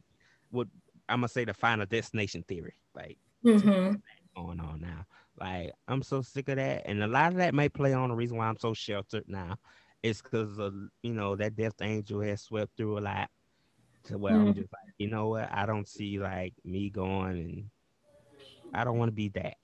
would 0.51 0.69
I'm 1.09 1.19
gonna 1.19 1.27
say 1.29 1.43
the 1.45 1.53
final 1.53 1.85
destination 1.85 2.43
theory. 2.47 2.75
Like 2.95 3.17
hmm 3.43 4.01
going 4.35 4.59
on 4.59 4.81
now. 4.81 5.05
Like 5.39 5.71
I'm 5.87 6.01
so 6.03 6.21
sick 6.21 6.49
of 6.49 6.57
that, 6.57 6.83
and 6.85 7.03
a 7.03 7.07
lot 7.07 7.31
of 7.31 7.37
that 7.37 7.53
may 7.53 7.69
play 7.69 7.93
on 7.93 8.09
the 8.09 8.15
reason 8.15 8.37
why 8.37 8.47
I'm 8.47 8.57
so 8.57 8.73
sheltered 8.73 9.25
now. 9.27 9.57
It's 10.03 10.21
because 10.21 10.59
of 10.59 10.73
you 11.03 11.13
know 11.13 11.35
that 11.35 11.55
death 11.55 11.81
angel 11.81 12.21
has 12.21 12.41
swept 12.41 12.75
through 12.77 12.99
a 12.99 13.01
lot. 13.01 13.29
To 14.05 14.17
where 14.17 14.39
I'm 14.39 14.53
Mhm. 14.53 14.53
just 14.53 14.69
like, 14.71 14.93
you 14.97 15.09
know 15.09 15.29
what? 15.29 15.49
I 15.51 15.65
don't 15.65 15.87
see 15.87 16.19
like 16.19 16.53
me 16.63 16.89
going, 16.89 17.37
and 17.39 17.69
I 18.73 18.83
don't 18.83 18.97
want 18.97 19.09
to 19.09 19.15
be 19.15 19.29
that. 19.29 19.55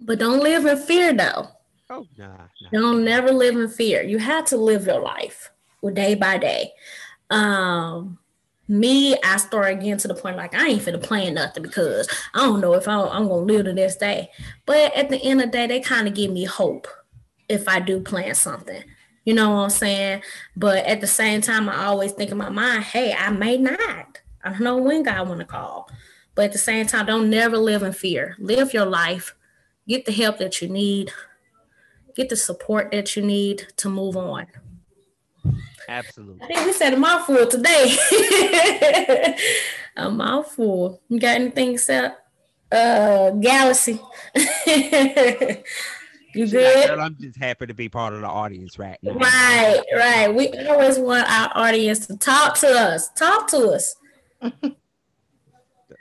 But 0.00 0.18
don't 0.18 0.42
live 0.42 0.66
in 0.66 0.76
fear 0.76 1.12
though. 1.12 1.48
Oh 1.88 2.06
nah, 2.16 2.26
nah. 2.26 2.70
Don't 2.72 3.04
never 3.04 3.32
live 3.32 3.56
in 3.56 3.68
fear. 3.68 4.02
You 4.02 4.18
have 4.18 4.44
to 4.46 4.56
live 4.56 4.86
your 4.86 5.00
life 5.00 5.50
with 5.82 5.94
day 5.94 6.14
by 6.14 6.38
day. 6.38 6.72
Um, 7.30 8.18
me, 8.68 9.16
I 9.22 9.36
start 9.36 9.80
getting 9.80 9.98
to 9.98 10.08
the 10.08 10.14
point 10.14 10.36
like 10.36 10.54
I 10.54 10.68
ain't 10.68 10.82
finna 10.82 11.02
plan 11.02 11.34
nothing 11.34 11.62
because 11.62 12.08
I 12.34 12.40
don't 12.40 12.60
know 12.60 12.74
if 12.74 12.88
I, 12.88 13.00
I'm 13.00 13.28
gonna 13.28 13.42
live 13.42 13.66
to 13.66 13.72
this 13.72 13.96
day. 13.96 14.30
But 14.64 14.94
at 14.96 15.08
the 15.08 15.22
end 15.22 15.40
of 15.40 15.46
the 15.46 15.52
day, 15.52 15.66
they 15.66 15.80
kind 15.80 16.08
of 16.08 16.14
give 16.14 16.32
me 16.32 16.44
hope 16.44 16.88
if 17.48 17.68
I 17.68 17.80
do 17.80 18.00
plan 18.00 18.34
something. 18.34 18.82
You 19.24 19.34
know 19.34 19.50
what 19.50 19.62
I'm 19.62 19.70
saying? 19.70 20.22
But 20.56 20.84
at 20.86 21.00
the 21.00 21.06
same 21.06 21.40
time, 21.40 21.68
I 21.68 21.86
always 21.86 22.12
think 22.12 22.30
in 22.30 22.38
my 22.38 22.48
mind, 22.48 22.84
hey, 22.84 23.12
I 23.12 23.30
may 23.30 23.56
not. 23.56 24.20
I 24.44 24.50
don't 24.50 24.60
know 24.60 24.76
when 24.78 25.02
God 25.02 25.28
want 25.28 25.40
to 25.40 25.46
call. 25.46 25.90
But 26.34 26.46
at 26.46 26.52
the 26.52 26.58
same 26.58 26.86
time, 26.86 27.06
don't 27.06 27.30
never 27.30 27.56
live 27.56 27.82
in 27.82 27.92
fear. 27.92 28.36
Live 28.38 28.72
your 28.72 28.86
life. 28.86 29.34
Get 29.88 30.04
the 30.04 30.12
help 30.12 30.38
that 30.38 30.60
you 30.60 30.68
need 30.68 31.12
get 32.16 32.30
the 32.30 32.36
support 32.36 32.90
that 32.90 33.14
you 33.14 33.22
need 33.22 33.68
to 33.76 33.88
move 33.88 34.16
on. 34.16 34.46
Absolutely. 35.88 36.42
I 36.42 36.46
think 36.46 36.66
we 36.66 36.72
said 36.72 36.94
a 36.94 36.96
mouthful 36.96 37.46
today. 37.46 37.96
a 39.96 40.10
mouthful. 40.10 41.00
You 41.08 41.20
got 41.20 41.36
anything 41.36 41.74
except 41.74 42.20
uh 42.72 43.30
Galaxy? 43.30 44.00
you 44.34 44.46
good? 46.48 46.88
girl, 46.88 47.00
I'm 47.00 47.16
just 47.20 47.38
happy 47.38 47.66
to 47.66 47.74
be 47.74 47.88
part 47.88 48.14
of 48.14 48.22
the 48.22 48.26
audience 48.26 48.76
right 48.78 48.98
now. 49.02 49.12
Right, 49.12 49.80
right. 49.94 50.34
We 50.34 50.48
always 50.66 50.98
want 50.98 51.30
our 51.30 51.52
audience 51.54 52.08
to 52.08 52.16
talk 52.16 52.58
to 52.58 52.68
us. 52.68 53.10
Talk 53.10 53.48
to 53.50 53.68
us. 53.68 53.94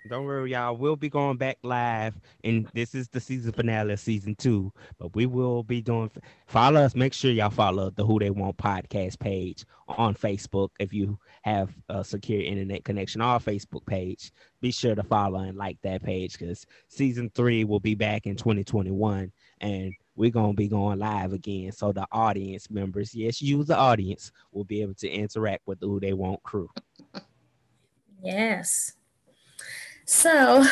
Don't 0.08 0.26
worry, 0.26 0.52
y'all. 0.52 0.78
We'll 0.78 0.96
be 0.96 1.10
going 1.10 1.38
back 1.38 1.58
live, 1.63 2.13
and 2.44 2.68
this 2.76 2.94
is 2.94 3.08
the 3.08 3.20
season 3.20 3.52
finale 3.54 3.94
of 3.94 4.00
season 4.00 4.36
two. 4.36 4.72
But 5.00 5.15
we 5.15 5.26
will 5.26 5.63
be 5.63 5.82
doing. 5.82 6.12
Follow 6.46 6.82
us. 6.82 6.94
Make 6.94 7.13
sure 7.13 7.32
y'all 7.32 7.50
follow 7.50 7.89
the 7.89 8.06
Who 8.06 8.20
They 8.20 8.30
Want 8.30 8.56
podcast 8.58 9.18
page 9.18 9.65
on 9.88 10.13
Facebook. 10.13 10.70
If 10.80 10.94
you 10.94 11.18
have 11.41 11.74
a 11.89 12.04
secure 12.04 12.41
internet 12.41 12.84
connection, 12.84 13.22
our 13.22 13.39
Facebook 13.39 13.84
page, 13.88 14.32
be 14.62 14.72
sure 14.72 14.94
to 14.94 15.02
follow 15.02 15.39
and 15.39 15.58
like 15.58 15.80
that 15.82 16.04
page 16.04 16.38
because 16.38 16.68
season 16.88 17.32
three 17.34 17.63
will 17.63 17.80
be 17.80 17.96
back 17.96 18.28
in 18.28 18.36
2021, 18.36 19.32
and 19.62 19.94
we're 20.15 20.30
gonna 20.30 20.54
be 20.54 20.68
going 20.68 21.00
live 21.00 21.34
again. 21.34 21.72
So 21.72 21.91
the 21.91 22.06
audience 22.12 22.70
members, 22.70 23.15
yes, 23.15 23.41
you 23.41 23.63
the 23.63 23.76
audience, 23.76 24.32
will 24.52 24.65
be 24.65 24.84
able 24.84 24.94
to 24.96 25.10
interact 25.10 25.65
with 25.65 25.80
the 25.80 25.88
Who 25.88 26.00
They 26.00 26.13
Want 26.13 26.44
crew. 26.44 26.70
Yes. 28.24 28.94
So, 30.06 30.63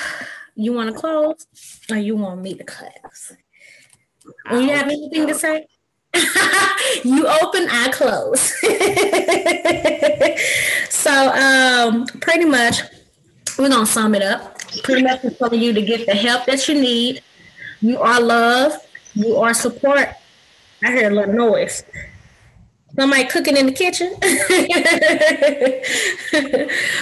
you 0.55 0.73
want 0.73 0.93
to 0.93 0.99
close, 0.99 1.47
or 1.89 1.97
you 1.97 2.15
want 2.15 2.41
me 2.41 2.53
to 2.53 2.63
close? 2.63 3.33
When 4.49 4.63
you 4.63 4.69
have 4.69 4.85
anything 4.85 5.27
to 5.27 5.33
say, 5.33 5.65
you 7.03 7.27
open, 7.27 7.67
I 7.69 7.89
close. 7.91 8.53
so, 10.89 11.11
um, 11.33 12.05
pretty 12.21 12.45
much, 12.45 12.81
we're 13.57 13.69
gonna 13.69 13.87
sum 13.87 14.13
it 14.13 14.21
up. 14.21 14.59
Pretty 14.83 15.01
much, 15.01 15.23
it's 15.23 15.37
for 15.37 15.53
you 15.53 15.73
to 15.73 15.81
get 15.81 16.05
the 16.05 16.13
help 16.13 16.45
that 16.45 16.67
you 16.67 16.79
need. 16.79 17.21
You 17.81 17.99
are 17.99 18.21
love. 18.21 18.73
You 19.15 19.37
are 19.37 19.53
support. 19.53 20.09
I 20.83 20.91
hear 20.91 21.09
a 21.09 21.13
little 21.13 21.33
noise. 21.33 21.83
Somebody 22.95 23.25
cooking 23.25 23.57
in 23.57 23.65
the 23.65 23.71
kitchen. 23.71 24.15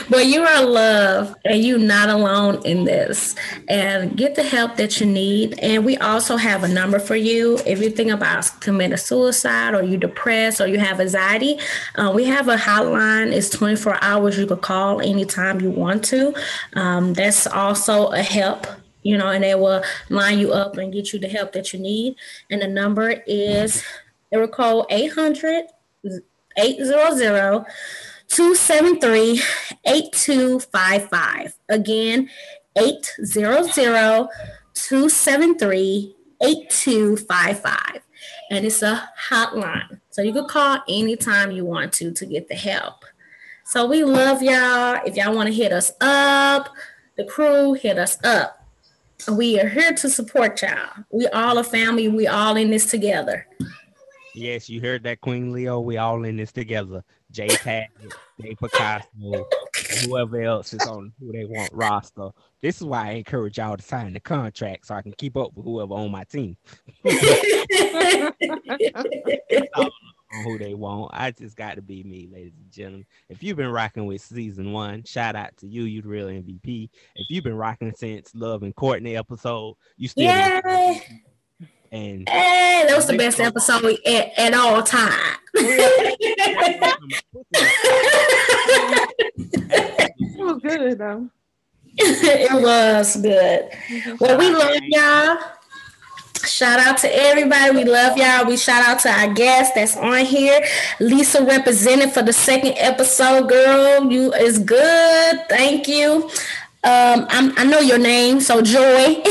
but 0.10 0.26
you 0.26 0.42
are 0.42 0.66
loved 0.66 1.36
and 1.44 1.62
you're 1.62 1.78
not 1.78 2.08
alone 2.08 2.66
in 2.66 2.86
this. 2.86 3.36
And 3.68 4.16
get 4.16 4.36
the 4.36 4.44
help 4.44 4.78
that 4.78 5.02
you 5.02 5.06
need. 5.06 5.60
And 5.60 5.84
we 5.84 5.98
also 5.98 6.38
have 6.38 6.64
a 6.64 6.70
number 6.70 6.98
for 6.98 7.18
you. 7.18 7.60
If 7.66 7.82
you 7.82 7.90
think 7.90 8.10
about 8.10 8.50
committing 8.62 8.96
suicide 8.96 9.74
or 9.74 9.84
you're 9.84 10.00
depressed 10.00 10.62
or 10.62 10.68
you 10.68 10.80
have 10.80 11.02
anxiety, 11.02 11.60
uh, 11.96 12.10
we 12.16 12.24
have 12.24 12.48
a 12.48 12.56
hotline. 12.56 13.34
It's 13.34 13.50
24 13.50 13.98
hours. 14.02 14.38
You 14.38 14.48
can 14.48 14.60
call 14.60 15.02
anytime 15.02 15.60
you 15.60 15.72
want 15.72 16.06
to. 16.06 16.34
Um, 16.74 17.14
that's 17.14 17.48
also 17.48 18.08
a 18.12 18.22
help 18.22 18.66
you 19.04 19.18
know, 19.18 19.30
and 19.30 19.44
they 19.44 19.56
will 19.56 19.84
line 20.10 20.38
you 20.38 20.54
up 20.54 20.78
and 20.78 20.94
get 20.94 21.12
you 21.12 21.18
the 21.18 21.28
help 21.28 21.54
that 21.54 21.74
you 21.74 21.80
need. 21.80 22.16
And 22.52 22.62
the 22.62 22.68
number 22.68 23.24
is 23.26 23.84
area 24.32 24.48
code 24.48 24.86
800 24.92 25.66
800 26.58 27.66
273 28.28 29.42
8255. 29.86 31.54
Again, 31.70 32.30
800 32.78 34.30
273 34.74 36.16
8255. 36.42 38.02
And 38.50 38.66
it's 38.66 38.82
a 38.82 39.10
hotline. 39.30 40.00
So 40.10 40.22
you 40.22 40.34
can 40.34 40.48
call 40.48 40.80
anytime 40.88 41.52
you 41.52 41.66
want 41.66 41.94
to 41.94 42.12
to 42.12 42.26
get 42.26 42.48
the 42.48 42.56
help. 42.56 43.06
So 43.66 43.86
we 43.86 44.04
love 44.04 44.42
y'all. 44.42 45.00
If 45.06 45.16
y'all 45.16 45.36
want 45.36 45.48
to 45.48 45.54
hit 45.54 45.72
us 45.72 45.92
up, 46.02 46.70
the 47.16 47.24
crew, 47.24 47.74
hit 47.74 47.98
us 47.98 48.18
up. 48.24 48.58
We 49.32 49.60
are 49.60 49.70
here 49.70 49.94
to 49.94 50.10
support 50.10 50.62
y'all. 50.62 51.06
We 51.12 51.28
all 51.28 51.58
a 51.58 51.64
family. 51.64 52.08
We 52.08 52.28
all 52.28 52.56
in 52.56 52.72
this 52.72 52.90
together. 52.90 53.48
Yes, 54.34 54.70
you 54.70 54.82
heard 54.82 55.04
that, 55.04 55.22
Queen 55.22 55.52
Leo. 55.52 55.80
We 55.80 55.98
all 55.98 56.24
in 56.24 56.38
this 56.38 56.52
together. 56.52 57.04
Jay 57.32 57.48
Tag, 57.48 57.88
Jay 58.42 58.56
Picasso, 58.56 59.48
whoever 60.04 60.42
else 60.42 60.74
is 60.74 60.86
on 60.88 61.14
who 61.20 61.32
they 61.32 61.46
want 61.46 61.72
roster. 61.74 62.30
This 62.62 62.78
is 62.78 62.84
why 62.84 63.10
I 63.10 63.12
encourage 63.12 63.58
y'all 63.58 63.78
to 63.78 63.84
sign 63.84 64.14
the 64.14 64.20
contract 64.20 64.88
so 64.88 64.96
I 64.96 65.02
can 65.02 65.14
keep 65.14 65.38
up 65.38 65.54
with 65.56 65.66
whoever 65.66 65.94
on 65.94 66.12
my 66.12 66.24
team. 66.26 66.58
who 70.44 70.58
they 70.58 70.74
want. 70.74 71.12
I 71.14 71.32
just 71.32 71.56
got 71.56 71.76
to 71.76 71.82
be 71.82 72.04
me, 72.04 72.30
ladies 72.32 72.54
and 72.58 72.72
gentlemen. 72.72 73.06
If 73.30 73.44
you've 73.44 73.58
been 73.58 73.72
rocking 73.72 74.06
with 74.06 74.22
season 74.22 74.72
one, 74.72 75.04
shout 75.04 75.36
out 75.36 75.56
to 75.58 75.68
you. 75.68 75.84
You 75.84 76.02
the 76.02 76.08
real 76.08 76.28
MVP. 76.28 76.90
If 77.16 77.28
you've 77.30 77.44
been 77.44 77.58
rocking 77.58 77.94
since 77.96 78.34
Love 78.34 78.64
and 78.64 78.76
Courtney 78.76 79.18
episode, 79.18 79.76
you 79.98 80.08
still. 80.08 80.26
Yay! 81.92 82.10
And 82.12 82.30
hey, 82.30 82.86
that 82.88 82.96
was 82.96 83.08
the 83.08 83.18
best 83.18 83.40
episode 83.40 83.98
at, 84.06 84.32
at 84.38 84.54
all 84.54 84.82
time. 84.82 85.36
it 85.54 86.92
was 90.40 90.62
good 90.62 90.98
though. 90.98 91.30
it 91.98 92.62
was 92.64 93.16
good. 93.18 93.70
Mhm. 93.90 94.20
Well, 94.20 94.38
we 94.38 94.50
love 94.50 94.78
y'all. 94.84 95.38
Shout 96.48 96.80
out 96.80 96.98
to 97.00 97.14
everybody. 97.16 97.76
We 97.76 97.84
love 97.84 98.18
y'all. 98.18 98.48
We 98.48 98.58
shout 98.58 98.84
out 98.88 99.00
to 99.02 99.12
our 99.12 99.32
guest 99.34 99.74
that's 99.76 99.96
on 99.98 100.26
here. 100.26 100.64
Lisa 101.00 101.44
represented 101.46 102.12
for 102.14 102.24
the 102.24 102.34
second 102.34 102.74
episode, 102.78 103.48
girl. 103.48 104.12
You 104.12 104.34
is 104.34 104.58
good. 104.58 105.40
Thank 105.50 105.88
you. 105.88 106.30
Um, 106.84 107.28
I'm, 107.30 107.54
i 107.58 107.64
know 107.64 107.80
your 107.80 108.00
name, 108.00 108.42
so 108.42 108.60
Joy. 108.60 109.22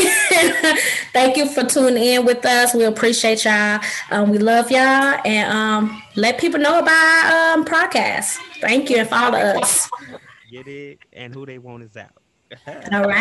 Thank 1.13 1.37
you 1.37 1.49
for 1.49 1.65
tuning 1.65 2.01
in 2.01 2.25
with 2.25 2.47
us. 2.47 2.75
We 2.75 2.85
appreciate 2.85 3.45
y'all. 3.45 3.81
Um, 4.13 4.31
we 4.31 4.39
love 4.39 4.71
y'all, 4.71 5.21
and 5.25 5.53
um, 5.53 6.03
let 6.15 6.39
people 6.39 6.61
know 6.61 6.79
about 6.79 6.93
our 6.93 7.55
um, 7.55 7.65
podcast. 7.65 8.39
Thank 8.61 8.89
you, 8.89 8.99
and 8.99 9.09
follow 9.09 9.37
us. 9.37 9.91
Get 10.49 10.69
it, 10.69 11.01
and 11.13 11.35
who 11.35 11.45
they 11.45 11.59
want 11.59 11.83
is 11.83 11.97
out. 11.97 12.13
All 12.93 13.03
right. 13.03 13.19